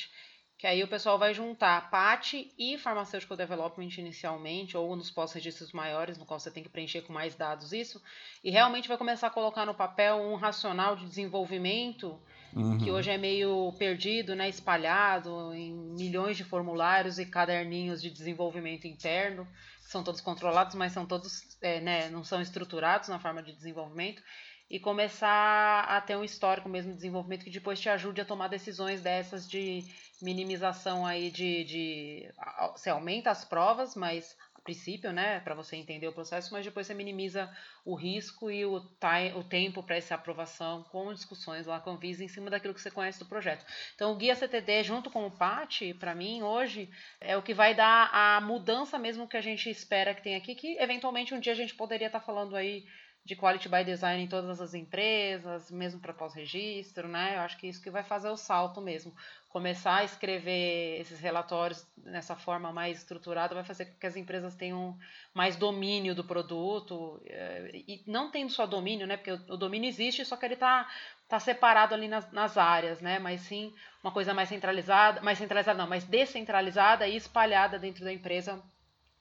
que 0.58 0.66
aí 0.66 0.84
o 0.84 0.88
pessoal 0.88 1.20
vai 1.20 1.34
juntar 1.34 1.90
PAT 1.90 2.34
e 2.58 2.78
Pharmaceutical 2.78 3.36
Development 3.36 3.90
inicialmente, 3.98 4.78
ou 4.78 4.96
nos 4.96 5.12
pós-registros 5.12 5.74
maiores, 5.74 6.18
no 6.18 6.26
qual 6.26 6.40
você 6.40 6.50
tem 6.50 6.64
que 6.64 6.70
preencher 6.70 7.02
com 7.02 7.12
mais 7.12 7.36
dados 7.36 7.74
isso, 7.74 8.02
e 8.44 8.50
realmente 8.50 8.88
vai 8.88 8.98
começar 8.98 9.28
a 9.28 9.32
colocar 9.32 9.66
no 9.66 9.74
papel 9.74 10.16
um 10.18 10.36
racional 10.36 10.96
de 10.96 11.06
desenvolvimento 11.06 12.18
uhum. 12.54 12.78
que 12.78 12.90
hoje 12.90 13.12
é 13.12 13.18
meio 13.18 13.74
perdido, 13.78 14.34
né, 14.34 14.48
espalhado 14.48 15.54
em 15.54 15.74
milhões 15.74 16.38
de 16.38 16.46
formulários 16.46 17.20
e 17.20 17.26
caderninhos 17.26 18.02
de 18.02 18.10
desenvolvimento 18.10 18.88
interno 18.88 19.46
são 19.86 20.04
todos 20.04 20.20
controlados, 20.20 20.76
mas 20.76 20.92
são 20.92 21.06
todos, 21.06 21.58
é, 21.62 21.80
né, 21.80 22.10
não 22.10 22.24
são 22.24 22.42
estruturados 22.42 23.08
na 23.08 23.20
forma 23.20 23.42
de 23.44 23.54
desenvolvimento, 23.54 24.22
e 24.69 24.80
começar 24.80 25.82
a 25.84 26.01
ter 26.01 26.15
um 26.15 26.23
histórico 26.23 26.67
mesmo 26.67 26.91
de 26.91 26.97
desenvolvimento 26.97 27.43
que 27.43 27.51
depois 27.51 27.80
te 27.80 27.89
ajude 27.89 28.21
a 28.21 28.25
tomar 28.25 28.47
decisões 28.47 29.01
dessas 29.01 29.47
de 29.47 29.84
minimização 30.21 31.06
aí 31.06 31.30
de, 31.30 31.63
de 31.63 32.34
você 32.71 32.89
aumenta 32.89 33.30
as 33.30 33.45
provas, 33.45 33.95
mas 33.95 34.36
princípio, 34.65 35.13
né, 35.13 35.39
para 35.41 35.54
você 35.54 35.75
entender 35.75 36.08
o 36.08 36.12
processo, 36.12 36.51
mas 36.51 36.65
depois 36.65 36.88
você 36.88 36.93
minimiza 36.95 37.47
o 37.86 37.93
risco 37.93 38.49
e 38.49 38.65
o, 38.65 38.80
time, 38.80 39.32
o 39.36 39.43
tempo 39.43 39.84
para 39.84 39.95
essa 39.95 40.15
aprovação 40.15 40.82
com 40.86 41.13
discussões 41.13 41.67
lá 41.67 41.80
com 41.80 41.91
a 41.91 41.95
Visa 41.97 42.23
em 42.23 42.28
cima 42.28 42.49
daquilo 42.49 42.73
que 42.73 42.82
você 42.82 42.89
conhece 42.89 43.19
do 43.19 43.28
projeto. 43.28 43.63
Então, 43.93 44.12
o 44.12 44.15
guia 44.15 44.34
CTD 44.34 44.84
junto 44.84 45.12
com 45.12 45.28
o 45.28 45.32
PAT, 45.32 45.93
para 45.99 46.15
mim, 46.15 46.41
hoje, 46.41 46.89
é 47.21 47.38
o 47.38 47.43
que 47.43 47.54
vai 47.54 47.75
dar 47.75 48.10
a 48.12 48.41
mudança 48.41 48.97
mesmo 48.97 49.28
que 49.28 49.38
a 49.38 49.41
gente 49.41 49.69
espera 49.69 50.15
que 50.15 50.23
tenha 50.23 50.39
aqui, 50.39 50.56
que 50.56 50.75
eventualmente 50.80 51.36
um 51.36 51.39
dia 51.39 51.54
a 51.54 51.56
gente 51.56 51.75
poderia 51.75 52.08
estar 52.08 52.19
tá 52.19 52.25
falando 52.25 52.56
aí 52.56 52.84
de 53.26 53.36
quality 53.36 53.68
by 53.68 53.84
design 53.84 54.24
em 54.24 54.28
todas 54.28 54.62
as 54.62 54.76
empresas, 54.76 55.72
mesmo 55.72 56.00
para 56.00 56.14
pós-registro, 56.14 57.08
né? 57.08 57.36
Eu 57.36 57.40
acho 57.40 57.58
que 57.58 57.68
isso 57.68 57.82
que 57.82 57.90
vai 57.90 58.04
fazer 58.04 58.30
o 58.30 58.38
salto 58.38 58.80
mesmo. 58.80 59.12
Começar 59.50 59.96
a 59.96 60.04
escrever 60.04 61.00
esses 61.02 61.20
relatórios 61.20 61.88
nessa 61.98 62.36
forma 62.36 62.72
mais 62.72 63.00
estruturada 63.00 63.56
vai 63.56 63.64
fazer 63.64 63.86
com 63.86 63.98
que 63.98 64.06
as 64.06 64.16
empresas 64.16 64.54
tenham 64.54 64.96
mais 65.34 65.56
domínio 65.56 66.14
do 66.14 66.24
produto 66.24 67.20
eh, 67.26 67.72
e 67.74 68.04
não 68.06 68.30
tendo 68.30 68.52
só 68.52 68.68
domínio, 68.68 69.08
né? 69.08 69.18
Porque 69.18 69.32
o 69.32 69.58
domínio 69.58 69.88
existe, 69.88 70.24
só 70.24 70.38
que 70.38 70.46
ele 70.46 70.54
está 70.54 70.88
tá 71.28 71.40
separado 71.40 71.96
ali 71.96 72.08
nas, 72.08 72.32
nas 72.32 72.60
áreas, 72.60 73.02
né? 73.02 73.18
Mas 73.18 73.42
sim 73.42 73.74
uma 74.04 74.12
coisa 74.12 74.36
mais 74.36 74.50
centralizada, 74.50 75.20
mais 75.22 75.40
centralizada 75.40 75.80
não, 75.80 75.90
mais 75.90 76.04
descentralizada 76.04 77.08
e 77.08 77.16
espalhada 77.16 77.80
dentro 77.80 78.06
da 78.06 78.14
empresa 78.14 78.64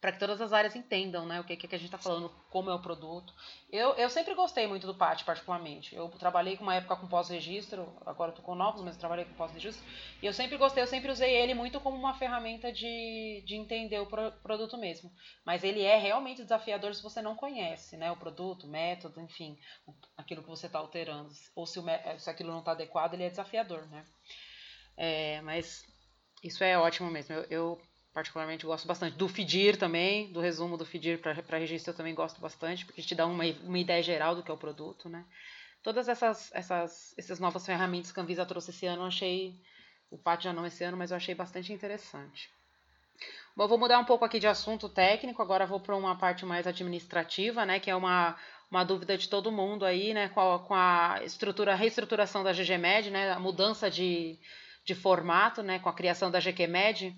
para 0.04 0.12
que 0.12 0.18
todas 0.18 0.38
as 0.38 0.52
áreas 0.52 0.76
entendam 0.76 1.24
né, 1.24 1.40
o 1.40 1.44
que, 1.44 1.56
que 1.56 1.74
a 1.74 1.78
gente 1.78 1.86
está 1.86 1.96
falando, 1.96 2.30
como 2.50 2.68
é 2.68 2.74
o 2.74 2.78
produto. 2.78 3.32
Eu, 3.72 3.94
eu 3.94 4.10
sempre 4.10 4.34
gostei 4.34 4.66
muito 4.66 4.86
do 4.86 4.94
PAT, 4.94 5.24
particularmente. 5.24 5.96
Eu 5.96 6.10
trabalhei 6.10 6.58
com 6.58 6.62
uma 6.62 6.74
época 6.74 6.96
com 6.96 7.08
pós-registro, 7.08 7.90
agora 8.04 8.28
estou 8.28 8.44
com 8.44 8.54
novos, 8.54 8.82
mas 8.82 8.98
trabalhei 8.98 9.24
com 9.24 9.32
pós-registro. 9.32 9.82
E 10.20 10.26
eu 10.26 10.34
sempre 10.34 10.58
gostei, 10.58 10.82
eu 10.82 10.86
sempre 10.86 11.10
usei 11.10 11.34
ele 11.34 11.54
muito 11.54 11.80
como 11.80 11.96
uma 11.96 12.12
ferramenta 12.12 12.70
de, 12.70 13.42
de 13.46 13.56
entender 13.56 13.98
o 13.98 14.04
pro, 14.04 14.30
produto 14.42 14.76
mesmo. 14.76 15.10
Mas 15.42 15.64
ele 15.64 15.80
é 15.80 15.96
realmente 15.96 16.42
desafiador 16.42 16.94
se 16.94 17.02
você 17.02 17.22
não 17.22 17.34
conhece 17.34 17.96
né, 17.96 18.12
o 18.12 18.16
produto, 18.18 18.66
o 18.66 18.70
método, 18.70 19.22
enfim, 19.22 19.58
aquilo 20.18 20.42
que 20.42 20.50
você 20.50 20.66
está 20.66 20.80
alterando. 20.80 21.30
Ou 21.56 21.64
se, 21.64 21.78
o, 21.78 21.84
se 22.18 22.28
aquilo 22.28 22.52
não 22.52 22.58
está 22.58 22.72
adequado, 22.72 23.14
ele 23.14 23.24
é 23.24 23.30
desafiador. 23.30 23.86
Né? 23.86 24.04
É, 24.98 25.40
mas 25.40 25.82
isso 26.42 26.62
é 26.62 26.76
ótimo 26.76 27.10
mesmo. 27.10 27.34
eu, 27.34 27.44
eu 27.44 27.93
particularmente 28.14 28.64
gosto 28.64 28.86
bastante. 28.86 29.16
Do 29.16 29.28
FIDIR 29.28 29.76
também, 29.76 30.32
do 30.32 30.40
resumo 30.40 30.78
do 30.78 30.86
FIDIR 30.86 31.18
para 31.18 31.58
registro 31.58 31.92
eu 31.92 31.96
também 31.96 32.14
gosto 32.14 32.40
bastante, 32.40 32.86
porque 32.86 33.02
te 33.02 33.14
dá 33.14 33.26
uma, 33.26 33.44
uma 33.44 33.78
ideia 33.78 34.02
geral 34.02 34.36
do 34.36 34.42
que 34.42 34.50
é 34.50 34.54
o 34.54 34.56
produto, 34.56 35.08
né? 35.08 35.24
Todas 35.82 36.08
essas, 36.08 36.50
essas, 36.54 37.12
essas 37.18 37.40
novas 37.40 37.66
ferramentas 37.66 38.12
que 38.12 38.20
a 38.20 38.22
Anvisa 38.22 38.46
trouxe 38.46 38.70
esse 38.70 38.86
ano, 38.86 39.02
eu 39.02 39.06
achei, 39.06 39.60
o 40.10 40.16
PAT 40.16 40.44
já 40.44 40.52
não 40.52 40.64
esse 40.64 40.82
ano, 40.84 40.96
mas 40.96 41.10
eu 41.10 41.16
achei 41.16 41.34
bastante 41.34 41.72
interessante. 41.72 42.48
Bom, 43.56 43.68
vou 43.68 43.76
mudar 43.76 43.98
um 43.98 44.04
pouco 44.04 44.24
aqui 44.24 44.38
de 44.38 44.46
assunto 44.46 44.88
técnico, 44.88 45.42
agora 45.42 45.66
vou 45.66 45.80
para 45.80 45.94
uma 45.94 46.16
parte 46.16 46.46
mais 46.46 46.66
administrativa, 46.66 47.66
né, 47.66 47.78
que 47.80 47.90
é 47.90 47.96
uma, 47.96 48.36
uma 48.70 48.84
dúvida 48.84 49.18
de 49.18 49.28
todo 49.28 49.52
mundo 49.52 49.84
aí, 49.84 50.14
né, 50.14 50.28
com 50.28 50.40
a, 50.40 50.58
com 50.60 50.74
a 50.74 51.20
estrutura, 51.24 51.74
reestruturação 51.74 52.42
da 52.42 52.52
GGMed, 52.52 53.10
né, 53.10 53.32
a 53.32 53.38
mudança 53.38 53.90
de, 53.90 54.38
de 54.84 54.94
formato, 54.94 55.62
né, 55.62 55.78
com 55.80 55.88
a 55.88 55.94
criação 55.94 56.30
da 56.30 56.40
GQMed, 56.40 57.14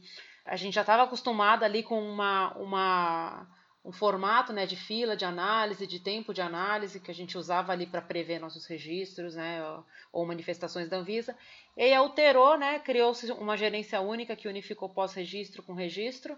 a 0.46 0.56
gente 0.56 0.74
já 0.74 0.82
estava 0.82 1.02
acostumado 1.02 1.64
ali 1.64 1.82
com 1.82 2.00
uma, 2.00 2.52
uma 2.56 3.46
um 3.86 3.92
formato 3.92 4.52
né, 4.52 4.66
de 4.66 4.74
fila 4.74 5.16
de 5.16 5.24
análise, 5.24 5.86
de 5.86 6.00
tempo 6.00 6.34
de 6.34 6.42
análise 6.42 6.98
que 6.98 7.10
a 7.10 7.14
gente 7.14 7.38
usava 7.38 7.70
ali 7.70 7.86
para 7.86 8.02
prever 8.02 8.40
nossos 8.40 8.66
registros, 8.66 9.36
né, 9.36 9.62
ou 10.12 10.26
manifestações 10.26 10.88
da 10.88 10.96
Anvisa. 10.96 11.36
E 11.76 11.82
aí 11.82 11.94
alterou, 11.94 12.58
né, 12.58 12.80
criou-se 12.80 13.30
uma 13.30 13.56
gerência 13.56 14.00
única 14.00 14.34
que 14.34 14.48
unificou 14.48 14.88
pós-registro 14.88 15.62
com 15.62 15.72
registro. 15.72 16.36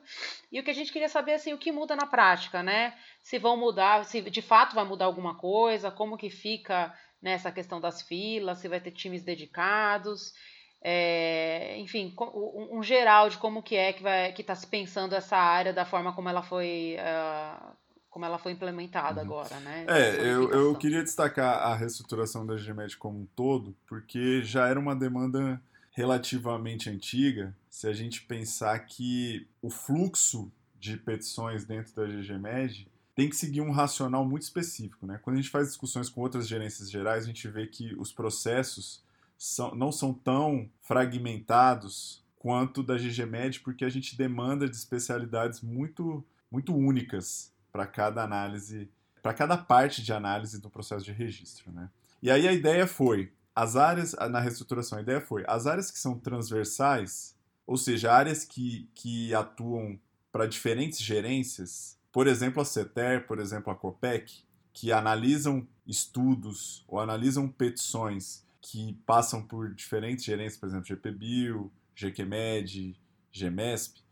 E 0.53 0.61
o 0.61 0.63
que 0.63 0.71
a 0.71 0.75
gente 0.75 0.93
queria 0.93 1.09
saber 1.09 1.33
assim, 1.33 1.55
o 1.55 1.59
que 1.59 1.73
muda 1.73 1.97
na 1.97 2.07
prática, 2.07 2.63
né? 2.63 2.95
Se 3.23 3.39
vão 3.39 3.57
mudar, 3.57 4.05
se 4.05 4.21
de 4.21 4.43
fato 4.43 4.75
vai 4.75 4.85
mudar 4.85 5.07
alguma 5.07 5.35
coisa, 5.35 5.91
como 5.91 6.19
que 6.19 6.29
fica 6.29 6.95
nessa 7.21 7.51
questão 7.51 7.81
das 7.81 8.03
filas, 8.03 8.59
se 8.59 8.69
vai 8.69 8.79
ter 8.79 8.91
times 8.91 9.23
dedicados. 9.23 10.35
É, 10.81 11.77
enfim, 11.79 12.15
um, 12.21 12.79
um, 12.79 12.83
geral 12.83 13.29
de 13.29 13.37
como 13.37 13.63
que 13.63 13.75
é 13.75 13.93
que 13.93 14.03
vai 14.03 14.33
que 14.33 14.43
está 14.43 14.55
se 14.55 14.67
pensando 14.67 15.15
essa 15.15 15.37
área 15.37 15.73
da 15.73 15.85
forma 15.85 16.13
como 16.13 16.29
ela 16.29 16.41
foi 16.41 16.97
uh, 17.01 17.73
como 18.09 18.25
ela 18.25 18.39
foi 18.39 18.53
implementada 18.53 19.21
uhum. 19.21 19.27
agora, 19.27 19.61
né? 19.61 19.87
É, 19.89 20.21
eu, 20.21 20.51
eu 20.51 20.75
queria 20.77 21.03
destacar 21.03 21.63
a 21.63 21.75
reestruturação 21.75 22.47
da 22.47 22.55
GMED 22.55 22.97
como 22.97 23.21
um 23.21 23.27
todo, 23.35 23.77
porque 23.87 24.43
já 24.43 24.69
era 24.69 24.79
uma 24.79 24.95
demanda 24.95 25.61
relativamente 25.93 26.89
antiga, 26.89 27.55
se 27.69 27.89
a 27.89 27.93
gente 27.93 28.23
pensar 28.23 28.79
que 28.87 29.49
o 29.61 29.69
fluxo 29.69 30.51
de 30.79 30.97
petições 30.97 31.65
dentro 31.65 31.93
da 31.95 32.07
GGMed 32.07 32.89
tem 33.17 33.29
que 33.29 33.35
seguir 33.35 33.61
um 33.61 33.73
racional 33.73 34.25
muito 34.25 34.43
específico, 34.43 35.05
né? 35.05 35.19
Quando 35.23 35.35
a 35.35 35.41
gente 35.41 35.51
faz 35.51 35.67
discussões 35.67 36.09
com 36.09 36.21
outras 36.21 36.47
gerências 36.47 36.89
gerais, 36.89 37.25
a 37.25 37.27
gente 37.27 37.49
vê 37.49 37.67
que 37.67 37.97
os 37.97 38.13
processos 38.13 39.03
são, 39.39 39.73
não 39.75 39.93
são 39.93 40.13
tão 40.13 40.69
fragmentados 40.83 42.25
quanto 42.39 42.83
da 42.83 42.97
GGMed, 42.97 43.61
porque 43.61 43.85
a 43.85 43.89
gente 43.89 44.17
demanda 44.17 44.69
de 44.69 44.77
especialidades 44.77 45.61
muito, 45.61 46.25
muito 46.51 46.75
únicas 46.75 47.53
para 47.73 47.87
cada 47.87 48.23
análise, 48.23 48.91
para 49.23 49.33
cada 49.33 49.57
parte 49.57 50.03
de 50.03 50.13
análise 50.13 50.61
do 50.61 50.69
processo 50.69 51.05
de 51.05 51.13
registro. 51.13 51.71
Né? 51.73 51.89
E 52.21 52.31
aí 52.31 52.49
a 52.49 52.53
ideia 52.53 52.87
foi, 52.87 53.33
as 53.55 53.77
áreas, 53.77 54.15
na 54.31 54.41
reestruturação, 54.41 54.99
a 54.99 55.03
ideia 55.03 55.21
foi, 55.21 55.45
as 55.47 55.67
áreas 55.67 55.91
que 55.91 55.99
são 55.99 56.19
transversais, 56.19 57.37
ou 57.67 57.77
seja, 57.77 58.13
áreas 58.13 58.45
que, 58.45 58.89
que 58.95 59.35
atuam 59.35 59.99
para 60.33 60.47
diferentes 60.47 61.01
gerências, 61.01 61.99
por 62.11 62.27
exemplo, 62.27 62.63
a 62.63 62.65
CETER, 62.65 63.27
por 63.27 63.39
exemplo, 63.39 63.73
a 63.73 63.77
COPEC, 63.77 64.43
que 64.73 64.93
analisam 64.93 65.67
estudos 65.87 66.85
ou 66.89 67.01
analisam 67.01 67.49
petições 67.49 68.47
que 68.61 68.95
passam 69.07 69.43
por 69.43 69.75
diferentes 69.75 70.25
gerências, 70.25 70.59
por 70.59 70.69
exemplo, 70.69 70.87
GPBio, 70.87 71.73
GQMed, 71.97 72.99
GMESP, 73.33 74.03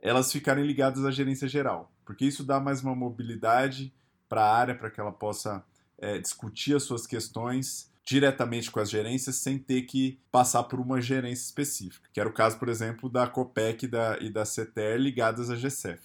elas 0.00 0.30
ficarem 0.30 0.64
ligadas 0.64 1.04
à 1.04 1.10
gerência 1.10 1.48
geral, 1.48 1.92
porque 2.04 2.24
isso 2.24 2.44
dá 2.44 2.60
mais 2.60 2.82
uma 2.82 2.94
mobilidade 2.94 3.92
para 4.28 4.42
a 4.42 4.56
área, 4.56 4.74
para 4.74 4.90
que 4.90 5.00
ela 5.00 5.12
possa 5.12 5.64
é, 5.98 6.18
discutir 6.18 6.76
as 6.76 6.84
suas 6.84 7.06
questões 7.06 7.90
diretamente 8.04 8.70
com 8.70 8.80
as 8.80 8.88
gerências 8.88 9.36
sem 9.36 9.58
ter 9.58 9.82
que 9.82 10.18
passar 10.32 10.62
por 10.64 10.80
uma 10.80 11.00
gerência 11.00 11.44
específica, 11.44 12.08
que 12.12 12.18
era 12.18 12.28
o 12.28 12.32
caso, 12.32 12.58
por 12.58 12.68
exemplo, 12.68 13.10
da 13.10 13.26
COPEC 13.26 13.84
e 13.84 13.88
da, 13.88 14.18
e 14.18 14.30
da 14.30 14.44
CETER 14.46 14.98
ligadas 14.98 15.50
à 15.50 15.56
GCEF. 15.56 16.00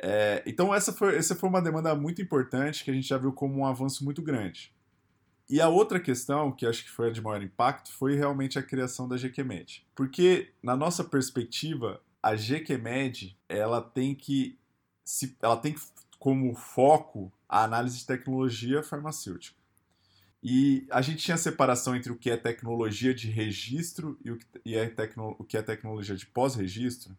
É, 0.00 0.42
então 0.46 0.74
essa 0.74 0.92
foi, 0.92 1.16
essa 1.16 1.34
foi 1.34 1.48
uma 1.48 1.60
demanda 1.60 1.94
muito 1.94 2.22
importante 2.22 2.84
que 2.84 2.90
a 2.90 2.94
gente 2.94 3.08
já 3.08 3.18
viu 3.18 3.32
como 3.32 3.58
um 3.58 3.66
avanço 3.66 4.04
muito 4.04 4.22
grande. 4.22 4.72
E 5.48 5.60
a 5.60 5.68
outra 5.68 6.00
questão, 6.00 6.50
que 6.50 6.66
acho 6.66 6.84
que 6.84 6.90
foi 6.90 7.08
a 7.08 7.12
de 7.12 7.20
maior 7.20 7.42
impacto, 7.42 7.92
foi 7.92 8.16
realmente 8.16 8.58
a 8.58 8.62
criação 8.62 9.06
da 9.06 9.16
GQMed. 9.16 9.86
Porque, 9.94 10.52
na 10.62 10.76
nossa 10.76 11.04
perspectiva, 11.04 12.00
a 12.22 12.34
GQMed, 12.34 13.36
ela 13.48 13.80
tem 13.80 14.14
que 14.14 14.58
se, 15.04 15.36
ela 15.40 15.56
tem 15.56 15.76
como 16.18 16.54
foco 16.56 17.32
a 17.48 17.62
análise 17.62 17.98
de 17.98 18.06
tecnologia 18.06 18.82
farmacêutica. 18.82 19.56
E 20.42 20.86
a 20.90 21.00
gente 21.00 21.24
tinha 21.24 21.36
separação 21.36 21.94
entre 21.94 22.10
o 22.10 22.16
que 22.16 22.30
é 22.30 22.36
tecnologia 22.36 23.14
de 23.14 23.28
registro 23.28 24.18
e 24.24 24.30
o 24.32 24.36
que, 24.36 24.46
e 24.64 24.74
é, 24.76 24.88
tecno, 24.88 25.36
o 25.38 25.44
que 25.44 25.56
é 25.56 25.62
tecnologia 25.62 26.16
de 26.16 26.26
pós-registro, 26.26 27.16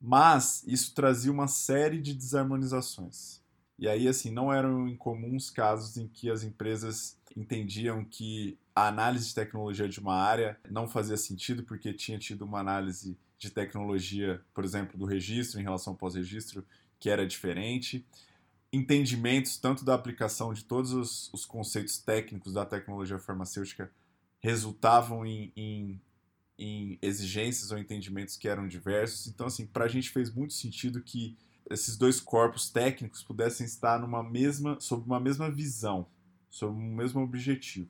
mas 0.00 0.62
isso 0.66 0.94
trazia 0.94 1.32
uma 1.32 1.48
série 1.48 2.00
de 2.00 2.14
desarmonizações. 2.14 3.39
E 3.80 3.88
aí, 3.88 4.06
assim, 4.06 4.30
não 4.30 4.52
eram 4.52 4.86
incomuns 4.86 5.48
casos 5.48 5.96
em 5.96 6.06
que 6.06 6.30
as 6.30 6.42
empresas 6.42 7.16
entendiam 7.34 8.04
que 8.04 8.58
a 8.76 8.88
análise 8.88 9.28
de 9.28 9.34
tecnologia 9.34 9.88
de 9.88 9.98
uma 9.98 10.14
área 10.14 10.60
não 10.70 10.86
fazia 10.86 11.16
sentido 11.16 11.62
porque 11.62 11.94
tinha 11.94 12.18
tido 12.18 12.42
uma 12.42 12.60
análise 12.60 13.16
de 13.38 13.48
tecnologia, 13.48 14.38
por 14.52 14.66
exemplo, 14.66 14.98
do 14.98 15.06
registro 15.06 15.58
em 15.58 15.62
relação 15.62 15.94
ao 15.94 15.96
pós-registro, 15.96 16.62
que 16.98 17.08
era 17.08 17.26
diferente. 17.26 18.04
Entendimentos 18.70 19.56
tanto 19.56 19.82
da 19.82 19.94
aplicação 19.94 20.52
de 20.52 20.62
todos 20.62 20.92
os, 20.92 21.32
os 21.32 21.46
conceitos 21.46 21.96
técnicos 21.96 22.52
da 22.52 22.66
tecnologia 22.66 23.18
farmacêutica 23.18 23.90
resultavam 24.40 25.24
em, 25.24 25.50
em, 25.56 26.00
em 26.58 26.98
exigências 27.00 27.72
ou 27.72 27.78
entendimentos 27.78 28.36
que 28.36 28.46
eram 28.46 28.68
diversos. 28.68 29.26
Então, 29.26 29.46
assim, 29.46 29.64
para 29.64 29.86
a 29.86 29.88
gente 29.88 30.10
fez 30.10 30.30
muito 30.30 30.52
sentido 30.52 31.00
que 31.00 31.34
esses 31.68 31.96
dois 31.96 32.20
corpos 32.20 32.70
técnicos 32.70 33.22
pudessem 33.22 33.66
estar 33.66 33.98
numa 34.00 34.22
mesma, 34.22 34.78
sob 34.80 35.04
uma 35.04 35.20
mesma 35.20 35.50
visão 35.50 36.06
sobre 36.48 36.76
o 36.76 36.82
mesmo 36.82 37.20
objetivo. 37.20 37.88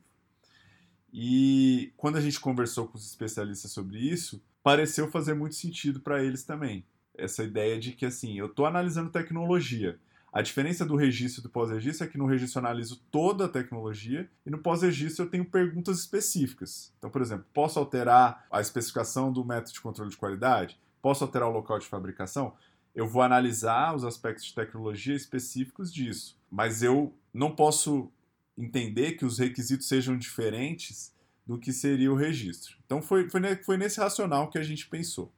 E 1.13 1.91
quando 1.97 2.17
a 2.17 2.21
gente 2.21 2.39
conversou 2.39 2.87
com 2.87 2.97
os 2.97 3.05
especialistas 3.05 3.71
sobre 3.71 3.99
isso, 3.99 4.41
pareceu 4.63 5.09
fazer 5.09 5.33
muito 5.33 5.55
sentido 5.55 5.99
para 5.99 6.23
eles 6.23 6.43
também. 6.43 6.85
Essa 7.17 7.43
ideia 7.43 7.79
de 7.79 7.91
que, 7.91 8.05
assim, 8.05 8.37
eu 8.37 8.45
estou 8.45 8.65
analisando 8.65 9.09
tecnologia. 9.09 9.99
A 10.31 10.41
diferença 10.41 10.85
do 10.85 10.95
registro 10.95 11.41
e 11.41 11.43
do 11.43 11.49
pós-registro 11.49 12.07
é 12.07 12.09
que 12.09 12.17
no 12.17 12.25
registro 12.25 12.59
eu 12.59 12.65
analiso 12.65 13.03
toda 13.11 13.45
a 13.45 13.49
tecnologia 13.49 14.29
e 14.45 14.49
no 14.49 14.59
pós-registro 14.59 15.25
eu 15.25 15.29
tenho 15.29 15.43
perguntas 15.43 15.99
específicas. 15.99 16.93
Então, 16.97 17.09
por 17.09 17.21
exemplo, 17.21 17.45
posso 17.53 17.77
alterar 17.77 18.45
a 18.49 18.61
especificação 18.61 19.33
do 19.33 19.43
método 19.43 19.73
de 19.73 19.81
controle 19.81 20.09
de 20.09 20.15
qualidade? 20.15 20.79
Posso 21.01 21.25
alterar 21.25 21.49
o 21.49 21.51
local 21.51 21.79
de 21.79 21.87
fabricação? 21.87 22.53
Eu 22.93 23.07
vou 23.07 23.21
analisar 23.21 23.95
os 23.95 24.03
aspectos 24.03 24.45
de 24.45 24.53
tecnologia 24.53 25.15
específicos 25.15 25.93
disso, 25.93 26.37
mas 26.49 26.83
eu 26.83 27.13
não 27.33 27.55
posso 27.55 28.11
entender 28.57 29.13
que 29.13 29.25
os 29.25 29.39
requisitos 29.39 29.87
sejam 29.87 30.17
diferentes 30.17 31.13
do 31.45 31.57
que 31.57 31.71
seria 31.71 32.11
o 32.11 32.15
registro. 32.15 32.77
Então 32.85 33.01
foi, 33.01 33.29
foi, 33.29 33.55
foi 33.63 33.77
nesse 33.77 33.99
racional 33.99 34.49
que 34.49 34.57
a 34.57 34.63
gente 34.63 34.87
pensou. 34.87 35.33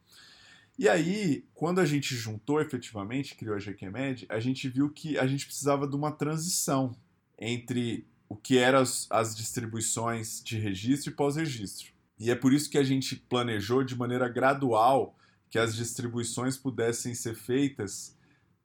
E 0.78 0.90
aí, 0.90 1.46
quando 1.54 1.80
a 1.80 1.86
gente 1.86 2.16
juntou 2.16 2.60
efetivamente, 2.60 3.36
criou 3.36 3.56
a 3.56 3.60
GQMed, 3.60 4.26
a 4.28 4.40
gente 4.40 4.68
viu 4.68 4.90
que 4.90 5.18
a 5.20 5.28
gente 5.28 5.46
precisava 5.46 5.88
de 5.88 5.96
uma 5.96 6.12
transição 6.12 6.96
entre 7.38 8.08
o 8.28 8.36
que 8.36 8.58
eram 8.58 8.80
as, 8.80 9.08
as 9.12 9.36
distribuições 9.36 10.42
de 10.44 10.58
registro 10.58 11.12
e 11.12 11.16
pós-registro. 11.16 11.94
E 12.18 12.32
é 12.32 12.36
por 12.36 12.52
isso 12.52 12.70
que 12.70 12.78
a 12.78 12.84
gente 12.84 13.16
planejou 13.16 13.84
de 13.84 13.96
maneira 13.96 14.28
gradual 14.28 15.16
que 15.54 15.60
as 15.60 15.76
distribuições 15.76 16.58
pudessem 16.58 17.14
ser 17.14 17.36
feitas 17.36 18.18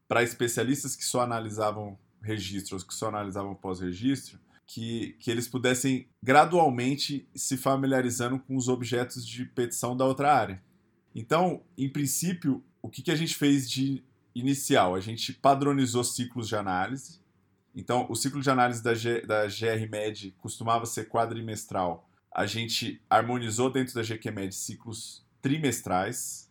para 0.08 0.22
especialistas 0.22 0.96
que 0.96 1.04
só 1.04 1.20
analisavam 1.20 1.98
registros, 2.22 2.82
que 2.82 2.94
só 2.94 3.08
analisavam 3.08 3.54
pós-registro, 3.54 4.40
que, 4.66 5.14
que 5.20 5.30
eles 5.30 5.46
pudessem 5.46 6.08
gradualmente 6.22 7.28
se 7.34 7.58
familiarizando 7.58 8.38
com 8.38 8.56
os 8.56 8.68
objetos 8.68 9.26
de 9.26 9.44
petição 9.44 9.94
da 9.94 10.06
outra 10.06 10.32
área. 10.34 10.64
Então, 11.14 11.62
em 11.76 11.90
princípio, 11.90 12.64
o 12.80 12.88
que, 12.88 13.02
que 13.02 13.10
a 13.10 13.16
gente 13.16 13.34
fez 13.34 13.70
de 13.70 14.02
inicial? 14.34 14.94
A 14.94 15.00
gente 15.00 15.34
padronizou 15.34 16.02
ciclos 16.02 16.48
de 16.48 16.56
análise. 16.56 17.20
Então, 17.74 18.06
o 18.08 18.16
ciclo 18.16 18.40
de 18.40 18.48
análise 18.48 18.82
da, 18.82 18.94
G, 18.94 19.20
da 19.26 19.46
GRMed 19.46 20.34
costumava 20.38 20.86
ser 20.86 21.06
quadrimestral. 21.06 22.08
A 22.34 22.46
gente 22.46 23.02
harmonizou 23.10 23.70
dentro 23.70 23.92
da 23.92 24.02
GQMed 24.02 24.54
ciclos 24.54 25.22
trimestrais, 25.42 26.47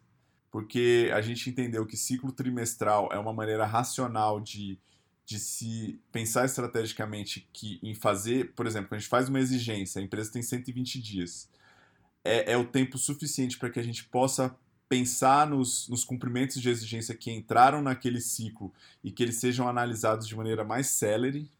porque 0.51 1.11
a 1.13 1.21
gente 1.21 1.49
entendeu 1.49 1.85
que 1.85 1.97
ciclo 1.97 2.31
trimestral 2.31 3.09
é 3.11 3.19
uma 3.19 3.33
maneira 3.33 3.65
racional 3.65 4.39
de 4.39 4.79
de 5.27 5.39
se 5.39 5.99
pensar 6.09 6.45
estrategicamente 6.45 7.49
que 7.51 7.81
em 7.83 7.93
fazer, 7.93 8.53
por 8.53 8.65
exemplo, 8.65 8.87
quando 8.87 8.99
a 8.99 8.99
gente 8.99 9.09
faz 9.09 9.27
uma 9.27 9.41
exigência, 9.41 9.99
a 9.99 10.03
empresa 10.03 10.31
tem 10.31 10.41
120 10.41 11.01
dias, 11.01 11.49
é, 12.23 12.53
é 12.53 12.57
o 12.57 12.65
tempo 12.65 12.97
suficiente 12.97 13.57
para 13.57 13.69
que 13.69 13.77
a 13.77 13.83
gente 13.83 14.05
possa 14.05 14.55
pensar 14.87 15.45
nos, 15.45 15.89
nos 15.89 16.05
cumprimentos 16.05 16.61
de 16.61 16.69
exigência 16.69 17.13
que 17.13 17.29
entraram 17.29 17.81
naquele 17.81 18.21
ciclo 18.21 18.73
e 19.03 19.11
que 19.11 19.21
eles 19.21 19.35
sejam 19.35 19.67
analisados 19.67 20.25
de 20.25 20.33
maneira 20.33 20.63
mais 20.63 20.87
célere 20.87 21.51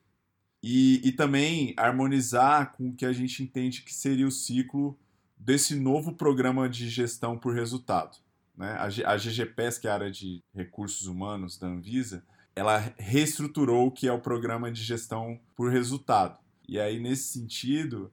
e, 0.64 1.02
e 1.04 1.12
também 1.12 1.74
harmonizar 1.76 2.72
com 2.72 2.88
o 2.88 2.96
que 2.96 3.06
a 3.06 3.12
gente 3.12 3.44
entende 3.44 3.82
que 3.82 3.94
seria 3.94 4.26
o 4.26 4.32
ciclo 4.32 4.98
desse 5.38 5.76
novo 5.76 6.14
programa 6.14 6.70
de 6.70 6.90
gestão 6.90 7.38
por 7.38 7.54
resultado. 7.54 8.18
Né? 8.58 8.72
A, 8.72 9.14
a 9.14 9.18
GGPES, 9.18 9.78
que 9.78 9.88
é 9.88 9.92
a 9.92 9.94
área 9.94 10.12
de 10.12 10.44
recursos 10.54 11.06
humanos 11.06 11.58
da 11.58 11.68
Anvisa, 11.68 12.24
ela 12.56 12.80
reestruturou 12.98 13.88
o 13.88 13.92
que 13.92 14.08
é 14.08 14.12
o 14.12 14.20
programa 14.20 14.72
de 14.72 14.84
gestão 14.84 15.40
por 15.56 15.72
resultado. 15.72 16.40
E 16.68 16.80
aí, 16.80 17.00
nesse 17.00 17.32
sentido, 17.32 18.12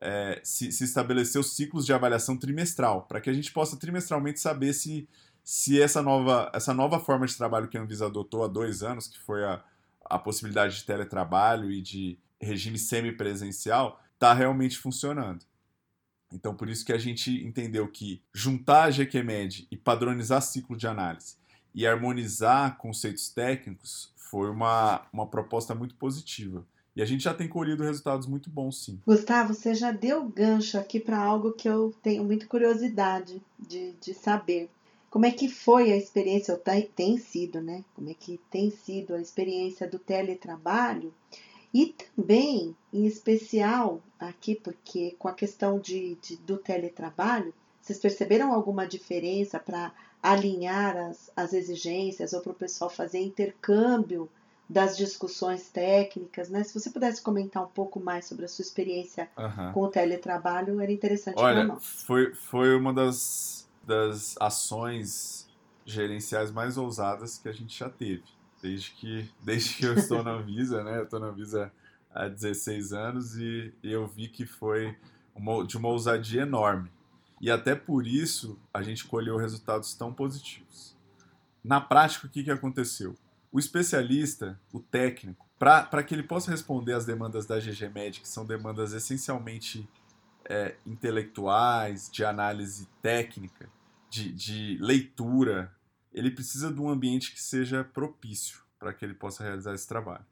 é, 0.00 0.40
se, 0.44 0.70
se 0.70 0.84
estabelecer 0.84 1.40
os 1.40 1.54
ciclos 1.56 1.84
de 1.84 1.92
avaliação 1.92 2.36
trimestral, 2.36 3.02
para 3.02 3.20
que 3.20 3.28
a 3.28 3.32
gente 3.32 3.52
possa 3.52 3.76
trimestralmente 3.76 4.38
saber 4.38 4.72
se, 4.72 5.08
se 5.42 5.82
essa, 5.82 6.00
nova, 6.00 6.50
essa 6.54 6.72
nova 6.72 7.00
forma 7.00 7.26
de 7.26 7.36
trabalho 7.36 7.68
que 7.68 7.76
a 7.76 7.82
Anvisa 7.82 8.06
adotou 8.06 8.44
há 8.44 8.46
dois 8.48 8.82
anos, 8.82 9.08
que 9.08 9.18
foi 9.18 9.44
a, 9.44 9.62
a 10.04 10.18
possibilidade 10.18 10.76
de 10.76 10.84
teletrabalho 10.84 11.70
e 11.70 11.82
de 11.82 12.16
regime 12.40 12.78
semipresencial, 12.78 14.00
está 14.14 14.32
realmente 14.32 14.78
funcionando. 14.78 15.44
Então, 16.32 16.54
por 16.54 16.68
isso 16.68 16.84
que 16.84 16.92
a 16.92 16.98
gente 16.98 17.44
entendeu 17.44 17.88
que 17.88 18.22
juntar 18.32 18.84
a 18.84 18.90
GQMed 18.90 19.66
e 19.70 19.76
padronizar 19.76 20.40
ciclo 20.42 20.76
de 20.76 20.86
análise 20.86 21.36
e 21.74 21.86
harmonizar 21.86 22.76
conceitos 22.78 23.28
técnicos 23.30 24.12
foi 24.16 24.48
uma, 24.48 25.02
uma 25.12 25.26
proposta 25.26 25.74
muito 25.74 25.94
positiva. 25.96 26.64
E 26.94 27.02
a 27.02 27.04
gente 27.04 27.24
já 27.24 27.32
tem 27.32 27.48
colhido 27.48 27.84
resultados 27.84 28.26
muito 28.26 28.50
bons, 28.50 28.84
sim. 28.84 29.00
Gustavo, 29.06 29.54
você 29.54 29.74
já 29.74 29.92
deu 29.92 30.28
gancho 30.28 30.78
aqui 30.78 30.98
para 31.00 31.18
algo 31.18 31.52
que 31.52 31.68
eu 31.68 31.94
tenho 32.02 32.24
muita 32.24 32.46
curiosidade 32.46 33.40
de, 33.58 33.92
de 34.00 34.12
saber. 34.12 34.68
Como 35.08 35.26
é 35.26 35.30
que 35.30 35.48
foi 35.48 35.92
a 35.92 35.96
experiência, 35.96 36.54
ou 36.54 36.60
tem, 36.60 36.82
tem 36.94 37.18
sido, 37.18 37.60
né? 37.60 37.84
Como 37.94 38.08
é 38.10 38.14
que 38.14 38.38
tem 38.50 38.70
sido 38.70 39.14
a 39.14 39.20
experiência 39.20 39.88
do 39.88 39.98
teletrabalho? 39.98 41.12
E 41.72 41.94
também, 42.16 42.76
em 42.92 43.06
especial 43.06 44.00
aqui, 44.18 44.54
porque 44.54 45.14
com 45.18 45.28
a 45.28 45.32
questão 45.32 45.78
de, 45.78 46.16
de 46.16 46.36
do 46.38 46.58
teletrabalho, 46.58 47.54
vocês 47.80 47.98
perceberam 47.98 48.52
alguma 48.52 48.86
diferença 48.86 49.58
para 49.58 49.92
alinhar 50.22 50.96
as, 50.96 51.30
as 51.34 51.52
exigências 51.52 52.32
ou 52.32 52.40
para 52.40 52.52
o 52.52 52.54
pessoal 52.54 52.90
fazer 52.90 53.20
intercâmbio 53.20 54.28
das 54.68 54.96
discussões 54.96 55.68
técnicas, 55.68 56.48
né? 56.48 56.62
Se 56.62 56.78
você 56.78 56.90
pudesse 56.90 57.20
comentar 57.20 57.64
um 57.64 57.68
pouco 57.68 57.98
mais 57.98 58.26
sobre 58.26 58.44
a 58.44 58.48
sua 58.48 58.62
experiência 58.62 59.28
uhum. 59.36 59.72
com 59.72 59.80
o 59.82 59.88
teletrabalho, 59.88 60.80
era 60.80 60.92
interessante. 60.92 61.40
Olha, 61.40 61.76
foi, 61.80 62.32
foi 62.34 62.76
uma 62.76 62.92
das, 62.92 63.68
das 63.84 64.36
ações 64.38 65.48
gerenciais 65.84 66.52
mais 66.52 66.76
ousadas 66.76 67.36
que 67.36 67.48
a 67.48 67.52
gente 67.52 67.76
já 67.76 67.88
teve. 67.88 68.22
Desde 68.62 68.90
que, 68.92 69.30
desde 69.42 69.74
que 69.74 69.86
eu 69.86 69.94
estou 69.94 70.22
na 70.22 70.38
Visa, 70.38 70.84
né? 70.84 70.98
Eu 70.98 71.04
estou 71.04 71.18
na 71.18 71.30
Visa 71.30 71.72
há 72.14 72.28
16 72.28 72.92
anos 72.92 73.36
e, 73.36 73.72
eu 73.82 74.06
vi 74.06 74.28
que 74.28 74.44
foi 74.44 74.96
uma, 75.34 75.66
de 75.66 75.76
uma 75.76 75.88
ousadia 75.88 76.42
enorme. 76.42 76.90
E 77.40 77.50
até 77.50 77.74
por 77.74 78.06
isso 78.06 78.58
a 78.72 78.82
gente 78.82 79.06
colheu 79.06 79.36
resultados 79.36 79.94
tão 79.94 80.12
positivos. 80.12 80.96
Na 81.64 81.80
prática, 81.80 82.26
o 82.26 82.30
que, 82.30 82.44
que 82.44 82.50
aconteceu? 82.50 83.16
O 83.50 83.58
especialista, 83.58 84.60
o 84.72 84.80
técnico, 84.80 85.46
para 85.58 86.02
que 86.02 86.14
ele 86.14 86.22
possa 86.22 86.50
responder 86.50 86.92
às 86.92 87.04
demandas 87.04 87.46
da 87.46 87.58
GGMed, 87.58 88.20
que 88.20 88.28
são 88.28 88.46
demandas 88.46 88.92
essencialmente 88.92 89.88
é, 90.44 90.76
intelectuais, 90.86 92.10
de 92.10 92.24
análise 92.24 92.88
técnica, 93.02 93.68
de, 94.08 94.32
de 94.32 94.78
leitura, 94.80 95.72
ele 96.12 96.30
precisa 96.30 96.72
de 96.72 96.80
um 96.80 96.88
ambiente 96.88 97.32
que 97.32 97.42
seja 97.42 97.84
propício 97.84 98.60
para 98.78 98.92
que 98.92 99.04
ele 99.04 99.14
possa 99.14 99.42
realizar 99.42 99.74
esse 99.74 99.86
trabalho. 99.86 100.24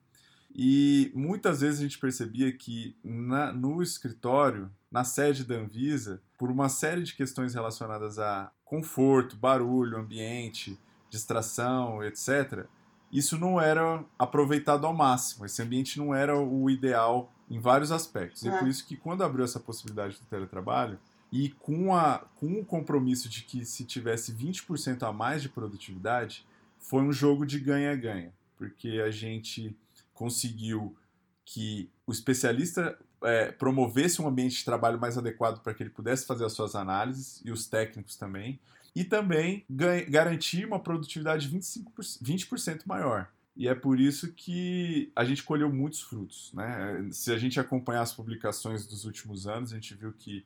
E 0.55 1.13
muitas 1.15 1.61
vezes 1.61 1.81
a 1.81 1.83
gente 1.83 1.99
percebia 1.99 2.51
que 2.53 2.97
na, 3.05 3.53
no 3.53 3.83
escritório, 3.83 4.71
na 4.91 5.05
sede 5.05 5.45
da 5.45 5.55
Anvisa, 5.55 6.23
por 6.39 6.51
uma 6.51 6.69
série 6.69 7.03
de 7.03 7.15
questões 7.15 7.55
relacionadas 7.55 8.19
a 8.19 8.51
conforto, 8.65 9.37
barulho, 9.37 9.99
ambiente, 9.99 10.79
distração, 11.11 12.03
etc., 12.03 12.67
isso 13.11 13.39
não 13.39 13.61
era 13.61 14.05
aproveitado 14.19 14.87
ao 14.87 14.95
máximo. 14.95 15.47
Esse 15.47 15.63
ambiente 15.63 15.99
não 15.99 16.15
era 16.15 16.39
o 16.39 16.69
ideal 16.69 17.33
em 17.51 17.59
vários 17.59 17.91
aspectos. 17.91 18.45
É. 18.45 18.49
E 18.49 18.59
por 18.59 18.69
isso 18.69 18.87
que 18.87 18.97
quando 18.97 19.25
abriu 19.25 19.45
essa 19.45 19.59
possibilidade 19.59 20.19
do 20.19 20.27
teletrabalho, 20.27 20.99
e 21.31 21.51
com, 21.51 21.95
a, 21.95 22.19
com 22.37 22.61
o 22.61 22.65
compromisso 22.65 23.29
de 23.29 23.43
que 23.43 23.65
se 23.65 23.85
tivesse 23.85 24.33
20% 24.33 25.03
a 25.03 25.13
mais 25.13 25.43
de 25.43 25.49
produtividade, 25.49 26.47
foi 26.79 27.03
um 27.03 27.13
jogo 27.13 27.45
de 27.45 27.59
ganha-ganha. 27.61 28.33
Porque 28.57 29.03
a 29.05 29.11
gente 29.11 29.77
conseguiu 30.15 30.97
que 31.45 31.89
o 32.07 32.13
especialista 32.13 32.99
é, 33.23 33.53
promovesse 33.53 34.21
um 34.23 34.29
ambiente 34.29 34.59
de 34.59 34.65
trabalho 34.65 34.99
mais 34.99 35.19
adequado 35.19 35.61
para 35.63 35.75
que 35.75 35.83
ele 35.83 35.91
pudesse 35.91 36.27
fazer 36.27 36.45
as 36.45 36.53
suas 36.53 36.75
análises, 36.75 37.41
e 37.45 37.51
os 37.51 37.67
técnicos 37.67 38.17
também, 38.17 38.59
e 38.95 39.05
também 39.05 39.65
garantir 40.09 40.67
uma 40.67 40.81
produtividade 40.81 41.49
25%, 41.49 41.85
20% 42.23 42.83
maior. 42.87 43.31
E 43.57 43.69
é 43.69 43.75
por 43.75 43.99
isso 43.99 44.33
que 44.33 45.11
a 45.17 45.25
gente 45.25 45.43
colheu 45.43 45.73
muitos 45.73 46.01
frutos. 46.01 46.53
Né? 46.55 47.09
Se 47.11 47.33
a 47.33 47.39
gente 47.39 47.59
acompanhar 47.59 48.03
as 48.03 48.13
publicações 48.13 48.87
dos 48.87 49.05
últimos 49.05 49.47
anos, 49.47 49.73
a 49.73 49.75
gente 49.75 49.95
viu 49.95 50.13
que 50.13 50.45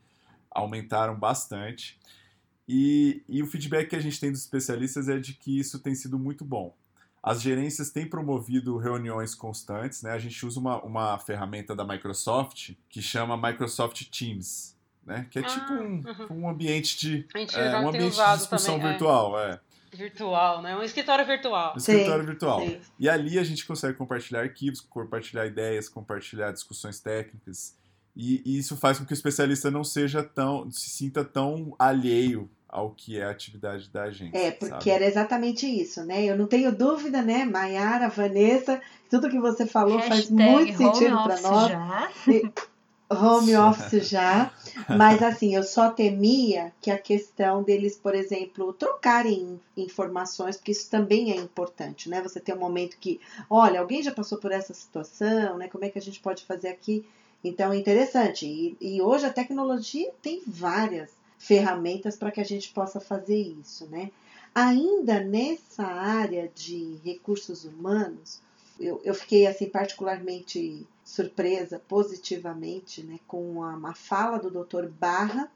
aumentaram 0.55 1.19
bastante. 1.19 1.99
E, 2.69 3.23
e 3.29 3.43
o 3.43 3.47
feedback 3.47 3.91
que 3.91 3.97
a 3.97 4.01
gente 4.01 4.19
tem 4.21 4.31
dos 4.31 4.41
especialistas 4.41 5.09
é 5.09 5.19
de 5.19 5.35
que 5.35 5.59
isso 5.59 5.79
tem 5.81 5.95
sido 5.95 6.19
muito 6.19 6.45
bom. 6.45 6.75
As 7.23 7.41
gerências 7.41 7.91
têm 7.91 8.09
promovido 8.09 8.77
reuniões 8.79 9.35
constantes, 9.35 10.03
né? 10.03 10.11
A 10.11 10.19
gente 10.19 10.45
usa 10.45 10.59
uma, 10.59 10.83
uma 10.83 11.19
ferramenta 11.19 11.75
da 11.75 11.85
Microsoft 11.85 12.73
que 12.89 13.01
chama 13.01 13.37
Microsoft 13.37 14.05
Teams 14.11 14.73
né? 15.05 15.27
Que 15.31 15.41
é 15.41 15.43
tipo 15.43 15.61
ah, 15.61 15.61
tipo 15.61 15.73
um, 15.75 16.03
uhum. 16.07 16.43
um 16.43 16.49
ambiente 16.49 16.99
de 16.99 17.27
é, 17.55 17.77
um 17.79 17.89
ambiente 17.89 18.17
de 18.17 18.37
discussão 18.37 18.77
também, 18.77 18.91
virtual, 18.91 19.41
é. 19.41 19.53
é. 19.53 19.97
Virtual, 19.97 20.63
né? 20.63 20.77
Um 20.77 20.83
escritório 20.83 21.27
virtual. 21.27 21.75
Um 21.75 21.77
escritório 21.77 22.23
sim, 22.23 22.31
virtual. 22.31 22.61
Sim. 22.61 22.81
E 22.99 23.09
ali 23.09 23.39
a 23.39 23.45
gente 23.45 23.67
consegue 23.67 23.97
compartilhar 23.99 24.41
arquivos, 24.41 24.81
compartilhar 24.81 25.47
ideias, 25.47 25.89
compartilhar 25.89 26.51
discussões 26.51 26.99
técnicas. 26.99 27.77
E, 28.15 28.43
e 28.45 28.59
isso 28.59 28.77
faz 28.77 28.99
com 28.99 29.05
que 29.05 29.13
o 29.13 29.15
especialista 29.15 29.71
não 29.71 29.83
seja 29.83 30.23
tão, 30.23 30.71
se 30.71 30.91
sinta 30.91 31.25
tão 31.25 31.75
alheio 31.79 32.51
ao 32.69 32.91
que 32.91 33.19
é 33.19 33.25
a 33.25 33.31
atividade 33.31 33.91
da 33.91 34.11
gente. 34.11 34.37
É, 34.37 34.51
porque 34.51 34.75
sabe? 34.75 34.91
era 34.91 35.05
exatamente 35.05 35.67
isso, 35.67 36.05
né? 36.05 36.25
Eu 36.25 36.37
não 36.37 36.47
tenho 36.47 36.75
dúvida, 36.75 37.21
né, 37.21 37.45
Maiara, 37.45 38.09
Vanessa, 38.09 38.81
tudo 39.11 39.29
que 39.29 39.39
você 39.39 39.67
falou 39.67 39.99
Hashtag 39.99 40.23
faz 40.23 40.31
muito 40.31 40.77
sentido 40.79 41.23
para 41.23 41.41
nós. 41.43 41.71
Já. 41.71 42.11
E, 42.29 42.53
home 43.15 43.55
office 43.57 44.09
já, 44.09 44.51
mas 44.97 45.23
assim, 45.23 45.55
eu 45.55 45.63
só 45.63 45.91
temia 45.91 46.73
que 46.81 46.91
a 46.91 46.97
questão 46.97 47.63
deles, 47.63 47.97
por 47.97 48.15
exemplo, 48.15 48.73
trocarem 48.73 49.61
informações, 49.77 50.57
porque 50.57 50.73
isso 50.73 50.91
também 50.91 51.31
é 51.31 51.37
importante, 51.37 52.09
né? 52.09 52.23
Você 52.23 52.41
ter 52.41 52.55
um 52.55 52.61
momento 52.61 52.97
que, 52.99 53.21
olha, 53.51 53.81
alguém 53.81 54.03
já 54.03 54.13
passou 54.13 54.39
por 54.39 54.51
essa 54.51 54.73
situação, 54.73 55.59
né? 55.59 55.69
Como 55.69 55.85
é 55.85 55.91
que 55.91 55.99
a 55.99 56.03
gente 56.03 56.21
pode 56.21 56.45
fazer 56.45 56.69
aqui? 56.69 57.05
Então 57.45 57.73
é 57.73 57.77
interessante. 57.77 58.47
E, 58.47 58.77
e 58.81 59.03
hoje 59.03 59.27
a 59.27 59.33
tecnologia 59.33 60.11
tem 60.23 60.43
várias 60.47 61.11
ferramentas 61.39 62.17
para 62.17 62.31
que 62.31 62.41
a 62.41 62.45
gente 62.45 62.73
possa 62.73 63.01
fazer 63.01 63.37
isso, 63.37 63.87
né? 63.87 64.11
Ainda 64.55 65.19
nessa 65.19 65.85
área 65.85 66.51
de 66.55 67.01
recursos 67.05 67.65
humanos, 67.65 68.41
eu, 68.79 69.01
eu 69.03 69.15
fiquei 69.15 69.47
assim 69.47 69.69
particularmente 69.69 70.87
surpresa 71.05 71.81
positivamente 71.89 73.03
né, 73.03 73.19
com 73.27 73.59
uma 73.59 73.95
fala 73.95 74.39
do 74.39 74.51
Dr. 74.51 74.87
Barra 74.89 75.51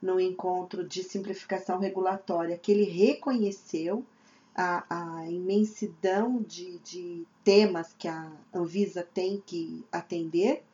no 0.00 0.18
encontro 0.18 0.86
de 0.86 1.02
simplificação 1.02 1.78
regulatória, 1.78 2.58
que 2.58 2.72
ele 2.72 2.84
reconheceu 2.84 4.04
a, 4.54 4.84
a 5.20 5.30
imensidão 5.30 6.42
de, 6.42 6.78
de 6.78 7.24
temas 7.44 7.94
que 7.96 8.08
a 8.08 8.30
Anvisa 8.52 9.06
tem 9.14 9.42
que 9.46 9.84
atender 9.92 10.64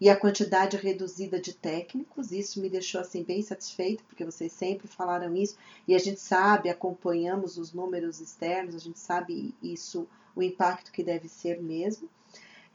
e 0.00 0.10
a 0.10 0.16
quantidade 0.16 0.76
reduzida 0.76 1.40
de 1.40 1.54
técnicos. 1.54 2.32
Isso 2.32 2.60
me 2.60 2.68
deixou 2.68 3.00
assim 3.00 3.22
bem 3.22 3.42
satisfeito, 3.42 4.04
porque 4.04 4.24
vocês 4.24 4.52
sempre 4.52 4.86
falaram 4.86 5.34
isso 5.34 5.56
e 5.86 5.94
a 5.94 5.98
gente 5.98 6.20
sabe, 6.20 6.68
acompanhamos 6.68 7.56
os 7.56 7.72
números 7.72 8.20
externos, 8.20 8.74
a 8.74 8.78
gente 8.78 8.98
sabe 8.98 9.54
isso, 9.62 10.06
o 10.34 10.42
impacto 10.42 10.92
que 10.92 11.02
deve 11.02 11.28
ser 11.28 11.62
mesmo. 11.62 12.08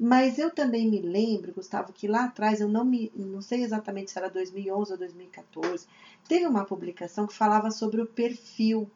Mas 0.04 0.40
eu 0.40 0.50
também 0.50 0.90
me 0.90 1.00
lembro, 1.00 1.54
Gustavo, 1.54 1.94
que 1.94 2.08
lá 2.08 2.24
atrás, 2.24 2.60
eu 2.60 2.68
não, 2.68 2.84
me, 2.84 3.12
não 3.16 3.40
sei 3.40 3.62
exatamente 3.62 4.10
se 4.10 4.18
era 4.18 4.32
2011 4.32 4.94
ou 4.94 4.98
2014, 4.98 5.86
teve 6.28 6.48
uma 6.48 6.66
publicação 6.66 7.28
que 7.28 7.36
falava 7.36 7.70
sobre 7.70 8.02
o 8.02 8.08
perfil 8.08 8.90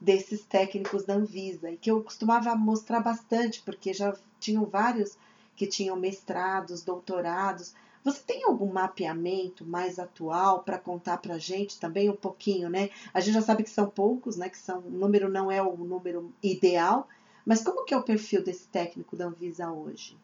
desses 0.00 0.44
técnicos 0.44 1.04
da 1.04 1.14
Anvisa 1.14 1.70
e 1.70 1.76
que 1.76 1.90
eu 1.90 2.02
costumava 2.02 2.54
mostrar 2.56 3.00
bastante, 3.00 3.60
porque 3.62 3.92
já 3.92 4.16
tinham 4.40 4.64
vários 4.64 5.18
que 5.56 5.66
tinham 5.66 5.96
mestrados, 5.96 6.82
doutorados. 6.82 7.74
Você 8.04 8.22
tem 8.22 8.44
algum 8.44 8.72
mapeamento 8.72 9.66
mais 9.66 9.98
atual 9.98 10.62
para 10.62 10.78
contar 10.78 11.18
para 11.18 11.34
a 11.34 11.38
gente 11.38 11.80
também 11.80 12.08
um 12.08 12.14
pouquinho, 12.14 12.68
né? 12.68 12.90
A 13.12 13.18
gente 13.18 13.34
já 13.34 13.42
sabe 13.42 13.64
que 13.64 13.70
são 13.70 13.90
poucos, 13.90 14.36
né? 14.36 14.48
Que 14.48 14.58
são, 14.58 14.80
o 14.80 14.90
número 14.90 15.28
não 15.28 15.50
é 15.50 15.60
o 15.60 15.76
número 15.76 16.32
ideal, 16.40 17.08
mas 17.44 17.64
como 17.64 17.84
que 17.84 17.94
é 17.94 17.96
o 17.96 18.02
perfil 18.02 18.44
desse 18.44 18.68
técnico 18.68 19.16
da 19.16 19.26
Anvisa 19.26 19.72
hoje? 19.72 20.16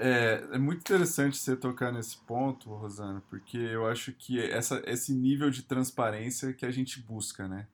É, 0.00 0.46
é 0.52 0.58
muito 0.58 0.78
interessante 0.78 1.36
você 1.36 1.56
tocar 1.56 1.92
nesse 1.92 2.16
ponto, 2.18 2.72
Rosana, 2.72 3.20
porque 3.28 3.58
eu 3.58 3.86
acho 3.86 4.12
que 4.12 4.40
essa, 4.40 4.80
esse 4.86 5.12
nível 5.12 5.50
de 5.50 5.62
transparência 5.62 6.52
que 6.52 6.64
a 6.64 6.70
gente 6.70 7.00
busca, 7.00 7.48
né? 7.48 7.66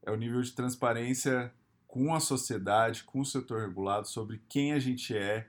É 0.00 0.10
o 0.10 0.16
nível 0.16 0.40
de 0.40 0.52
transparência 0.52 1.52
com 1.88 2.14
a 2.14 2.20
sociedade, 2.20 3.04
com 3.04 3.20
o 3.20 3.24
setor 3.24 3.62
regulado, 3.62 4.08
sobre 4.08 4.40
quem 4.48 4.72
a 4.72 4.78
gente 4.78 5.14
é, 5.14 5.48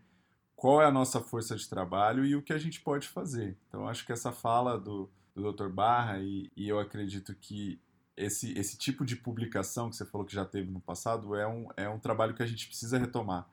qual 0.63 0.81
é 0.81 0.85
a 0.85 0.91
nossa 0.91 1.19
força 1.19 1.57
de 1.57 1.67
trabalho 1.67 2.23
e 2.23 2.37
o 2.37 2.41
que 2.41 2.53
a 2.53 2.57
gente 2.57 2.79
pode 2.79 3.09
fazer. 3.09 3.57
Então, 3.67 3.85
acho 3.85 4.05
que 4.05 4.13
essa 4.13 4.31
fala 4.31 4.79
do, 4.79 5.09
do 5.35 5.51
Dr. 5.51 5.67
Barra, 5.67 6.19
e, 6.19 6.49
e 6.55 6.69
eu 6.69 6.79
acredito 6.79 7.35
que 7.35 7.81
esse, 8.15 8.57
esse 8.57 8.77
tipo 8.77 9.03
de 9.03 9.17
publicação 9.17 9.89
que 9.89 9.97
você 9.97 10.05
falou 10.05 10.25
que 10.25 10.33
já 10.33 10.45
teve 10.45 10.71
no 10.71 10.79
passado 10.79 11.35
é 11.35 11.45
um, 11.45 11.67
é 11.75 11.89
um 11.89 11.99
trabalho 11.99 12.33
que 12.33 12.41
a 12.41 12.45
gente 12.45 12.65
precisa 12.65 12.97
retomar. 12.97 13.45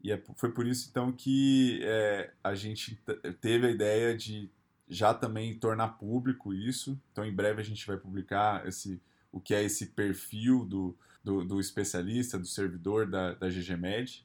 E 0.00 0.12
é, 0.12 0.22
foi 0.36 0.52
por 0.52 0.64
isso, 0.64 0.86
então, 0.88 1.10
que 1.10 1.80
é, 1.82 2.30
a 2.44 2.54
gente 2.54 3.02
teve 3.40 3.66
a 3.66 3.70
ideia 3.72 4.16
de 4.16 4.48
já 4.88 5.12
também 5.12 5.58
tornar 5.58 5.98
público 5.98 6.54
isso. 6.54 6.96
Então, 7.10 7.24
em 7.24 7.34
breve 7.34 7.62
a 7.62 7.64
gente 7.64 7.84
vai 7.84 7.96
publicar 7.96 8.64
esse, 8.64 9.02
o 9.32 9.40
que 9.40 9.56
é 9.56 9.64
esse 9.64 9.86
perfil 9.86 10.64
do, 10.64 10.96
do, 11.24 11.44
do 11.44 11.58
especialista, 11.58 12.38
do 12.38 12.46
servidor 12.46 13.10
da, 13.10 13.34
da 13.34 13.48
GGMed, 13.48 14.24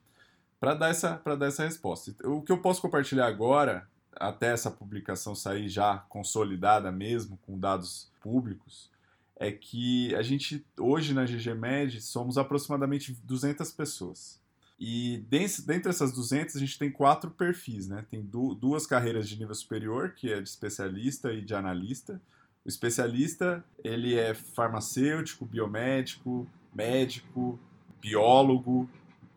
para 0.60 0.74
dar, 0.74 0.89
essa, 0.89 1.22
dar 1.38 1.45
essa 1.45 1.64
resposta. 1.64 2.14
O 2.28 2.41
que 2.41 2.51
eu 2.51 2.62
posso 2.62 2.82
compartilhar 2.82 3.28
agora, 3.28 3.88
até 4.16 4.51
essa 4.51 4.70
publicação 4.70 5.34
sair 5.34 5.70
já 5.70 5.99
consolidada 6.10 6.91
mesmo, 6.91 7.39
com 7.45 7.57
dados 7.57 8.12
públicos, 8.22 8.89
é 9.38 9.51
que 9.51 10.14
a 10.16 10.22
gente, 10.22 10.66
hoje 10.78 11.14
na 11.14 11.24
GGMed, 11.24 12.01
somos 12.01 12.38
aproximadamente 12.38 13.18
200 13.24 13.72
pessoas. 13.72 14.39
E 14.78 15.24
dentre 15.66 15.89
essas 15.89 16.14
200, 16.14 16.55
a 16.55 16.60
gente 16.60 16.78
tem 16.78 16.89
quatro 16.89 17.32
perfis, 17.32 17.88
né? 17.88 18.05
Tem 18.10 18.22
duas 18.22 18.86
carreiras 18.86 19.28
de 19.28 19.38
nível 19.38 19.55
superior, 19.55 20.14
que 20.14 20.32
é 20.32 20.41
de 20.41 20.47
especialista 20.47 21.34
e 21.34 21.41
de 21.41 21.53
analista. 21.53 22.22
O 22.66 22.70
especialista, 22.70 23.64
ele 23.84 24.16
é 24.16 24.34
farmacêutico, 24.34 25.45
biomédico, 25.45 26.47
médico, 26.74 27.60
biólogo, 27.99 28.89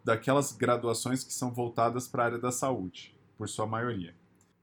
daquelas 0.05 0.53
graduações 0.53 1.25
que 1.25 1.33
são 1.33 1.53
voltadas 1.53 2.09
para 2.09 2.23
a 2.23 2.27
área 2.27 2.39
da 2.39 2.51
saúde, 2.51 3.15
por 3.37 3.49
sua 3.49 3.67
maioria. 3.67 4.15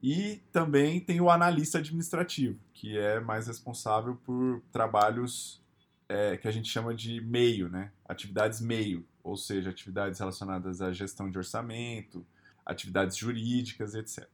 E 0.02 0.40
também 0.50 0.98
tem 0.98 1.20
o 1.20 1.30
analista 1.30 1.78
administrativo, 1.78 2.58
que 2.72 2.96
é 2.96 3.20
mais 3.20 3.46
responsável 3.46 4.16
por 4.24 4.62
trabalhos 4.72 5.62
é, 6.08 6.36
que 6.36 6.48
a 6.48 6.50
gente 6.50 6.68
chama 6.68 6.94
de 6.94 7.20
meio, 7.20 7.68
né? 7.68 7.92
atividades 8.08 8.60
meio, 8.60 9.06
ou 9.22 9.36
seja, 9.36 9.70
atividades 9.70 10.18
relacionadas 10.18 10.80
à 10.80 10.92
gestão 10.92 11.30
de 11.30 11.38
orçamento, 11.38 12.26
atividades 12.64 13.16
jurídicas, 13.16 13.94
etc. 13.94 14.26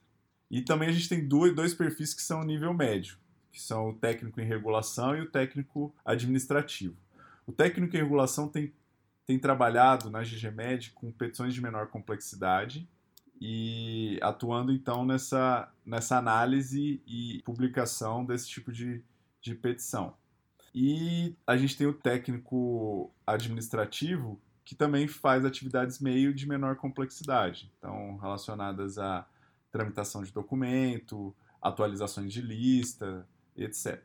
E 0.50 0.62
também 0.62 0.88
a 0.88 0.92
gente 0.92 1.08
tem 1.08 1.26
dois, 1.26 1.54
dois 1.54 1.74
perfis 1.74 2.14
que 2.14 2.22
são 2.22 2.44
nível 2.44 2.72
médio, 2.72 3.18
que 3.50 3.60
são 3.60 3.90
o 3.90 3.94
técnico 3.94 4.40
em 4.40 4.44
regulação 4.44 5.16
e 5.16 5.20
o 5.20 5.30
técnico 5.30 5.94
administrativo. 6.04 6.96
O 7.46 7.52
técnico 7.52 7.96
em 7.96 8.00
regulação 8.00 8.48
tem, 8.48 8.72
tem 9.26 9.38
trabalhado 9.38 10.08
na 10.08 10.22
GGMed 10.22 10.92
com 10.92 11.10
petições 11.10 11.52
de 11.52 11.60
menor 11.60 11.88
complexidade, 11.88 12.88
e 13.40 14.18
atuando 14.22 14.72
então 14.72 15.04
nessa, 15.04 15.70
nessa 15.84 16.16
análise 16.16 17.02
e 17.06 17.42
publicação 17.44 18.24
desse 18.24 18.48
tipo 18.48 18.72
de, 18.72 19.02
de 19.42 19.54
petição. 19.54 20.14
E 20.74 21.34
a 21.46 21.56
gente 21.56 21.76
tem 21.76 21.86
o 21.86 21.92
técnico 21.92 23.10
administrativo, 23.26 24.40
que 24.64 24.74
também 24.74 25.06
faz 25.06 25.44
atividades 25.44 26.00
meio 26.00 26.34
de 26.34 26.48
menor 26.48 26.76
complexidade, 26.76 27.70
então 27.78 28.16
relacionadas 28.16 28.98
à 28.98 29.26
tramitação 29.70 30.22
de 30.22 30.32
documento, 30.32 31.34
atualizações 31.60 32.32
de 32.32 32.40
lista, 32.40 33.26
etc. 33.56 34.02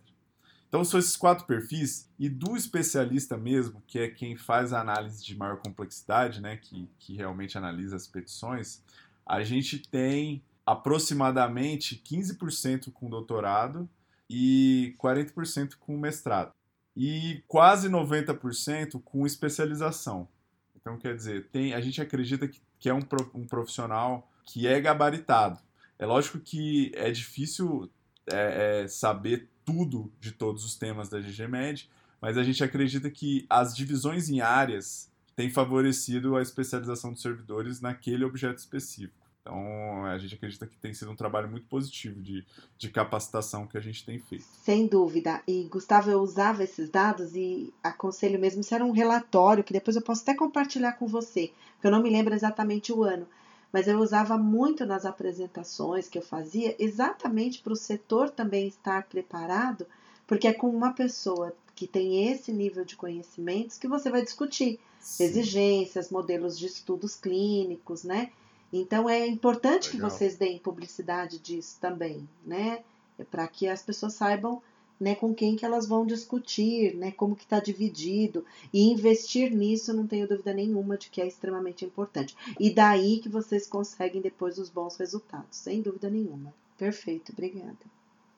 Então 0.71 0.85
são 0.85 0.97
esses 0.97 1.17
quatro 1.17 1.45
perfis 1.45 2.09
e 2.17 2.29
do 2.29 2.55
especialista 2.55 3.35
mesmo, 3.35 3.83
que 3.85 3.99
é 3.99 4.07
quem 4.07 4.37
faz 4.37 4.71
a 4.71 4.79
análise 4.79 5.21
de 5.21 5.35
maior 5.35 5.57
complexidade, 5.57 6.39
né, 6.39 6.55
que, 6.55 6.89
que 6.97 7.13
realmente 7.13 7.57
analisa 7.57 7.97
as 7.97 8.07
petições, 8.07 8.81
a 9.25 9.43
gente 9.43 9.79
tem 9.79 10.41
aproximadamente 10.65 12.01
15% 12.01 12.89
com 12.93 13.09
doutorado 13.09 13.89
e 14.29 14.95
40% 14.97 15.75
com 15.77 15.97
mestrado. 15.97 16.53
E 16.95 17.43
quase 17.49 17.89
90% 17.89 19.01
com 19.03 19.25
especialização. 19.25 20.25
Então, 20.73 20.97
quer 20.97 21.13
dizer, 21.13 21.49
tem, 21.49 21.73
a 21.73 21.81
gente 21.81 22.01
acredita 22.01 22.47
que, 22.47 22.61
que 22.79 22.87
é 22.87 22.93
um, 22.93 23.01
um 23.33 23.45
profissional 23.45 24.31
que 24.45 24.67
é 24.67 24.79
gabaritado. 24.79 25.59
É 25.99 26.05
lógico 26.05 26.39
que 26.39 26.93
é 26.95 27.11
difícil 27.11 27.91
é, 28.25 28.83
é, 28.83 28.87
saber 28.87 29.49
tudo 29.65 30.11
de 30.19 30.31
todos 30.31 30.65
os 30.65 30.75
temas 30.75 31.09
da 31.09 31.19
GGMed, 31.19 31.89
mas 32.21 32.37
a 32.37 32.43
gente 32.43 32.63
acredita 32.63 33.09
que 33.09 33.45
as 33.49 33.75
divisões 33.75 34.29
em 34.29 34.41
áreas 34.41 35.09
têm 35.35 35.49
favorecido 35.49 36.35
a 36.35 36.41
especialização 36.41 37.11
dos 37.11 37.21
servidores 37.21 37.81
naquele 37.81 38.23
objeto 38.23 38.59
específico. 38.59 39.21
Então, 39.41 40.05
a 40.05 40.17
gente 40.19 40.35
acredita 40.35 40.67
que 40.67 40.77
tem 40.77 40.93
sido 40.93 41.09
um 41.09 41.15
trabalho 41.15 41.49
muito 41.49 41.65
positivo 41.65 42.21
de, 42.21 42.45
de 42.77 42.89
capacitação 42.89 43.65
que 43.65 43.75
a 43.75 43.81
gente 43.81 44.05
tem 44.05 44.19
feito. 44.19 44.45
Sem 44.63 44.85
dúvida. 44.85 45.41
E, 45.47 45.63
Gustavo, 45.63 46.11
eu 46.11 46.21
usava 46.21 46.63
esses 46.63 46.89
dados 46.89 47.35
e 47.35 47.73
aconselho 47.83 48.39
mesmo, 48.39 48.61
isso 48.61 48.75
era 48.75 48.85
um 48.85 48.91
relatório 48.91 49.63
que 49.63 49.73
depois 49.73 49.95
eu 49.95 50.03
posso 50.03 50.21
até 50.21 50.35
compartilhar 50.35 50.93
com 50.93 51.07
você, 51.07 51.51
porque 51.73 51.87
eu 51.87 51.91
não 51.91 52.03
me 52.03 52.09
lembro 52.11 52.35
exatamente 52.35 52.93
o 52.93 53.03
ano, 53.03 53.27
mas 53.71 53.87
eu 53.87 53.99
usava 53.99 54.37
muito 54.37 54.85
nas 54.85 55.05
apresentações 55.05 56.09
que 56.09 56.17
eu 56.17 56.21
fazia, 56.21 56.75
exatamente 56.77 57.61
para 57.61 57.73
o 57.73 57.75
setor 57.75 58.29
também 58.29 58.67
estar 58.67 59.03
preparado, 59.03 59.85
porque 60.27 60.47
é 60.47 60.53
com 60.53 60.69
uma 60.69 60.93
pessoa 60.93 61.53
que 61.75 61.87
tem 61.87 62.29
esse 62.29 62.51
nível 62.51 62.85
de 62.85 62.95
conhecimentos 62.95 63.77
que 63.77 63.87
você 63.87 64.09
vai 64.09 64.21
discutir 64.21 64.79
Sim. 64.99 65.23
exigências, 65.23 66.09
modelos 66.09 66.59
de 66.59 66.67
estudos 66.67 67.15
clínicos, 67.15 68.03
né? 68.03 68.31
Então 68.71 69.09
é 69.09 69.25
importante 69.25 69.91
Legal. 69.93 70.09
que 70.09 70.15
vocês 70.15 70.37
deem 70.37 70.59
publicidade 70.59 71.39
disso 71.39 71.77
também, 71.81 72.27
né? 72.45 72.83
É 73.17 73.23
para 73.23 73.47
que 73.47 73.67
as 73.67 73.81
pessoas 73.81 74.13
saibam 74.13 74.61
né, 75.01 75.15
com 75.15 75.33
quem 75.33 75.55
que 75.55 75.65
elas 75.65 75.87
vão 75.87 76.05
discutir, 76.05 76.95
né, 76.95 77.11
como 77.11 77.35
que 77.35 77.43
está 77.43 77.59
dividido 77.59 78.45
e 78.71 78.83
investir 78.83 79.51
nisso, 79.51 79.93
não 79.93 80.05
tenho 80.05 80.27
dúvida 80.27 80.53
nenhuma 80.53 80.95
de 80.95 81.09
que 81.09 81.19
é 81.19 81.27
extremamente 81.27 81.83
importante. 81.83 82.35
E 82.59 82.69
daí 82.69 83.19
que 83.19 83.27
vocês 83.27 83.65
conseguem 83.65 84.21
depois 84.21 84.59
os 84.59 84.69
bons 84.69 84.95
resultados, 84.97 85.57
sem 85.57 85.81
dúvida 85.81 86.07
nenhuma. 86.07 86.53
Perfeito, 86.77 87.31
obrigada. 87.31 87.79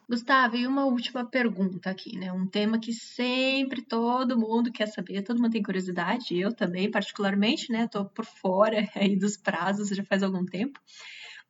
Gustavo, 0.09 0.55
e 0.55 0.67
uma 0.67 0.85
última 0.85 1.25
pergunta 1.25 1.89
aqui, 1.89 2.17
né? 2.17 2.31
Um 2.31 2.45
tema 2.45 2.79
que 2.79 2.93
sempre 2.93 3.81
todo 3.81 4.37
mundo 4.37 4.71
quer 4.71 4.87
saber, 4.87 5.21
todo 5.23 5.41
mundo 5.41 5.51
tem 5.51 5.63
curiosidade, 5.63 6.37
eu 6.37 6.53
também, 6.53 6.91
particularmente, 6.91 7.71
né? 7.71 7.87
Tô 7.87 8.05
por 8.05 8.25
fora 8.25 8.87
aí 8.95 9.17
dos 9.17 9.35
prazos 9.35 9.89
já 9.89 10.03
faz 10.03 10.23
algum 10.23 10.45
tempo. 10.45 10.79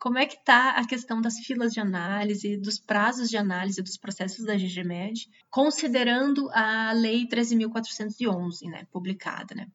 Como 0.03 0.17
é 0.17 0.25
que 0.25 0.35
está 0.35 0.71
a 0.71 0.85
questão 0.85 1.21
das 1.21 1.37
filas 1.37 1.71
de 1.71 1.79
análise, 1.79 2.57
dos 2.57 2.77
prazos 2.77 3.29
de 3.29 3.37
análise 3.37 3.81
dos 3.81 3.95
processos 3.95 4.43
da 4.43 4.53
GGMed, 4.53 5.29
considerando 5.49 6.49
a 6.51 6.91
Lei 6.91 7.25
13.411, 7.25 8.69
né, 8.69 8.85
publicada, 8.91 9.55
né? 9.55 9.65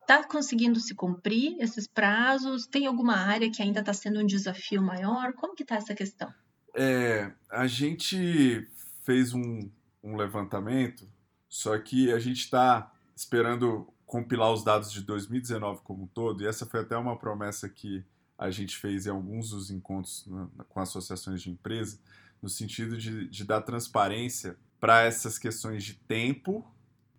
Está 0.00 0.22
conseguindo 0.22 0.78
se 0.78 0.94
cumprir 0.94 1.56
esses 1.58 1.88
prazos? 1.88 2.64
Tem 2.64 2.86
alguma 2.86 3.16
área 3.16 3.50
que 3.50 3.60
ainda 3.60 3.80
está 3.80 3.92
sendo 3.92 4.20
um 4.20 4.24
desafio 4.24 4.80
maior? 4.80 5.32
Como 5.32 5.56
que 5.56 5.64
está 5.64 5.74
essa 5.74 5.96
questão? 5.96 6.32
É, 6.76 7.32
a 7.50 7.66
gente 7.66 8.64
fez 9.02 9.34
um, 9.34 9.68
um 10.00 10.14
levantamento, 10.14 11.08
só 11.48 11.76
que 11.76 12.12
a 12.12 12.20
gente 12.20 12.38
está 12.38 12.92
esperando 13.16 13.92
compilar 14.06 14.52
os 14.52 14.62
dados 14.62 14.92
de 14.92 15.02
2019 15.02 15.80
como 15.82 16.04
um 16.04 16.06
todo, 16.06 16.40
e 16.40 16.46
essa 16.46 16.64
foi 16.64 16.82
até 16.82 16.96
uma 16.96 17.18
promessa 17.18 17.68
que 17.68 18.04
a 18.42 18.50
gente 18.50 18.76
fez 18.76 19.06
em 19.06 19.10
alguns 19.10 19.50
dos 19.50 19.70
encontros 19.70 20.28
com 20.68 20.80
associações 20.80 21.40
de 21.40 21.50
empresa, 21.50 21.98
no 22.40 22.48
sentido 22.48 22.98
de, 22.98 23.28
de 23.28 23.44
dar 23.44 23.60
transparência 23.60 24.56
para 24.80 25.02
essas 25.02 25.38
questões 25.38 25.84
de 25.84 25.94
tempo 25.94 26.66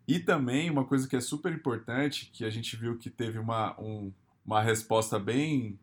e 0.05 0.19
também 0.19 0.69
uma 0.69 0.83
coisa 0.83 1.07
que 1.07 1.15
é 1.15 1.21
super 1.21 1.53
importante, 1.53 2.29
que 2.33 2.43
a 2.43 2.49
gente 2.49 2.75
viu 2.75 2.97
que 2.97 3.09
teve 3.09 3.39
uma, 3.39 3.79
um, 3.79 4.11
uma 4.45 4.61
resposta 4.61 5.17
bem, 5.17 5.79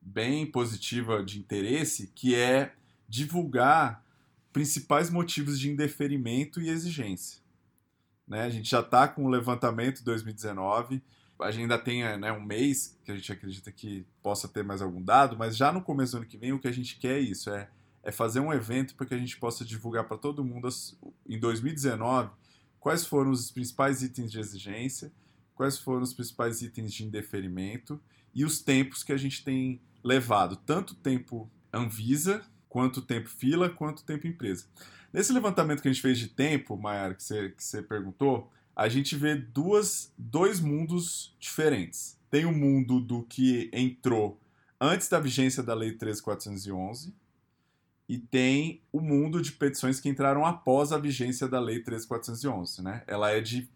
bem 0.00 0.46
positiva 0.46 1.24
de 1.24 1.40
interesse, 1.40 2.12
que 2.14 2.36
é 2.36 2.72
divulgar 3.08 4.04
principais 4.52 5.10
motivos 5.10 5.58
de 5.58 5.68
indeferimento 5.68 6.60
e 6.60 6.68
exigência. 6.68 7.40
Né? 8.26 8.42
A 8.42 8.50
gente 8.50 8.70
já 8.70 8.80
está 8.80 9.08
com 9.08 9.24
o 9.24 9.28
levantamento 9.28 10.04
2019, 10.04 11.02
a 11.42 11.50
gente 11.50 11.62
ainda 11.62 11.78
tem 11.78 12.02
né, 12.18 12.32
um 12.32 12.42
mês 12.42 12.98
que 13.04 13.12
a 13.12 13.14
gente 13.14 13.32
acredita 13.32 13.70
que 13.72 14.06
possa 14.22 14.48
ter 14.48 14.62
mais 14.62 14.82
algum 14.82 15.02
dado, 15.02 15.36
mas 15.36 15.56
já 15.56 15.72
no 15.72 15.82
começo 15.82 16.12
do 16.12 16.18
ano 16.18 16.26
que 16.26 16.36
vem 16.36 16.52
o 16.52 16.58
que 16.58 16.68
a 16.68 16.72
gente 16.72 16.98
quer 16.98 17.18
é 17.18 17.20
isso, 17.20 17.50
é, 17.50 17.68
é 18.02 18.12
fazer 18.12 18.40
um 18.40 18.52
evento 18.52 18.94
para 18.94 19.06
que 19.06 19.14
a 19.14 19.18
gente 19.18 19.38
possa 19.38 19.64
divulgar 19.64 20.04
para 20.04 20.16
todo 20.16 20.44
mundo 20.44 20.68
em 21.28 21.38
2019 21.38 22.30
quais 22.80 23.04
foram 23.06 23.30
os 23.30 23.50
principais 23.50 24.02
itens 24.02 24.32
de 24.32 24.40
exigência, 24.40 25.12
quais 25.54 25.78
foram 25.78 26.02
os 26.02 26.14
principais 26.14 26.62
itens 26.62 26.92
de 26.92 27.04
indeferimento 27.04 28.00
e 28.34 28.44
os 28.44 28.60
tempos 28.60 29.02
que 29.02 29.12
a 29.12 29.16
gente 29.16 29.44
tem 29.44 29.80
levado, 30.02 30.56
tanto 30.56 30.94
tempo 30.94 31.50
Anvisa, 31.72 32.42
quanto 32.68 33.02
tempo 33.02 33.28
fila, 33.28 33.68
quanto 33.68 34.02
tempo 34.02 34.26
empresa. 34.26 34.66
Nesse 35.12 35.32
levantamento 35.32 35.82
que 35.82 35.88
a 35.88 35.92
gente 35.92 36.02
fez 36.02 36.18
de 36.18 36.28
tempo, 36.28 36.76
Mayara, 36.76 37.14
que 37.14 37.22
você, 37.22 37.50
que 37.50 37.62
você 37.62 37.82
perguntou, 37.82 38.50
a 38.74 38.88
gente 38.88 39.16
vê 39.16 39.34
duas, 39.34 40.12
dois 40.16 40.60
mundos 40.60 41.36
diferentes. 41.38 42.18
Tem 42.30 42.44
o 42.44 42.52
mundo 42.52 43.00
do 43.00 43.22
que 43.24 43.70
entrou 43.72 44.40
antes 44.80 45.08
da 45.08 45.18
vigência 45.20 45.62
da 45.62 45.74
Lei 45.74 45.92
13411 45.92 47.14
e 48.08 48.18
tem 48.18 48.82
o 48.92 49.00
mundo 49.00 49.40
de 49.42 49.52
petições 49.52 50.00
que 50.00 50.08
entraram 50.08 50.44
após 50.44 50.92
a 50.92 50.98
vigência 50.98 51.46
da 51.46 51.60
Lei 51.60 51.82
13411, 51.82 52.82
né? 52.82 53.02
Ela 53.06 53.30
é 53.30 53.40
de 53.40 53.68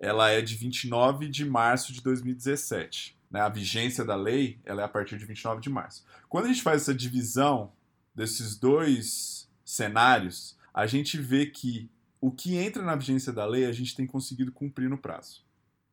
ela 0.00 0.30
é 0.30 0.40
de 0.40 0.54
29 0.54 1.28
de 1.28 1.44
março 1.44 1.92
de 1.92 2.00
2017. 2.00 3.18
Né? 3.30 3.40
A 3.40 3.48
vigência 3.48 4.04
da 4.04 4.14
lei 4.14 4.60
ela 4.64 4.82
é 4.82 4.84
a 4.84 4.88
partir 4.88 5.18
de 5.18 5.24
29 5.24 5.60
de 5.60 5.68
março. 5.68 6.04
Quando 6.28 6.44
a 6.44 6.48
gente 6.48 6.62
faz 6.62 6.82
essa 6.82 6.94
divisão 6.94 7.72
desses 8.14 8.56
dois 8.56 9.50
cenários, 9.64 10.56
a 10.72 10.86
gente 10.86 11.18
vê 11.18 11.46
que 11.46 11.90
o 12.20 12.30
que 12.30 12.56
entra 12.56 12.82
na 12.82 12.96
vigência 12.96 13.32
da 13.32 13.46
lei 13.46 13.66
a 13.66 13.72
gente 13.72 13.94
tem 13.94 14.06
conseguido 14.06 14.52
cumprir 14.52 14.88
no 14.88 14.98
prazo. 14.98 15.44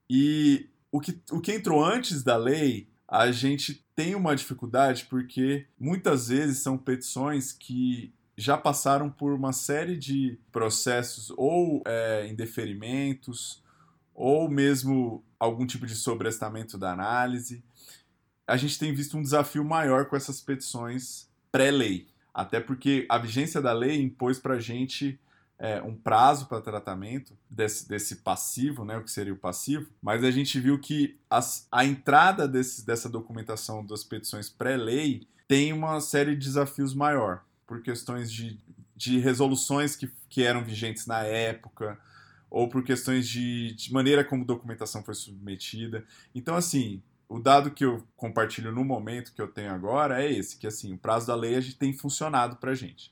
E 0.09 0.69
o 0.91 0.99
que, 0.99 1.19
o 1.31 1.39
que 1.39 1.53
entrou 1.53 1.83
antes 1.83 2.23
da 2.23 2.37
lei, 2.37 2.87
a 3.07 3.31
gente 3.31 3.85
tem 3.95 4.15
uma 4.15 4.35
dificuldade 4.35 5.05
porque 5.09 5.67
muitas 5.79 6.29
vezes 6.29 6.59
são 6.59 6.77
petições 6.77 7.51
que 7.51 8.13
já 8.37 8.57
passaram 8.57 9.09
por 9.09 9.33
uma 9.33 9.53
série 9.53 9.97
de 9.97 10.37
processos 10.51 11.31
ou 11.37 11.81
é, 11.85 12.27
indeferimentos 12.27 13.63
ou 14.13 14.49
mesmo 14.49 15.23
algum 15.39 15.65
tipo 15.65 15.85
de 15.85 15.95
sobrestamento 15.95 16.77
da 16.77 16.91
análise. 16.91 17.63
A 18.47 18.57
gente 18.57 18.77
tem 18.77 18.93
visto 18.93 19.17
um 19.17 19.21
desafio 19.21 19.63
maior 19.63 20.05
com 20.05 20.15
essas 20.15 20.41
petições 20.41 21.29
pré-lei, 21.51 22.07
até 22.33 22.59
porque 22.59 23.05
a 23.09 23.17
vigência 23.17 23.61
da 23.61 23.73
lei 23.73 24.01
impôs 24.01 24.39
para 24.39 24.55
a 24.55 24.59
gente 24.59 25.19
é, 25.57 25.81
um 25.81 25.95
prazo 25.95 26.47
para 26.47 26.61
tratamento 26.61 27.37
desse, 27.49 27.87
desse 27.87 28.17
passivo, 28.17 28.83
né, 28.83 28.97
o 28.97 29.03
que 29.03 29.11
seria 29.11 29.33
o 29.33 29.37
passivo, 29.37 29.89
mas 30.01 30.23
a 30.23 30.31
gente 30.31 30.59
viu 30.59 30.79
que 30.79 31.17
as, 31.29 31.67
a 31.71 31.85
entrada 31.85 32.47
desse, 32.47 32.85
dessa 32.85 33.09
documentação 33.09 33.85
das 33.85 34.03
petições 34.03 34.49
pré-lei 34.49 35.27
tem 35.47 35.71
uma 35.71 36.01
série 36.01 36.35
de 36.35 36.45
desafios 36.45 36.93
maior, 36.93 37.43
por 37.65 37.81
questões 37.81 38.31
de, 38.31 38.59
de 38.95 39.19
resoluções 39.19 39.95
que, 39.95 40.11
que 40.29 40.43
eram 40.43 40.63
vigentes 40.63 41.05
na 41.05 41.23
época, 41.23 41.97
ou 42.49 42.69
por 42.69 42.83
questões 42.83 43.27
de, 43.27 43.73
de 43.73 43.91
maneira 43.91 44.23
como 44.23 44.43
a 44.43 44.45
documentação 44.45 45.03
foi 45.03 45.13
submetida. 45.13 46.05
Então, 46.33 46.55
assim, 46.55 47.01
o 47.27 47.39
dado 47.39 47.71
que 47.71 47.83
eu 47.83 48.05
compartilho 48.15 48.71
no 48.71 48.83
momento 48.83 49.33
que 49.33 49.41
eu 49.41 49.47
tenho 49.47 49.71
agora 49.71 50.23
é 50.23 50.31
esse, 50.31 50.57
que 50.57 50.67
assim, 50.67 50.93
o 50.93 50.97
prazo 50.97 51.27
da 51.27 51.35
lei 51.35 51.55
a 51.55 51.61
gente 51.61 51.75
tem 51.75 51.93
funcionado 51.93 52.55
para 52.57 52.71
a 52.71 52.75
gente. 52.75 53.11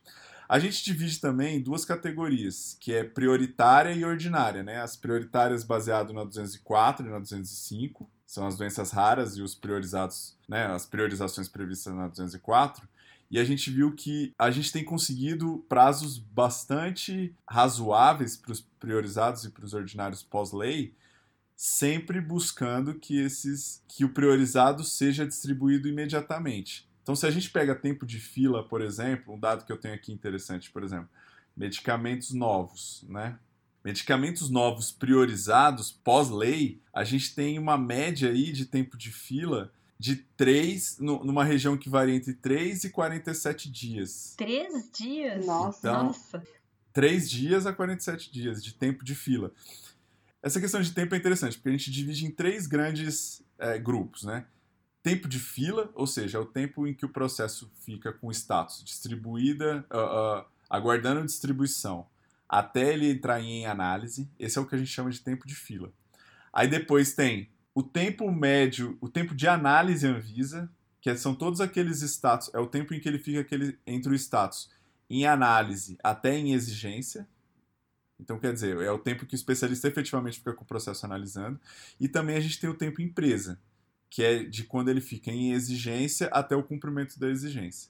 A 0.54 0.60
gente 0.60 0.84
divide 0.84 1.20
também 1.20 1.58
em 1.58 1.62
duas 1.64 1.84
categorias, 1.84 2.78
que 2.80 2.94
é 2.94 3.04
prioritária 3.04 3.92
e 3.92 4.06
ordinária, 4.06 4.62
né? 4.62 4.82
As 4.84 4.96
prioritárias 4.96 5.64
baseado 5.64 6.14
na 6.14 6.24
204 6.24 7.08
e 7.08 7.10
na 7.10 7.18
205, 7.18 8.08
são 8.24 8.46
as 8.46 8.56
doenças 8.56 8.92
raras 8.92 9.36
e 9.36 9.42
os 9.42 9.56
priorizados, 9.56 10.38
né, 10.48 10.68
as 10.68 10.86
priorizações 10.86 11.50
previstas 11.50 11.96
na 11.96 12.08
204. 12.08 12.88
E 13.32 13.40
a 13.40 13.44
gente 13.44 13.72
viu 13.72 13.96
que 13.96 14.32
a 14.38 14.52
gente 14.52 14.72
tem 14.72 14.86
conseguido 14.86 15.66
prazos 15.68 16.20
bastante 16.20 17.36
razoáveis 17.50 18.38
para 18.38 18.52
os 18.52 18.62
priorizados 18.62 19.46
e 19.46 19.50
para 19.50 19.66
os 19.66 19.74
ordinários 19.74 20.22
pós-lei, 20.22 20.94
sempre 21.56 22.22
buscando 22.22 22.94
que 22.94 23.20
esses 23.20 23.82
que 23.88 24.06
o 24.06 24.10
priorizado 24.10 24.84
seja 24.84 25.26
distribuído 25.26 25.88
imediatamente. 25.88 26.88
Então, 27.04 27.16
se 27.16 27.28
a 27.28 27.32
gente 27.32 27.52
pega 27.52 27.76
tempo 27.76 28.06
de 28.06 28.18
fila, 28.18 28.68
por 28.68 28.82
exemplo, 28.82 29.34
um 29.34 29.40
dado 29.40 29.66
que 29.66 29.72
eu 29.72 29.78
tenho 29.78 29.94
aqui 29.94 30.12
interessante, 30.12 30.72
por 30.72 30.84
exemplo, 30.84 31.10
medicamentos 31.56 32.32
novos, 32.32 33.06
né? 33.08 33.38
Medicamentos 33.84 34.50
novos 34.50 34.92
priorizados 34.94 35.92
pós-lei, 35.92 36.82
a 36.94 37.04
gente 37.04 37.36
tem 37.36 37.60
uma 37.60 37.78
média 37.78 38.30
aí 38.30 38.54
de 38.54 38.66
tempo 38.66 38.98
de 38.98 39.12
fila 39.12 39.72
de 40.00 40.16
3, 40.16 41.00
numa 41.00 41.44
região 41.44 41.78
que 41.78 41.90
varia 41.90 42.16
entre 42.16 42.34
3 42.34 42.86
e 42.86 42.90
47 42.90 43.70
dias. 43.70 44.34
3 44.38 44.90
dias? 44.92 45.46
Nossa. 45.46 45.80
Então, 45.80 46.04
Nossa. 46.06 46.44
3 46.94 47.30
dias 47.30 47.66
a 47.66 47.74
47 47.74 48.32
dias 48.32 48.64
de 48.64 48.74
tempo 48.74 49.04
de 49.04 49.16
fila. 49.16 49.52
Essa 50.42 50.60
questão 50.60 50.82
de 50.82 50.92
tempo 50.92 51.16
é 51.16 51.18
interessante, 51.18 51.58
porque 51.58 51.70
a 51.70 51.72
gente 51.72 51.90
divide 51.90 52.26
em 52.26 52.32
três 52.32 52.68
grandes 52.68 53.42
é, 53.58 53.80
grupos, 53.80 54.24
né? 54.24 54.46
Tempo 55.04 55.28
de 55.28 55.38
fila, 55.38 55.92
ou 55.94 56.08
seja, 56.08 56.38
é 56.38 56.42
o 56.42 56.46
tempo 56.46 56.88
em 56.88 56.94
que 56.94 57.06
o 57.06 57.10
processo 57.10 57.70
fica 57.82 58.14
com 58.14 58.32
status 58.32 58.82
distribuída, 58.84 59.86
uh, 59.92 60.42
uh, 60.42 60.46
aguardando 60.70 61.26
distribuição, 61.26 62.08
até 62.48 62.94
ele 62.94 63.12
entrar 63.12 63.42
em 63.42 63.66
análise. 63.66 64.30
Esse 64.40 64.58
é 64.58 64.62
o 64.62 64.66
que 64.66 64.76
a 64.76 64.78
gente 64.78 64.90
chama 64.90 65.12
de 65.12 65.20
tempo 65.20 65.46
de 65.46 65.54
fila. 65.54 65.92
Aí 66.54 66.68
depois 66.68 67.14
tem 67.14 67.50
o 67.76 67.84
tempo 67.84 68.32
médio, 68.32 68.98
o 69.02 69.10
tempo 69.10 69.36
de 69.36 69.48
análise 69.48 70.08
Anvisa, 70.08 70.72
que 71.02 71.14
são 71.18 71.36
todos 71.36 71.60
aqueles 71.60 72.02
status, 72.02 72.50
é 72.54 72.60
o 72.60 72.68
tempo 72.68 72.94
em 72.94 73.00
que 73.00 73.10
ele 73.10 73.20
fica 73.20 73.42
aquele, 73.42 73.78
entre 73.86 74.14
o 74.14 74.16
status 74.16 74.70
em 75.10 75.26
análise 75.26 75.98
até 76.02 76.38
em 76.38 76.54
exigência. 76.54 77.28
Então, 78.18 78.40
quer 78.40 78.54
dizer, 78.54 78.78
é 78.78 78.92
o 78.92 79.00
tempo 79.00 79.26
que 79.26 79.34
o 79.34 79.36
especialista 79.36 79.88
efetivamente 79.88 80.38
fica 80.38 80.54
com 80.54 80.64
o 80.64 80.68
processo 80.68 81.06
analisando. 81.06 81.60
E 82.00 82.08
também 82.08 82.38
a 82.38 82.40
gente 82.40 82.58
tem 82.60 82.70
o 82.70 82.74
tempo 82.74 83.02
empresa, 83.02 83.60
que 84.14 84.22
é 84.22 84.44
de 84.44 84.64
quando 84.64 84.90
ele 84.90 85.02
fica 85.02 85.32
em 85.32 85.54
exigência 85.54 86.28
até 86.28 86.56
o 86.56 86.62
cumprimento 86.62 87.20
da 87.20 87.28
exigência. 87.28 87.90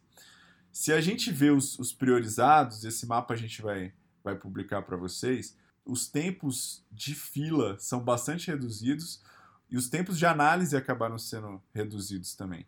Se 0.71 0.93
a 0.93 1.01
gente 1.01 1.29
vê 1.29 1.49
os, 1.49 1.77
os 1.77 1.91
priorizados, 1.91 2.85
esse 2.85 3.05
mapa 3.05 3.33
a 3.33 3.37
gente 3.37 3.61
vai, 3.61 3.91
vai 4.23 4.33
publicar 4.33 4.83
para 4.83 4.95
vocês, 4.95 5.53
os 5.85 6.07
tempos 6.07 6.81
de 6.89 7.13
fila 7.13 7.77
são 7.77 7.99
bastante 7.99 8.47
reduzidos 8.47 9.21
e 9.69 9.75
os 9.75 9.89
tempos 9.89 10.17
de 10.17 10.25
análise 10.25 10.77
acabaram 10.77 11.19
sendo 11.19 11.61
reduzidos 11.73 12.33
também. 12.35 12.65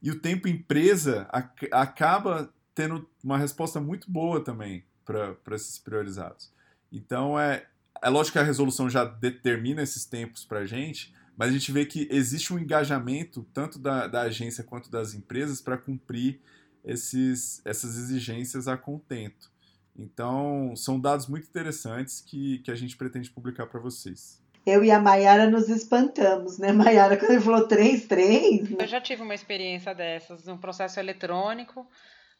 E 0.00 0.08
o 0.08 0.20
tempo 0.20 0.46
empresa 0.46 1.28
ac 1.32 1.68
acaba 1.72 2.54
tendo 2.72 3.10
uma 3.20 3.36
resposta 3.36 3.80
muito 3.80 4.08
boa 4.08 4.44
também 4.44 4.84
para 5.04 5.56
esses 5.56 5.76
priorizados. 5.76 6.52
Então, 6.92 7.36
é, 7.36 7.66
é 8.00 8.08
lógico 8.08 8.34
que 8.34 8.38
a 8.38 8.44
resolução 8.44 8.88
já 8.88 9.04
determina 9.04 9.82
esses 9.82 10.04
tempos 10.04 10.44
para 10.44 10.60
a 10.60 10.66
gente, 10.66 11.12
mas 11.36 11.50
a 11.50 11.52
gente 11.52 11.70
vê 11.70 11.84
que 11.84 12.08
existe 12.10 12.52
um 12.52 12.58
engajamento 12.58 13.46
tanto 13.52 13.78
da, 13.78 14.06
da 14.06 14.22
agência 14.22 14.64
quanto 14.64 14.90
das 14.90 15.14
empresas 15.14 15.60
para 15.60 15.76
cumprir 15.76 16.40
esses, 16.84 17.60
essas 17.64 17.96
exigências 17.98 18.66
a 18.66 18.76
contento. 18.76 19.50
Então, 19.98 20.74
são 20.76 21.00
dados 21.00 21.26
muito 21.26 21.46
interessantes 21.46 22.20
que, 22.20 22.58
que 22.60 22.70
a 22.70 22.74
gente 22.74 22.96
pretende 22.96 23.30
publicar 23.30 23.66
para 23.66 23.80
vocês. 23.80 24.40
Eu 24.64 24.84
e 24.84 24.90
a 24.90 24.98
Mayara 24.98 25.48
nos 25.48 25.68
espantamos, 25.68 26.58
né, 26.58 26.72
Mayara? 26.72 27.16
Quando 27.16 27.32
ele 27.32 27.40
falou 27.40 27.68
3-3. 27.68 28.76
Eu 28.80 28.86
já 28.86 29.00
tive 29.00 29.22
uma 29.22 29.34
experiência 29.34 29.94
dessas, 29.94 30.46
um 30.48 30.56
processo 30.56 30.98
eletrônico 30.98 31.86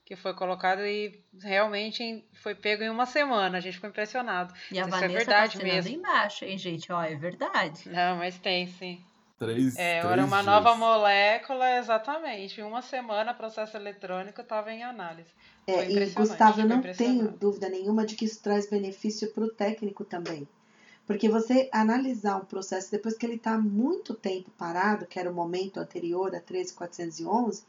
que 0.07 0.16
foi 0.16 0.32
colocado 0.34 0.86
e 0.86 1.22
realmente 1.42 2.24
foi 2.42 2.54
pego 2.54 2.82
em 2.84 2.88
uma 2.88 3.04
semana. 3.07 3.59
A 3.59 3.61
gente 3.61 3.74
ficou 3.74 3.90
impressionado. 3.90 4.54
E 4.70 4.78
a 4.78 4.82
Isso 4.82 4.90
Vanessa 4.90 5.04
é 5.04 5.09
verdade 5.09 5.59
tá 5.59 5.64
mesmo. 5.64 5.94
embaixo, 5.96 6.44
hein, 6.44 6.57
gente? 6.57 6.92
Ó, 6.92 7.02
é 7.02 7.16
verdade. 7.16 7.88
Não, 7.90 8.16
mas 8.16 8.38
tem 8.38 8.66
sim. 8.68 9.04
Três, 9.38 9.76
É, 9.76 10.00
três 10.00 10.12
era 10.12 10.24
uma 10.24 10.42
dias. 10.42 10.46
nova 10.46 10.74
molécula, 10.76 11.76
exatamente. 11.76 12.61
Em 12.61 12.64
uma 12.64 12.80
semana, 12.80 13.34
processo 13.34 13.76
eletrônico 13.76 14.40
estava 14.40 14.72
em 14.72 14.82
análise. 14.82 15.28
Foi 15.64 15.74
É, 15.74 15.90
e 15.90 16.11
Gustavo, 16.11 16.61
eu 16.61 16.66
não 16.68 16.80
tenho 16.80 17.28
dúvida 17.32 17.68
nenhuma 17.68 18.07
de 18.07 18.14
que 18.14 18.24
isso 18.24 18.40
traz 18.42 18.70
benefício 18.70 19.30
para 19.32 19.44
o 19.44 19.50
técnico 19.50 20.04
também. 20.04 20.48
Porque 21.07 21.28
você 21.28 21.68
analisar 21.72 22.36
um 22.36 22.44
processo 22.44 22.90
depois 22.90 23.16
que 23.16 23.26
ele 23.26 23.34
está 23.36 23.54
há 23.54 23.59
muito 23.59 24.14
tempo 24.14 24.50
parado, 24.52 25.07
que 25.07 25.18
era 25.18 25.30
o 25.30 25.34
momento 25.34 25.78
anterior 25.78 26.34
a 26.34 26.40
13411, 26.40 27.64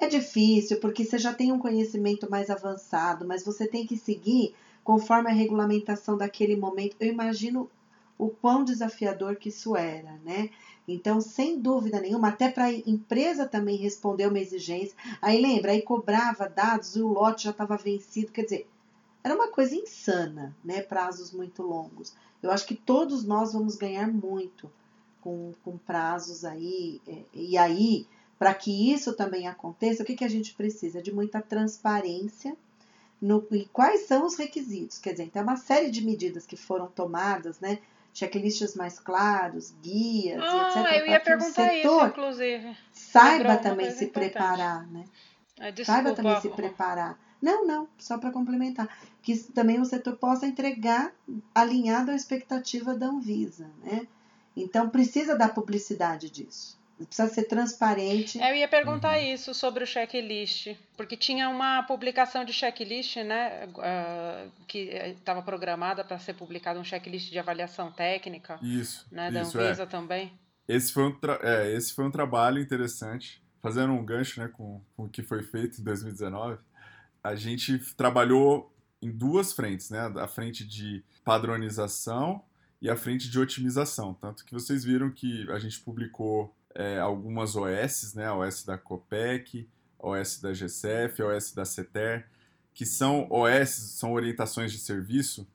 é 0.00 0.06
difícil, 0.08 0.80
porque 0.80 1.04
você 1.04 1.18
já 1.18 1.32
tem 1.34 1.52
um 1.52 1.58
conhecimento 1.58 2.30
mais 2.30 2.50
avançado, 2.50 3.26
mas 3.26 3.44
você 3.44 3.66
tem 3.66 3.86
que 3.86 3.96
seguir 3.96 4.54
conforme 4.84 5.30
a 5.30 5.34
regulamentação 5.34 6.16
daquele 6.16 6.56
momento. 6.56 6.96
Eu 7.00 7.08
imagino 7.12 7.70
o 8.16 8.28
quão 8.30 8.64
desafiador 8.64 9.36
que 9.36 9.48
isso 9.48 9.76
era, 9.76 10.12
né? 10.24 10.50
Então, 10.86 11.20
sem 11.20 11.60
dúvida 11.60 12.00
nenhuma, 12.00 12.28
até 12.28 12.50
para 12.50 12.64
a 12.64 12.72
empresa 12.72 13.46
também 13.46 13.76
responder 13.76 14.26
uma 14.26 14.38
exigência. 14.40 14.96
Aí 15.20 15.40
lembra, 15.40 15.72
aí 15.72 15.82
cobrava 15.82 16.48
dados 16.48 16.96
e 16.96 17.02
o 17.02 17.08
lote 17.08 17.44
já 17.44 17.50
estava 17.50 17.76
vencido. 17.76 18.32
Quer 18.32 18.44
dizer, 18.44 18.66
era 19.22 19.34
uma 19.34 19.50
coisa 19.50 19.74
insana, 19.74 20.56
né? 20.64 20.80
Prazos 20.82 21.32
muito 21.32 21.62
longos. 21.62 22.14
Eu 22.42 22.50
acho 22.50 22.66
que 22.66 22.74
todos 22.74 23.24
nós 23.24 23.52
vamos 23.52 23.76
ganhar 23.76 24.08
muito 24.08 24.70
com, 25.20 25.52
com 25.64 25.76
prazos 25.78 26.44
aí. 26.44 27.00
é, 27.06 27.24
E 27.34 27.58
aí, 27.58 28.06
para 28.38 28.54
que 28.54 28.92
isso 28.92 29.14
também 29.14 29.48
aconteça, 29.48 30.02
o 30.02 30.06
que, 30.06 30.14
que 30.14 30.24
a 30.24 30.28
gente 30.30 30.54
precisa? 30.54 31.02
De 31.02 31.12
muita 31.12 31.40
transparência 31.42 32.56
no, 33.20 33.44
e 33.50 33.64
quais 33.66 34.02
são 34.06 34.24
os 34.24 34.36
requisitos. 34.36 34.98
Quer 34.98 35.12
dizer, 35.12 35.30
tem 35.30 35.42
uma 35.42 35.56
série 35.56 35.90
de 35.90 36.04
medidas 36.04 36.46
que 36.46 36.56
foram 36.56 36.86
tomadas, 36.86 37.58
né? 37.60 37.78
Checklists 38.14 38.74
mais 38.74 38.98
claros, 38.98 39.74
guias, 39.82 40.42
Ah, 40.42 40.68
etc. 40.86 41.00
eu 41.00 41.06
ia 41.06 41.20
perguntar 41.20 41.74
isso, 41.74 42.06
inclusive. 42.06 42.76
saiba 42.92 43.56
também 43.58 43.90
se 43.90 44.04
importante. 44.04 44.30
preparar, 44.32 44.86
né? 44.88 45.04
Ah, 45.60 45.72
Saiba 45.84 46.12
também 46.12 46.32
se 46.36 46.42
Desculpa. 46.48 46.56
preparar. 46.56 47.18
Não, 47.42 47.66
não, 47.66 47.88
só 47.98 48.16
para 48.18 48.30
complementar. 48.30 48.88
Que 49.22 49.36
também 49.36 49.80
o 49.80 49.84
setor 49.84 50.16
possa 50.16 50.46
entregar 50.46 51.12
alinhado 51.54 52.12
à 52.12 52.14
expectativa 52.14 52.94
da 52.94 53.06
Anvisa, 53.06 53.68
né? 53.82 54.06
Então 54.56 54.88
precisa 54.88 55.36
da 55.36 55.48
publicidade 55.48 56.30
disso. 56.30 56.77
Precisa 57.06 57.28
ser 57.28 57.44
transparente. 57.44 58.38
Eu 58.38 58.54
ia 58.54 58.68
perguntar 58.68 59.18
uhum. 59.18 59.34
isso 59.34 59.54
sobre 59.54 59.84
o 59.84 59.86
checklist, 59.86 60.74
porque 60.96 61.16
tinha 61.16 61.48
uma 61.48 61.82
publicação 61.84 62.44
de 62.44 62.52
checklist, 62.52 63.16
né, 63.16 63.66
uh, 63.66 64.50
que 64.66 64.90
estava 65.18 65.42
programada 65.42 66.04
para 66.04 66.18
ser 66.18 66.34
publicado 66.34 66.80
um 66.80 66.84
checklist 66.84 67.30
de 67.30 67.38
avaliação 67.38 67.92
técnica. 67.92 68.58
Isso. 68.62 69.06
Né, 69.10 69.30
da 69.30 69.42
isso, 69.42 69.58
Anvisa 69.58 69.84
é. 69.84 69.86
também. 69.86 70.32
Esse 70.66 70.92
foi, 70.92 71.04
um 71.04 71.16
é, 71.42 71.72
esse 71.72 71.94
foi 71.94 72.04
um 72.04 72.10
trabalho 72.10 72.60
interessante, 72.60 73.42
fazendo 73.62 73.92
um 73.92 74.04
gancho 74.04 74.40
né, 74.40 74.48
com, 74.48 74.80
com 74.96 75.04
o 75.04 75.08
que 75.08 75.22
foi 75.22 75.42
feito 75.42 75.80
em 75.80 75.84
2019. 75.84 76.58
A 77.22 77.34
gente 77.34 77.78
trabalhou 77.94 78.72
em 79.00 79.10
duas 79.10 79.52
frentes, 79.52 79.90
né? 79.90 80.12
A 80.16 80.26
frente 80.26 80.66
de 80.66 81.02
padronização 81.24 82.42
e 82.80 82.88
a 82.88 82.96
frente 82.96 83.28
de 83.30 83.38
otimização. 83.38 84.14
Tanto 84.14 84.44
que 84.44 84.52
vocês 84.52 84.84
viram 84.84 85.10
que 85.10 85.50
a 85.50 85.58
gente 85.58 85.80
publicou 85.80 86.54
é, 86.78 87.00
algumas 87.00 87.56
OS, 87.56 88.14
né? 88.14 88.26
A 88.26 88.36
OS 88.36 88.64
da 88.64 88.78
COPEC, 88.78 89.68
a 89.98 90.08
OS 90.10 90.40
da 90.40 90.54
GCF, 90.54 91.20
a 91.20 91.26
OS 91.26 91.52
da 91.52 91.64
CETER, 91.64 92.30
que 92.72 92.86
são 92.86 93.26
OS, 93.28 93.70
são 93.70 94.12
orientações 94.12 94.70
de 94.70 94.78
serviço 94.78 95.46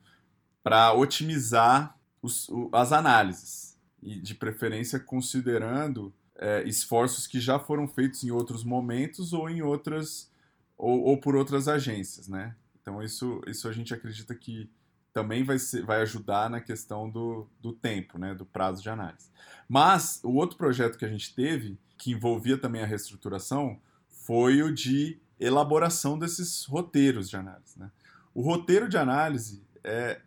para 0.62 0.94
otimizar 0.94 1.98
os, 2.22 2.50
as 2.74 2.92
análises 2.92 3.80
e 4.02 4.20
de 4.20 4.36
preferência 4.36 5.00
considerando 5.00 6.14
é, 6.36 6.62
esforços 6.64 7.26
que 7.26 7.40
já 7.40 7.58
foram 7.58 7.88
feitos 7.88 8.22
em 8.26 8.32
outros 8.32 8.66
momentos 8.66 9.32
ou 9.32 9.50
em 9.50 9.62
outras 9.62 10.30
ou, 10.78 11.04
ou 11.04 11.18
por 11.18 11.38
outras 11.38 11.70
agências, 11.70 12.28
né? 12.28 12.54
Então 12.82 13.02
isso, 13.02 13.42
isso 13.48 13.70
a 13.70 13.72
gente 13.72 13.94
acredita 13.94 14.36
que 14.36 14.70
também 15.14 15.44
vai, 15.44 15.60
ser, 15.60 15.86
vai 15.86 16.02
ajudar 16.02 16.50
na 16.50 16.60
questão 16.60 17.10
do, 17.10 17.48
do 17.62 17.72
tempo, 17.72 18.18
né, 18.18 18.34
do 18.34 18.46
prazo 18.46 18.82
de 18.82 18.90
análise. 18.90 19.30
Mas 19.70 20.20
o 20.24 20.34
outro 20.34 20.58
projeto 20.58 20.98
que 20.98 21.06
a 21.06 21.10
gente 21.10 21.34
teve, 21.36 21.80
que 21.98 22.12
envolvia 22.12 22.58
também 22.58 22.82
a 22.82 22.86
reestruturação, 22.86 23.80
foi 24.10 24.64
o 24.64 24.74
de 24.74 25.20
elaboração 25.40 26.18
desses 26.18 26.66
roteiros 26.66 27.30
de 27.30 27.38
análise. 27.38 27.78
Né? 27.78 27.92
O 28.34 28.42
roteiro 28.42 28.90
de 28.90 28.98
análise 28.98 29.64
é, 29.84 30.20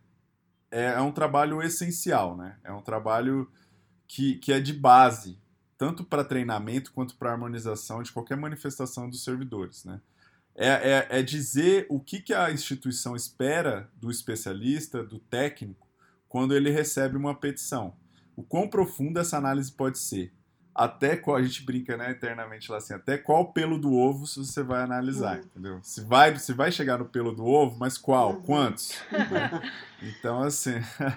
é, 0.70 0.84
é 0.92 1.00
um 1.00 1.12
trabalho 1.12 1.60
essencial, 1.62 2.36
né? 2.36 2.56
é 2.62 2.72
um 2.72 2.82
trabalho 2.82 3.50
que, 4.06 4.36
que 4.36 4.52
é 4.52 4.60
de 4.60 4.72
base, 4.72 5.38
tanto 5.76 6.04
para 6.04 6.24
treinamento 6.24 6.92
quanto 6.92 7.16
para 7.16 7.32
harmonização 7.32 8.02
de 8.02 8.12
qualquer 8.12 8.36
manifestação 8.36 9.10
dos 9.10 9.24
servidores. 9.24 9.84
Né? 9.84 10.00
É, 10.56 10.68
é, 10.68 11.18
é 11.18 11.22
dizer 11.22 11.86
o 11.90 12.00
que, 12.00 12.20
que 12.20 12.32
a 12.32 12.50
instituição 12.50 13.14
espera 13.14 13.88
do 13.94 14.10
especialista, 14.10 15.04
do 15.04 15.18
técnico, 15.18 15.86
quando 16.28 16.54
ele 16.54 16.70
recebe 16.70 17.16
uma 17.16 17.34
petição. 17.34 17.94
O 18.34 18.42
quão 18.42 18.68
profunda 18.68 19.20
essa 19.20 19.36
análise 19.36 19.70
pode 19.70 19.98
ser. 19.98 20.32
Até 20.74 21.16
qual, 21.16 21.36
a 21.36 21.42
gente 21.42 21.64
brinca 21.64 21.96
né, 21.96 22.10
eternamente 22.10 22.70
lá 22.70 22.76
assim, 22.76 22.92
até 22.92 23.16
qual 23.16 23.50
pelo 23.52 23.78
do 23.78 23.94
ovo 23.94 24.26
você 24.26 24.62
vai 24.62 24.82
analisar, 24.82 25.38
uhum. 25.38 25.44
entendeu? 25.44 25.80
Se 25.82 26.02
vai, 26.02 26.38
se 26.38 26.52
vai 26.52 26.70
chegar 26.70 26.98
no 26.98 27.06
pelo 27.06 27.32
do 27.32 27.46
ovo, 27.46 27.78
mas 27.78 27.96
qual? 27.96 28.34
Uhum. 28.34 28.42
Quantos? 28.42 28.92
então, 30.02 30.42
assim, 30.42 30.74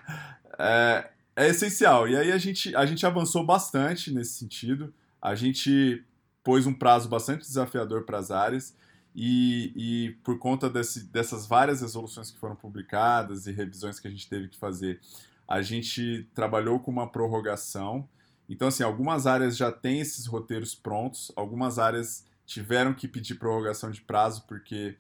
é, 0.58 1.10
é 1.36 1.48
essencial. 1.50 2.08
E 2.08 2.16
aí 2.16 2.32
a 2.32 2.38
gente, 2.38 2.74
a 2.74 2.86
gente 2.86 3.06
avançou 3.06 3.46
bastante 3.46 4.14
nesse 4.14 4.34
sentido. 4.34 4.94
A 5.22 5.36
gente 5.36 6.06
pôs 6.42 6.66
um 6.66 6.74
prazo 6.74 7.10
bastante 7.10 7.42
desafiador 7.42 8.04
para 8.04 8.18
as 8.18 8.32
áreas. 8.32 8.74
E, 9.16 9.74
e 9.76 10.12
por 10.24 10.38
conta 10.38 10.70
desse, 10.70 11.06
dessas 11.06 11.46
várias 11.48 11.82
resoluções 11.82 12.32
que 12.32 12.38
foram 12.38 12.56
publicadas 12.56 13.48
e 13.48 13.52
revisões 13.52 14.00
que 14.00 14.08
a 14.08 14.12
gente 14.12 14.30
teve 14.30 14.48
que 14.48 14.58
fazer, 14.58 15.00
a 15.48 15.62
gente 15.62 16.28
trabalhou 16.34 16.80
com 16.80 16.92
uma 16.92 17.10
prorrogação. 17.10 18.08
Então, 18.48 18.68
assim, 18.68 18.84
algumas 18.84 19.26
áreas 19.28 19.58
já 19.58 19.72
têm 19.72 20.00
esses 20.00 20.26
roteiros 20.26 20.76
prontos, 20.76 21.32
algumas 21.36 21.80
áreas 21.80 22.26
tiveram 22.46 22.94
que 22.94 23.08
pedir 23.08 23.36
prorrogação 23.36 23.92
de 23.92 24.02
prazo 24.02 24.44
porque 24.48 24.96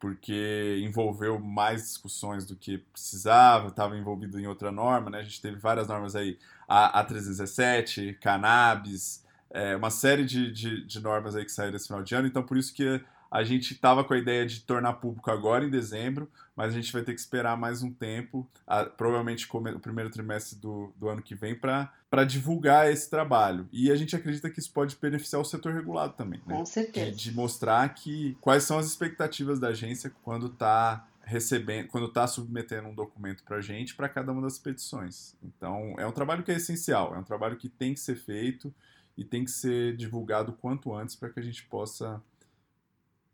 porque 0.00 0.80
envolveu 0.84 1.40
mais 1.40 1.82
discussões 1.82 2.46
do 2.46 2.54
que 2.54 2.78
precisava, 2.78 3.66
estava 3.66 3.98
envolvido 3.98 4.38
em 4.38 4.46
outra 4.46 4.70
norma, 4.70 5.10
né? 5.10 5.18
A 5.18 5.22
gente 5.24 5.42
teve 5.42 5.56
várias 5.56 5.88
normas 5.88 6.14
aí, 6.14 6.38
a, 6.68 7.00
a 7.00 7.04
317, 7.04 8.16
cannabis, 8.20 9.24
é, 9.50 9.74
uma 9.74 9.90
série 9.90 10.24
de, 10.24 10.52
de, 10.52 10.84
de 10.86 11.00
normas 11.00 11.34
aí 11.34 11.44
que 11.44 11.50
saíram 11.50 11.76
esse 11.76 11.88
final 11.88 12.02
de 12.02 12.14
ano, 12.14 12.28
então 12.28 12.44
por 12.44 12.56
isso 12.56 12.72
que 12.72 13.02
a 13.30 13.44
gente 13.44 13.74
estava 13.74 14.02
com 14.02 14.14
a 14.14 14.18
ideia 14.18 14.46
de 14.46 14.60
tornar 14.60 14.94
público 14.94 15.30
agora 15.30 15.64
em 15.64 15.70
dezembro, 15.70 16.30
mas 16.56 16.72
a 16.72 16.76
gente 16.76 16.92
vai 16.92 17.02
ter 17.02 17.14
que 17.14 17.20
esperar 17.20 17.56
mais 17.56 17.82
um 17.82 17.92
tempo, 17.92 18.48
a, 18.66 18.84
provavelmente 18.84 19.46
o 19.50 19.80
primeiro 19.80 20.10
trimestre 20.10 20.58
do, 20.58 20.92
do 20.96 21.08
ano 21.08 21.22
que 21.22 21.34
vem, 21.34 21.54
para 21.54 22.24
divulgar 22.26 22.90
esse 22.90 23.08
trabalho. 23.08 23.68
E 23.70 23.90
a 23.90 23.96
gente 23.96 24.16
acredita 24.16 24.48
que 24.50 24.58
isso 24.58 24.72
pode 24.72 24.96
beneficiar 24.96 25.40
o 25.40 25.44
setor 25.44 25.74
regulado 25.74 26.14
também. 26.14 26.40
Né? 26.46 26.56
Com 26.56 26.64
certeza. 26.64 27.10
De, 27.10 27.16
de 27.16 27.32
mostrar 27.34 27.88
que 27.94 28.36
quais 28.40 28.64
são 28.64 28.78
as 28.78 28.86
expectativas 28.86 29.60
da 29.60 29.68
agência 29.68 30.10
quando 30.22 30.46
está 30.46 31.06
recebendo, 31.28 31.88
quando 31.88 32.06
está 32.06 32.26
submetendo 32.26 32.88
um 32.88 32.94
documento 32.94 33.44
para 33.44 33.58
a 33.58 33.60
gente 33.60 33.94
para 33.94 34.08
cada 34.08 34.32
uma 34.32 34.40
das 34.40 34.58
petições. 34.58 35.36
Então, 35.42 35.94
é 35.98 36.06
um 36.06 36.12
trabalho 36.12 36.42
que 36.42 36.50
é 36.50 36.56
essencial, 36.56 37.14
é 37.14 37.18
um 37.18 37.22
trabalho 37.22 37.56
que 37.56 37.68
tem 37.68 37.92
que 37.92 38.00
ser 38.00 38.16
feito 38.16 38.74
e 39.14 39.22
tem 39.22 39.44
que 39.44 39.50
ser 39.50 39.94
divulgado 39.96 40.54
quanto 40.54 40.94
antes 40.94 41.14
para 41.14 41.28
que 41.28 41.38
a 41.38 41.42
gente 41.42 41.64
possa 41.64 42.22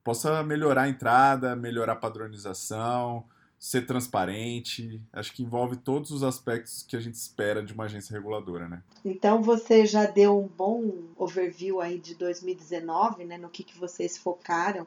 possa 0.04 0.42
melhorar 0.42 0.82
a 0.82 0.88
entrada, 0.88 1.56
melhorar 1.56 1.94
a 1.94 1.96
padronização, 1.96 3.24
ser 3.58 3.86
transparente. 3.86 5.00
Acho 5.10 5.32
que 5.32 5.42
envolve 5.42 5.76
todos 5.76 6.10
os 6.10 6.22
aspectos 6.22 6.84
que 6.86 6.94
a 6.94 7.00
gente 7.00 7.14
espera 7.14 7.62
de 7.62 7.72
uma 7.72 7.84
agência 7.84 8.12
reguladora, 8.12 8.68
né? 8.68 8.82
Então 9.02 9.42
você 9.42 9.86
já 9.86 10.04
deu 10.04 10.38
um 10.38 10.46
bom 10.46 10.92
overview 11.16 11.80
aí 11.80 11.98
de 11.98 12.14
2019, 12.14 13.24
né? 13.24 13.38
No 13.38 13.48
que, 13.48 13.64
que 13.64 13.78
vocês 13.78 14.18
focaram. 14.18 14.86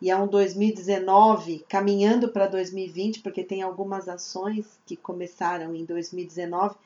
E 0.00 0.10
é 0.10 0.16
um 0.16 0.26
2019 0.26 1.66
caminhando 1.68 2.30
para 2.30 2.46
2020, 2.46 3.20
porque 3.20 3.44
tem 3.44 3.62
algumas 3.62 4.08
ações 4.08 4.78
que 4.86 4.96
começaram 4.96 5.74
em 5.74 5.84
2019, 5.84 6.76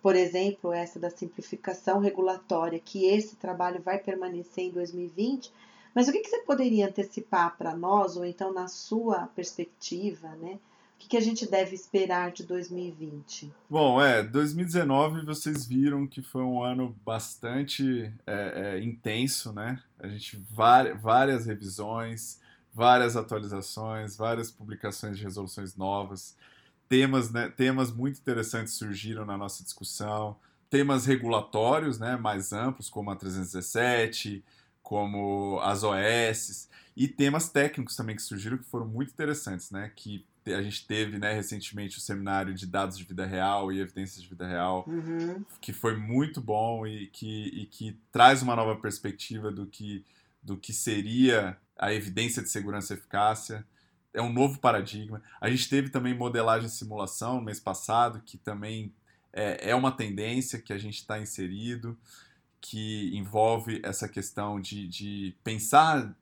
por 0.00 0.16
exemplo, 0.16 0.72
essa 0.72 0.98
da 0.98 1.10
simplificação 1.10 1.98
regulatória, 1.98 2.78
que 2.78 3.04
esse 3.04 3.36
trabalho 3.36 3.82
vai 3.82 3.98
permanecer 3.98 4.64
em 4.64 4.70
2020 4.70 5.52
mas 5.94 6.08
o 6.08 6.12
que, 6.12 6.20
que 6.20 6.28
você 6.28 6.40
poderia 6.40 6.88
antecipar 6.88 7.56
para 7.56 7.76
nós, 7.76 8.16
ou 8.16 8.24
então 8.24 8.52
na 8.52 8.68
sua 8.68 9.26
perspectiva, 9.28 10.28
né? 10.36 10.58
O 10.96 10.98
que, 11.02 11.08
que 11.08 11.16
a 11.16 11.20
gente 11.20 11.50
deve 11.50 11.74
esperar 11.74 12.30
de 12.30 12.44
2020? 12.44 13.52
Bom, 13.68 14.00
é, 14.00 14.22
2019 14.22 15.24
vocês 15.26 15.66
viram 15.66 16.06
que 16.06 16.22
foi 16.22 16.42
um 16.42 16.62
ano 16.62 16.96
bastante 17.04 18.12
é, 18.24 18.76
é, 18.76 18.82
intenso, 18.82 19.52
né? 19.52 19.82
A 19.98 20.06
gente 20.06 20.40
várias 20.48 21.44
revisões, 21.44 22.40
várias 22.72 23.16
atualizações, 23.16 24.16
várias 24.16 24.50
publicações 24.50 25.18
de 25.18 25.24
resoluções 25.24 25.76
novas, 25.76 26.36
temas, 26.88 27.30
né, 27.30 27.48
temas 27.48 27.92
muito 27.92 28.18
interessantes 28.18 28.74
surgiram 28.74 29.24
na 29.24 29.36
nossa 29.36 29.62
discussão, 29.62 30.36
temas 30.70 31.04
regulatórios, 31.04 31.98
né, 31.98 32.16
mais 32.16 32.52
amplos 32.52 32.88
como 32.88 33.10
a 33.10 33.16
317 33.16 34.42
como 34.82 35.58
as 35.60 35.82
OS 35.82 36.68
e 36.96 37.08
temas 37.08 37.48
técnicos 37.48 37.96
também 37.96 38.16
que 38.16 38.22
surgiram 38.22 38.58
que 38.58 38.64
foram 38.64 38.86
muito 38.86 39.10
interessantes, 39.10 39.70
né? 39.70 39.90
Que 39.94 40.24
a 40.46 40.60
gente 40.60 40.86
teve 40.86 41.18
né, 41.18 41.32
recentemente 41.32 41.98
o 41.98 42.00
seminário 42.00 42.52
de 42.52 42.66
dados 42.66 42.98
de 42.98 43.04
vida 43.04 43.24
real 43.24 43.72
e 43.72 43.80
evidências 43.80 44.20
de 44.20 44.28
vida 44.28 44.46
real, 44.46 44.84
uhum. 44.88 45.44
que 45.60 45.72
foi 45.72 45.96
muito 45.96 46.40
bom 46.40 46.84
e 46.84 47.06
que, 47.06 47.44
e 47.54 47.66
que 47.66 47.96
traz 48.10 48.42
uma 48.42 48.56
nova 48.56 48.74
perspectiva 48.76 49.52
do 49.52 49.66
que, 49.66 50.04
do 50.42 50.56
que 50.56 50.72
seria 50.72 51.56
a 51.78 51.94
evidência 51.94 52.42
de 52.42 52.48
segurança 52.48 52.92
e 52.92 52.96
eficácia. 52.96 53.64
É 54.12 54.20
um 54.20 54.32
novo 54.32 54.58
paradigma. 54.58 55.22
A 55.40 55.48
gente 55.48 55.68
teve 55.68 55.90
também 55.90 56.12
modelagem 56.12 56.66
e 56.66 56.70
simulação 56.70 57.36
no 57.36 57.42
mês 57.42 57.60
passado, 57.60 58.20
que 58.26 58.36
também 58.36 58.92
é, 59.32 59.70
é 59.70 59.74
uma 59.74 59.92
tendência 59.92 60.58
que 60.58 60.72
a 60.72 60.78
gente 60.78 60.96
está 60.96 61.20
inserido 61.20 61.96
que 62.62 63.10
envolve 63.14 63.80
essa 63.82 64.08
questão 64.08 64.60
de, 64.60 64.86
de 64.86 65.36
pensar 65.42 66.16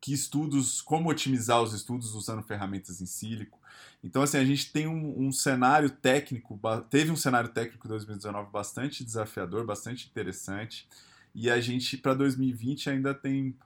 que 0.00 0.12
estudos, 0.12 0.82
como 0.82 1.08
otimizar 1.08 1.62
os 1.62 1.72
estudos 1.72 2.12
usando 2.14 2.42
ferramentas 2.42 3.00
em 3.00 3.06
sílico. 3.06 3.58
Então, 4.02 4.20
assim, 4.20 4.36
a 4.36 4.44
gente 4.44 4.72
tem 4.72 4.86
um, 4.86 5.26
um 5.26 5.32
cenário 5.32 5.88
técnico, 5.88 6.60
teve 6.90 7.10
um 7.10 7.16
cenário 7.16 7.50
técnico 7.50 7.88
2019 7.88 8.50
bastante 8.50 9.04
desafiador, 9.04 9.64
bastante 9.64 10.08
interessante, 10.08 10.88
e 11.34 11.48
a 11.48 11.60
gente, 11.60 11.96
para 11.96 12.14
2020, 12.14 12.90
ainda 12.90 13.14
tem 13.14 13.56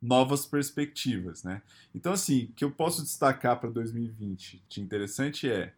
novas 0.00 0.46
perspectivas, 0.46 1.42
né? 1.42 1.62
Então, 1.94 2.12
assim, 2.12 2.44
o 2.44 2.52
que 2.52 2.64
eu 2.64 2.70
posso 2.70 3.02
destacar 3.02 3.58
para 3.58 3.70
2020 3.70 4.62
de 4.68 4.80
interessante 4.80 5.50
é, 5.50 5.72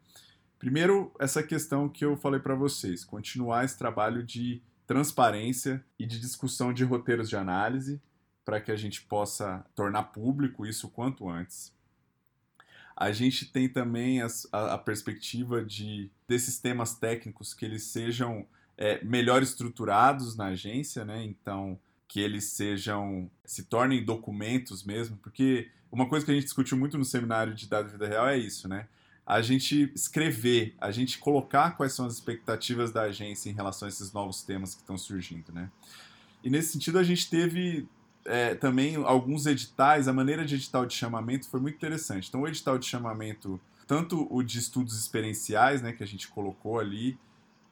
primeiro, 0.59 1.13
essa 1.19 1.43
questão 1.43 1.89
que 1.89 2.05
eu 2.05 2.17
falei 2.17 2.41
para 2.41 2.55
vocês, 2.55 3.05
continuar 3.05 3.65
esse 3.65 3.79
trabalho 3.79 4.23
de 4.23 4.61
transparência 4.87 5.85
e 5.99 6.07
de 6.07 6.21
discussão 6.21 6.73
de 6.73 6.85
roteiros 6.85 7.29
de 7.29 7.37
análise 7.37 8.01
para 8.45 8.61
que 8.61 8.71
a 8.71 8.77
gente 8.77 9.03
possa 9.03 9.65
tornar 9.75 10.05
público 10.05 10.65
isso 10.65 10.89
quanto 10.89 11.29
antes. 11.29 11.75
A 12.97 13.13
gente 13.13 13.47
tem 13.47 13.69
também 13.69 14.23
a, 14.23 14.29
a, 14.53 14.75
a 14.75 14.79
perspectiva 14.79 15.65
de 15.65 16.11
desses 16.27 16.59
temas 16.59 16.95
técnicos 16.95 17.53
que 17.53 17.65
eles 17.65 17.83
sejam 17.83 18.47
é, 18.79 19.05
melhor 19.05 19.43
estruturados 19.43 20.37
na 20.37 20.47
agência, 20.47 21.05
né? 21.05 21.25
Então, 21.25 21.79
que 22.09 22.21
eles 22.21 22.45
sejam, 22.45 23.31
se 23.45 23.65
tornem 23.65 24.05
documentos 24.05 24.85
mesmo, 24.85 25.17
porque 25.17 25.71
uma 25.91 26.09
coisa 26.09 26.25
que 26.25 26.31
a 26.31 26.35
gente 26.35 26.45
discutiu 26.45 26.77
muito 26.77 26.97
no 26.97 27.05
seminário 27.05 27.55
de 27.55 27.69
dados 27.69 27.93
vida 27.93 28.07
real 28.07 28.29
é 28.29 28.39
isso, 28.39 28.69
né? 28.69 28.89
A 29.27 29.43
gente 29.43 29.91
escrever, 29.95 30.75
a 30.81 30.93
gente 30.93 31.19
colocar 31.19 31.73
quais 31.73 31.93
são 31.93 32.07
as 32.07 32.15
expectativas 32.15 32.93
da 32.93 33.03
agência 33.03 33.51
em 33.51 33.53
relação 33.53 33.87
a 33.87 33.89
esses 33.89 34.13
novos 34.13 34.43
temas 34.43 34.75
que 34.75 34.83
estão 34.83 34.97
surgindo, 34.97 35.53
né? 35.53 35.71
E 36.45 36.49
nesse 36.49 36.73
sentido 36.73 36.99
a 36.99 37.03
gente 37.03 37.29
teve 37.29 37.89
é, 38.25 38.55
também 38.55 38.97
alguns 38.97 39.47
editais, 39.47 40.07
a 40.07 40.13
maneira 40.13 40.45
de 40.45 40.55
edital 40.55 40.87
de 40.87 40.95
chamamento 40.95 41.49
foi 41.49 41.61
muito 41.61 41.75
interessante. 41.75 42.29
Então 42.29 42.43
o 42.43 42.49
edital 42.49 42.79
de 42.79 42.87
chamamento, 42.87 43.61
tanto 43.87 44.29
o 44.31 44.43
de 44.43 44.59
estudos 44.59 44.99
experienciais, 44.99 45.83
né, 45.83 45.93
que 45.93 46.05
a 46.05 46.07
gente 46.07 46.29
colocou 46.29 46.79
ali, 46.79 47.19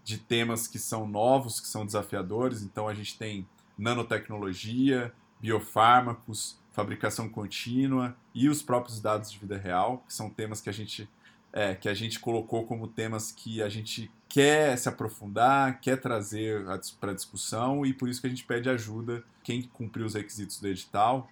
de 0.03 0.19
temas 0.19 0.67
que 0.67 0.79
são 0.79 1.07
novos, 1.07 1.61
que 1.61 1.69
são 1.69 1.87
desafiadores. 1.87 2.63
Então 2.63 2.89
a 2.89 2.95
gente 2.95 3.17
tem 3.17 3.47
nanotecnologia, 3.79 5.13
biofármacos, 5.41 6.59
fabricação 6.73 7.29
contínua 7.29 8.17
e 8.35 8.49
os 8.49 8.63
próprios 8.63 9.01
dados 9.01 9.31
de 9.31 9.39
vida 9.39 9.57
real, 9.57 10.03
que 10.07 10.13
são 10.13 10.29
temas 10.29 10.61
que 10.61 10.69
a 10.69 10.73
gente 10.73 11.09
é, 11.55 11.73
que 11.73 11.89
a 11.89 11.95
gente 11.95 12.19
colocou 12.19 12.67
como 12.67 12.89
temas 12.89 13.31
que 13.31 13.63
a 13.63 13.69
gente 13.69 14.11
quer 14.29 14.77
se 14.77 14.89
aprofundar, 14.89 15.81
quer 15.81 16.01
trazer 16.01 16.65
para 17.01 17.15
discussão 17.15 17.87
e 17.87 17.95
por 17.95 18.09
isso 18.09 18.21
que 18.21 18.27
a 18.27 18.31
gente 18.31 18.43
pede 18.43 18.69
ajuda 18.69 19.23
quem 19.45 19.63
cumpriu 19.63 20.05
os 20.05 20.15
requisitos 20.15 20.61
do 20.61 20.67
edital. 20.67 21.31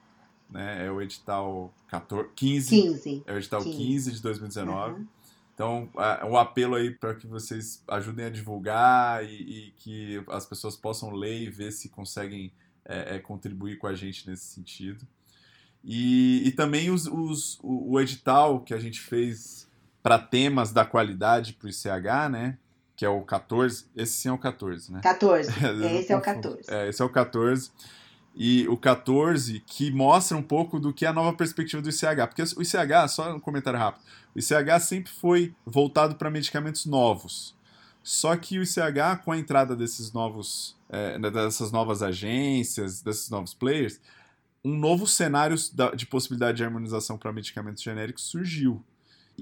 Né, 0.49 0.87
é 0.87 0.91
o 0.91 1.03
edital 1.03 1.73
14, 1.89 2.29
15, 2.37 2.83
15. 2.83 3.23
É 3.27 3.33
o 3.33 3.37
edital 3.39 3.65
15, 3.65 3.77
15 3.77 4.13
de 4.13 4.23
2019. 4.23 4.93
Uhum. 4.93 5.07
Então, 5.55 5.89
é 6.21 6.25
um 6.25 6.37
apelo 6.37 6.77
aí 6.77 6.91
para 6.91 7.15
que 7.15 7.27
vocês 7.27 7.83
ajudem 7.89 8.27
a 8.27 8.31
divulgar 8.31 9.25
e, 9.25 9.29
e, 9.29 9.75
que 9.79 10.23
as 10.29 10.47
pessoas 10.47 10.77
possam 10.77 11.11
ler 11.11 11.43
e 11.43 11.51
ver 11.51 11.73
se 11.73 11.89
conseguem 11.89 12.53
é, 12.85 13.17
é, 13.17 13.19
contribuir 13.19 13.79
com 13.79 13.87
a 13.87 13.95
gente 13.95 14.29
nesse 14.29 14.45
sentido. 14.45 15.07
E, 15.83 16.43
e 16.47 16.53
também 16.53 16.91
os, 16.91 17.07
os, 17.07 17.59
o, 17.61 17.93
o, 17.93 18.01
edital 18.01 18.61
que 18.61 18.73
a 18.73 18.79
gente 18.79 19.01
fez 19.01 19.69
para 20.03 20.19
temas 20.19 20.73
da 20.73 20.85
qualidade 20.85 21.53
para 21.53 21.67
o 21.67 21.71
ICH, 21.71 22.31
né? 22.31 22.59
Que 22.97 23.05
é 23.05 23.09
o 23.09 23.23
14. 23.23 23.87
Esse 23.95 24.13
sim 24.15 24.29
é 24.29 24.33
o 24.33 24.39
14, 24.39 24.93
né? 24.93 25.01
14. 25.03 25.51
esse 25.99 26.13
é 26.13 26.17
o 26.17 26.21
14. 26.21 26.61
É, 26.69 26.89
esse 26.89 27.03
é 27.03 27.05
o 27.05 27.09
14 27.09 27.71
e 28.35 28.67
o 28.69 28.77
14, 28.77 29.61
que 29.61 29.91
mostra 29.91 30.37
um 30.37 30.43
pouco 30.43 30.81
do 30.81 30.93
que 30.93 31.05
é 31.05 31.09
a 31.09 31.13
nova 31.13 31.37
perspectiva 31.37 31.83
do 31.83 31.91
ICH. 31.91 32.27
Porque 32.29 32.43
o 32.43 32.63
ICH, 32.63 33.09
só 33.09 33.35
um 33.35 33.41
comentário 33.41 33.79
rápido, 33.79 34.03
o 34.35 34.39
ICH 34.39 34.81
sempre 34.81 35.13
foi 35.13 35.55
voltado 35.67 36.15
para 36.15 36.31
medicamentos 36.31 36.87
novos. 36.87 37.55
Só 38.03 38.35
que 38.37 38.59
o 38.59 38.63
ICH, 38.63 39.23
com 39.25 39.33
a 39.33 39.39
entrada 39.39 39.77
desses 39.77 40.13
novos, 40.13 40.77
é, 40.89 41.19
dessas 41.19 41.71
novas 41.71 42.03
agências, 42.03 43.03
desses 43.03 43.31
novos 43.31 43.55
players, 43.55 44.01
um 44.65 44.77
novo 44.77 45.07
cenário 45.07 45.57
de 45.95 46.07
possibilidade 46.07 46.57
de 46.57 46.65
harmonização 46.65 47.19
para 47.19 47.33
medicamentos 47.33 47.83
genéricos 47.83 48.25
surgiu. 48.25 48.83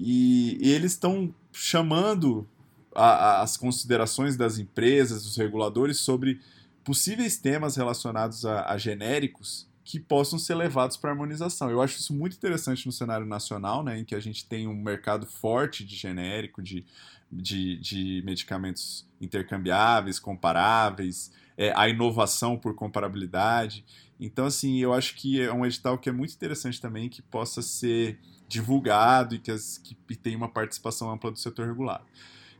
E, 0.01 0.57
eles 0.61 0.93
estão 0.93 1.33
chamando 1.51 2.47
a, 2.95 3.05
a, 3.05 3.41
as 3.41 3.55
considerações 3.55 4.35
das 4.35 4.57
empresas, 4.57 5.23
dos 5.23 5.37
reguladores 5.37 5.99
sobre 5.99 6.39
possíveis 6.83 7.37
temas 7.37 7.75
relacionados 7.75 8.45
a, 8.45 8.71
a 8.71 8.77
genéricos 8.77 9.69
que 9.83 9.99
possam 9.99 10.39
ser 10.39 10.55
levados 10.55 10.97
para 10.97 11.11
harmonização. 11.11 11.69
Eu 11.69 11.81
acho 11.81 11.99
isso 11.99 12.13
muito 12.13 12.35
interessante 12.35 12.85
no 12.85 12.91
cenário 12.91 13.25
nacional, 13.25 13.83
né, 13.83 13.99
em 13.99 14.05
que 14.05 14.15
a 14.15 14.19
gente 14.19 14.45
tem 14.45 14.67
um 14.67 14.75
mercado 14.75 15.27
forte 15.27 15.83
de 15.85 15.95
genérico, 15.95 16.61
de, 16.61 16.85
de, 17.31 17.77
de 17.77 18.23
medicamentos 18.25 19.07
intercambiáveis, 19.19 20.17
comparáveis, 20.19 21.31
é, 21.57 21.73
a 21.75 21.87
inovação 21.89 22.57
por 22.57 22.73
comparabilidade. 22.73 23.85
Então, 24.19 24.45
assim, 24.45 24.79
eu 24.79 24.93
acho 24.93 25.15
que 25.15 25.41
é 25.41 25.51
um 25.51 25.65
edital 25.65 25.97
que 25.97 26.09
é 26.09 26.11
muito 26.11 26.33
interessante 26.33 26.79
também, 26.79 27.09
que 27.09 27.21
possa 27.21 27.61
ser 27.61 28.19
divulgado 28.51 29.35
e 29.35 29.39
que, 29.39 29.51
as, 29.51 29.77
que 29.77 30.15
tem 30.15 30.35
uma 30.35 30.49
participação 30.49 31.11
ampla 31.11 31.31
do 31.31 31.39
setor 31.39 31.67
regulado. 31.67 32.03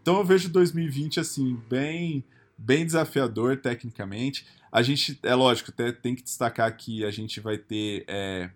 Então, 0.02 0.18
eu 0.18 0.26
vejo 0.26 0.50
2020, 0.50 1.20
assim, 1.20 1.62
bem 1.70 2.24
bem 2.62 2.86
desafiador 2.86 3.58
tecnicamente. 3.58 4.46
A 4.72 4.82
gente, 4.82 5.20
é 5.24 5.34
lógico, 5.34 5.72
até 5.72 5.92
tem 5.92 6.16
que 6.16 6.22
destacar 6.22 6.76
que 6.78 7.04
a 7.04 7.12
gente 7.12 7.40
vai 7.40 7.58
ter 7.58 8.06
é, 8.08 8.52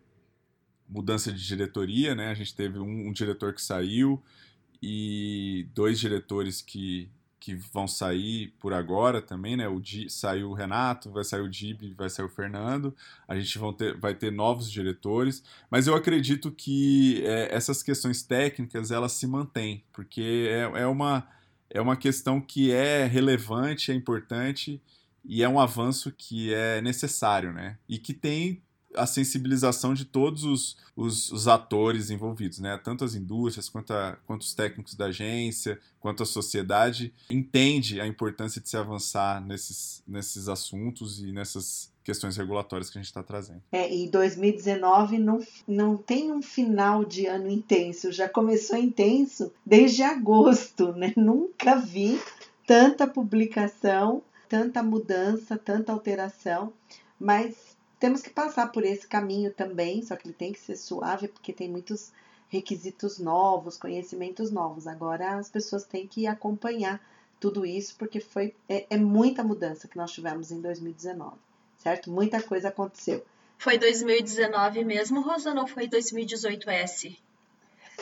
mudança 0.88 1.32
de 1.32 1.46
diretoria, 1.46 2.14
né? 2.14 2.30
A 2.30 2.34
gente 2.34 2.54
teve 2.54 2.80
um, 2.80 3.08
um, 3.08 3.12
diretor 3.12 3.54
que 3.54 3.62
saiu 3.62 4.22
e 4.82 5.68
dois 5.74 6.00
diretores 6.00 6.62
que, 6.62 7.10
que 7.46 7.54
vão 7.54 7.88
sair 7.88 8.56
por 8.60 8.74
agora 8.74 9.22
também, 9.22 9.56
né? 9.56 9.68
O 9.68 9.80
Di, 9.80 10.10
saiu 10.10 10.50
o 10.50 10.54
Renato, 10.56 11.12
vai 11.12 11.24
sair 11.24 11.42
o 11.42 11.48
Dib, 11.48 11.94
vai 11.96 12.10
sair 12.10 12.26
o 12.26 12.30
Fernando. 12.30 12.92
A 13.28 13.38
gente 13.38 13.60
vão 13.60 13.72
ter, 13.72 13.96
vai 13.96 14.16
ter 14.16 14.32
novos 14.32 14.72
diretores, 14.72 15.44
mas 15.70 15.86
eu 15.86 15.94
acredito 15.94 16.50
que 16.50 17.24
é, 17.24 17.56
essas 17.56 17.84
questões 17.84 18.24
técnicas 18.24 18.90
elas 18.90 19.12
se 19.12 19.28
mantêm, 19.28 19.84
porque 19.94 20.48
é, 20.50 20.82
é 20.82 20.88
uma 20.88 21.28
é 21.70 21.80
uma 21.80 21.96
questão 21.96 22.42
que 22.42 22.72
é 22.72 23.06
relevante, 23.06 23.92
é 23.92 23.94
importante 23.94 24.82
e 25.24 25.44
é 25.44 25.50
um 25.50 25.60
avanço 25.60 26.12
que 26.12 26.52
é 26.52 26.82
necessário, 26.82 27.54
né? 27.54 27.78
E 27.88 28.00
que 28.00 28.14
tem 28.14 28.60
a 28.98 29.06
sensibilização 29.06 29.94
de 29.94 30.06
todos 30.06 30.44
os, 30.44 30.78
os, 30.96 31.32
os, 31.32 31.48
atores 31.48 32.10
envolvidos, 32.10 32.60
né? 32.60 32.80
Tanto 32.84 33.04
as 33.04 33.16
indústrias, 33.16 33.70
quanto, 33.70 33.92
a, 33.92 34.18
quanto 34.26 34.42
os 34.42 34.54
técnicos 34.54 34.96
da 34.96 35.06
agência, 35.06 35.80
quanto 36.00 36.24
a 36.24 36.26
sociedade, 36.26 37.14
entende 37.30 38.00
a 38.00 38.08
importância 38.08 38.62
de 38.62 38.70
se 38.70 38.78
avançar 38.78 39.46
nesses, 39.46 40.04
nesses 40.08 40.48
assuntos 40.48 41.20
e 41.20 41.32
nessas 41.32 41.94
questões 42.04 42.38
regulatórias 42.38 42.90
que 42.90 43.00
a 43.00 43.02
gente 43.02 43.10
está 43.10 43.24
trazendo. 43.24 43.64
É, 43.72 43.92
e 43.94 44.08
2019 44.08 45.18
não, 45.18 45.44
não 45.68 45.98
tem 45.98 46.32
um 46.32 46.42
final 46.42 47.04
de 47.04 47.26
ano 47.26 47.50
intenso, 47.50 48.12
já 48.12 48.30
começou 48.30 48.78
intenso 48.78 49.52
desde 49.66 50.04
agosto, 50.04 50.94
né? 50.94 51.14
Nunca 51.18 51.76
vi 51.76 52.22
tanta 52.68 53.08
publicação, 53.08 54.22
tanta 54.48 54.84
mudança, 54.84 55.58
tanta 55.58 55.92
alteração, 55.92 56.72
mas 57.20 57.75
temos 58.06 58.22
que 58.22 58.30
passar 58.30 58.72
por 58.72 58.86
esse 58.86 59.08
caminho 59.08 59.52
também, 59.52 60.04
só 60.04 60.16
que 60.16 60.28
ele 60.28 60.36
tem 60.36 60.54
que 60.54 60.60
ser 60.60 60.76
suave, 60.76 61.28
porque 61.28 61.52
tem 61.52 61.68
muitos 61.68 62.12
requisitos 62.50 63.18
novos, 63.18 63.78
conhecimentos 63.78 64.52
novos. 64.52 64.86
Agora 64.86 65.38
as 65.40 65.50
pessoas 65.50 65.86
têm 65.86 66.06
que 66.06 66.28
acompanhar 66.28 67.02
tudo 67.40 67.66
isso, 67.66 67.96
porque 67.98 68.20
foi 68.20 68.54
é, 68.70 68.86
é 68.92 68.98
muita 68.98 69.44
mudança 69.44 69.88
que 69.88 69.98
nós 69.98 70.12
tivemos 70.12 70.52
em 70.52 70.62
2019 70.62 71.36
certo? 71.78 72.12
Muita 72.12 72.42
coisa 72.44 72.70
aconteceu. 72.70 73.26
Foi 73.58 73.80
2019 73.80 74.84
mesmo, 74.84 75.22
Rosana, 75.22 75.62
ou 75.62 75.68
foi 75.68 75.88
2018S? 75.88 77.18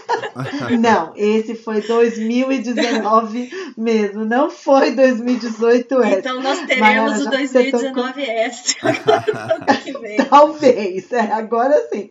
Não, 0.79 1.13
esse 1.15 1.55
foi 1.55 1.81
2019 1.81 3.51
mesmo, 3.77 4.25
não 4.25 4.49
foi 4.49 4.91
2018 4.91 6.01
S. 6.01 6.19
Então 6.19 6.41
nós 6.41 6.59
teremos 6.65 7.25
o 7.25 7.29
2019 7.29 8.21
S. 8.21 8.75
Talvez, 10.29 11.11
é, 11.11 11.19
agora 11.19 11.87
sim. 11.91 12.09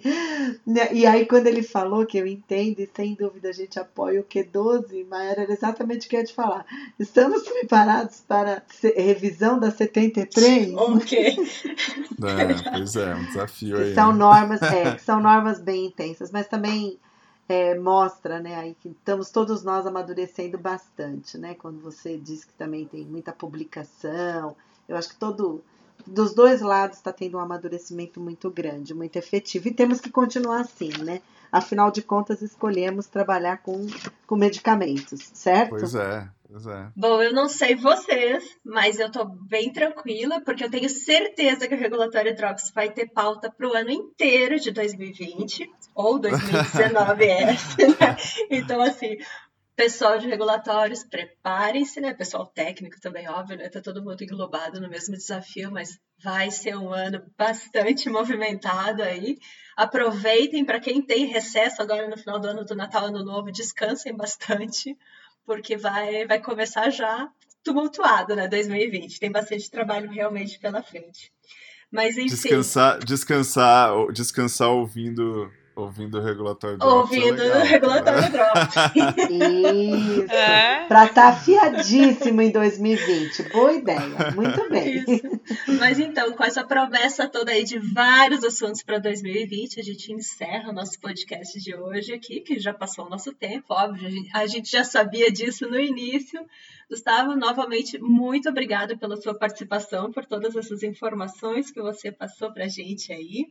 Né, 0.67 0.89
e 0.93 1.07
aí, 1.07 1.27
quando 1.27 1.47
ele 1.47 1.63
falou 1.63 2.07
que 2.07 2.19
eu 2.19 2.27
entendo, 2.27 2.81
e 2.81 2.89
sem 2.95 3.15
dúvida 3.15 3.49
a 3.49 3.53
gente 3.53 3.79
apoia 3.79 4.21
o 4.21 4.25
Q12, 4.25 5.07
mas 5.09 5.31
era 5.31 5.53
exatamente 5.53 6.07
o 6.07 6.11
que 6.11 6.17
eu 6.17 6.21
ia 6.21 6.27
te 6.27 6.35
falar. 6.35 6.65
Estamos 6.99 7.43
preparados 7.43 8.23
para 8.27 8.63
revisão 8.97 9.59
da 9.59 9.71
73? 9.71 10.75
Ok. 10.75 11.37
É, 12.23 12.71
pois 12.71 12.95
é, 12.95 13.15
um 13.15 13.25
desafio 13.25 13.79
aí. 13.79 13.95
São 13.95 14.13
né? 14.13 14.19
normas, 14.19 14.63
é, 14.63 14.97
são 14.99 15.21
normas 15.21 15.59
bem 15.59 15.87
intensas, 15.87 16.31
mas 16.31 16.47
também 16.47 16.99
é, 17.53 17.79
mostra, 17.79 18.41
né, 18.41 18.55
aí 18.55 18.75
que 18.81 18.89
estamos 18.89 19.31
todos 19.31 19.63
nós 19.63 19.87
amadurecendo 19.87 20.57
bastante, 20.57 21.37
né? 21.37 21.55
Quando 21.55 21.81
você 21.81 22.17
diz 22.17 22.45
que 22.45 22.53
também 22.55 22.87
tem 22.87 23.05
muita 23.05 23.31
publicação, 23.31 24.57
eu 24.89 24.97
acho 24.97 25.11
que 25.11 25.17
todo 25.17 25.63
dos 26.07 26.35
dois 26.35 26.63
lados 26.63 26.97
está 26.97 27.13
tendo 27.13 27.37
um 27.37 27.41
amadurecimento 27.41 28.19
muito 28.21 28.51
grande, 28.51 28.95
muito 28.95 29.17
efetivo 29.17 29.69
e 29.69 29.75
temos 29.75 30.01
que 30.01 30.11
continuar 30.11 30.63
assim, 30.63 30.91
né? 31.05 31.21
Afinal 31.53 31.91
de 31.91 32.01
contas, 32.01 32.41
escolhemos 32.41 33.07
trabalhar 33.07 33.59
com, 33.59 33.87
com 34.27 34.37
medicamentos, 34.37 35.31
certo? 35.35 35.77
Pois 35.77 35.95
é, 35.95 36.27
pois 36.51 36.67
é. 36.67 36.89
Bom, 36.97 37.21
eu 37.21 37.35
não 37.35 37.47
sei 37.47 37.77
vocês, 37.77 38.43
mas 38.65 38.99
eu 38.99 39.13
tô 39.13 39.27
bem 39.27 39.71
tranquila, 39.71 40.41
porque 40.41 40.65
eu 40.65 40.71
tenho 40.71 40.89
certeza 40.89 41.69
que 41.69 41.75
o 41.75 41.79
Regulatório 41.79 42.35
Drops 42.35 42.73
vai 42.75 42.91
ter 42.91 43.11
pauta 43.11 43.51
para 43.51 43.69
o 43.69 43.75
ano 43.75 43.91
inteiro 43.91 44.59
de 44.59 44.71
2020, 44.71 45.71
ou 45.95 46.19
2019 46.19 47.25
é. 47.29 47.45
Né? 47.45 47.57
Então, 48.51 48.81
assim, 48.81 49.19
pessoal 49.75 50.19
de 50.19 50.29
regulatórios, 50.29 51.03
preparem-se, 51.05 52.01
né? 52.01 52.13
Pessoal 52.15 52.47
técnico 52.47 53.01
também, 53.01 53.29
óbvio, 53.29 53.57
né? 53.57 53.69
Tá 53.69 53.81
todo 53.81 54.03
mundo 54.03 54.23
englobado 54.23 54.81
no 54.81 54.89
mesmo 54.89 55.17
desafio, 55.17 55.71
mas 55.71 55.99
vai 56.23 56.51
ser 56.51 56.77
um 56.77 56.93
ano 56.93 57.23
bastante 57.37 58.09
movimentado 58.11 59.03
aí. 59.03 59.39
Aproveitem 59.77 60.65
para 60.65 60.81
quem 60.81 61.01
tem 61.03 61.27
recesso 61.27 61.81
agora 61.81 62.09
no 62.09 62.17
final 62.17 62.39
do 62.39 62.49
ano 62.49 62.65
do 62.65 62.75
Natal, 62.75 63.07
Ano 63.07 63.25
Novo, 63.25 63.51
descansem 63.51 64.15
bastante, 64.15 64.97
porque 65.45 65.77
vai 65.77 66.27
vai 66.27 66.41
começar 66.41 66.91
já 66.91 67.29
tumultuado, 67.65 68.37
né? 68.37 68.49
2020. 68.49 69.19
Tem 69.19 69.31
bastante 69.31 69.71
trabalho 69.71 70.11
realmente 70.11 70.59
pela 70.59 70.83
frente. 70.83 71.33
Mas 71.91 72.17
enfim. 72.17 72.29
Descansar, 72.29 72.99
descansar, 73.05 74.13
descansar 74.13 74.69
ouvindo 74.71 75.51
ouvindo 75.75 76.19
o 76.19 76.23
regulatório 76.23 76.79
Drops. 76.79 76.95
Ouvindo 76.95 77.43
é 77.43 77.57
o 77.57 77.65
regulatório 77.65 78.31
Drops. 78.31 78.75
Isso. 79.31 80.33
É. 80.33 80.87
Para 80.87 81.07
estar 81.07 81.23
tá 81.23 81.29
afiadíssimo 81.29 82.43
em 82.43 82.51
2020. 82.51 83.43
Boa 83.51 83.73
ideia. 83.73 84.33
Muito 84.35 84.69
bem. 84.69 85.05
Isso. 85.07 85.79
Mas 85.79 85.99
então, 85.99 86.33
com 86.33 86.45
essa 86.45 86.65
promessa 86.65 87.29
toda 87.29 87.53
aí 87.53 87.65
de 87.65 87.79
vários 87.79 88.45
assuntos 88.45 88.83
para 88.83 88.99
2020, 88.99 89.81
a 89.81 89.83
gente 89.83 90.13
encerra 90.13 90.71
o 90.71 90.75
nosso 90.75 91.01
podcast 91.01 91.59
de 91.59 91.75
hoje 91.75 92.13
aqui, 92.13 92.41
que 92.41 92.59
já 92.59 92.73
passou 92.75 93.07
o 93.07 93.11
nosso 93.11 93.33
tempo, 93.33 93.67
óbvio. 93.71 94.07
A 94.07 94.11
gente, 94.11 94.31
a 94.35 94.47
gente 94.47 94.71
já 94.71 94.85
sabia 94.85 95.31
disso 95.31 95.69
no 95.69 95.79
início. 95.79 96.45
Gustavo, 96.91 97.35
novamente, 97.35 97.99
muito 97.99 98.51
obrigada 98.51 98.97
pela 98.97 99.17
sua 99.17 99.35
participação, 99.35 100.13
por 100.13 100.27
todas 100.27 100.55
essas 100.55 100.83
informações 100.83 101.71
que 101.71 101.81
você 101.81 102.13
passou 102.13 102.53
para 102.53 102.65
a 102.65 102.69
gente 102.69 103.13
aí. 103.13 103.47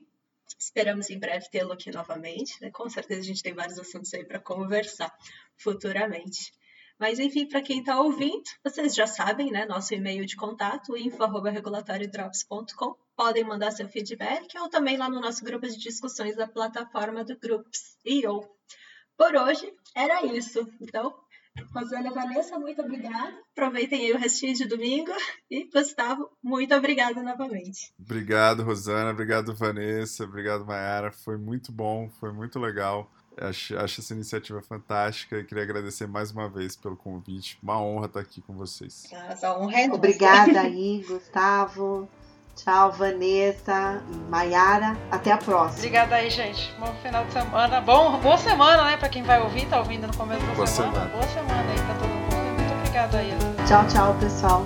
Esperamos 0.59 1.09
em 1.09 1.19
breve 1.19 1.49
tê-lo 1.49 1.73
aqui 1.73 1.91
novamente. 1.91 2.61
Né? 2.61 2.71
Com 2.71 2.89
certeza 2.89 3.21
a 3.21 3.23
gente 3.23 3.43
tem 3.43 3.53
vários 3.53 3.79
assuntos 3.79 4.13
aí 4.13 4.25
para 4.25 4.39
conversar 4.39 5.13
futuramente. 5.57 6.53
Mas 6.99 7.17
enfim, 7.17 7.47
para 7.47 7.63
quem 7.63 7.79
está 7.79 7.99
ouvindo, 7.99 8.43
vocês 8.63 8.93
já 8.93 9.07
sabem, 9.07 9.51
né? 9.51 9.65
Nosso 9.65 9.93
e-mail 9.93 10.23
de 10.23 10.35
contato, 10.35 10.95
info.regulatoriodrops.com. 10.95 12.95
Podem 13.15 13.43
mandar 13.43 13.71
seu 13.71 13.89
feedback 13.89 14.55
ou 14.59 14.69
também 14.69 14.97
lá 14.97 15.09
no 15.09 15.19
nosso 15.19 15.43
grupo 15.43 15.67
de 15.67 15.77
discussões 15.77 16.35
da 16.35 16.47
plataforma 16.47 17.23
do 17.23 17.35
Groups.io. 17.39 18.47
Por 19.17 19.35
hoje 19.35 19.73
era 19.95 20.23
isso. 20.27 20.67
Então, 20.79 21.15
Rosana 21.73 22.11
Vanessa, 22.11 22.57
muito 22.57 22.81
obrigada. 22.81 23.33
Aproveitem 23.51 24.05
aí 24.05 24.13
o 24.13 24.17
restinho 24.17 24.53
de 24.53 24.65
domingo. 24.65 25.11
E 25.49 25.69
Gustavo, 25.69 26.29
muito 26.43 26.73
obrigada 26.75 27.21
novamente. 27.21 27.93
Obrigado, 27.99 28.63
Rosana. 28.63 29.11
Obrigado, 29.11 29.53
Vanessa. 29.53 30.23
Obrigado, 30.23 30.65
Mayara. 30.65 31.11
Foi 31.11 31.37
muito 31.37 31.71
bom, 31.71 32.09
foi 32.19 32.31
muito 32.31 32.59
legal. 32.59 33.11
Acho, 33.37 33.77
acho 33.77 34.01
essa 34.01 34.13
iniciativa 34.13 34.61
fantástica 34.61 35.37
e 35.37 35.43
queria 35.43 35.63
agradecer 35.63 36.05
mais 36.05 36.31
uma 36.31 36.49
vez 36.49 36.75
pelo 36.75 36.97
convite. 36.97 37.57
Uma 37.63 37.81
honra 37.81 38.07
estar 38.07 38.19
aqui 38.19 38.41
com 38.41 38.53
vocês. 38.53 39.07
Nossa, 39.11 39.57
honra 39.57 39.81
é 39.81 39.91
Obrigada 39.91 40.61
aí, 40.61 41.03
Gustavo. 41.07 42.09
Tchau, 42.63 42.91
Vanessa, 42.91 44.01
Maiara. 44.29 44.95
Até 45.09 45.31
a 45.31 45.37
próxima. 45.37 45.79
Obrigada 45.79 46.15
aí, 46.15 46.29
gente. 46.29 46.71
Bom 46.79 46.93
final 47.01 47.25
de 47.25 47.33
semana. 47.33 47.81
Bom, 47.81 48.19
boa 48.19 48.37
semana, 48.37 48.83
né? 48.83 48.97
Pra 48.97 49.09
quem 49.09 49.23
vai 49.23 49.41
ouvir, 49.41 49.65
tá 49.65 49.79
ouvindo 49.79 50.05
no 50.05 50.15
começo 50.15 50.45
da 50.45 50.53
boa 50.53 50.67
semana. 50.67 50.93
semana. 50.93 51.11
Boa 51.11 51.27
semana 51.27 51.69
aí 51.69 51.81
pra 51.85 51.95
todo 51.95 52.09
mundo. 52.09 52.59
Muito 52.59 52.73
obrigada 52.73 53.17
aí. 53.17 53.33
Tchau, 53.67 53.87
tchau, 53.87 54.15
pessoal. 54.19 54.63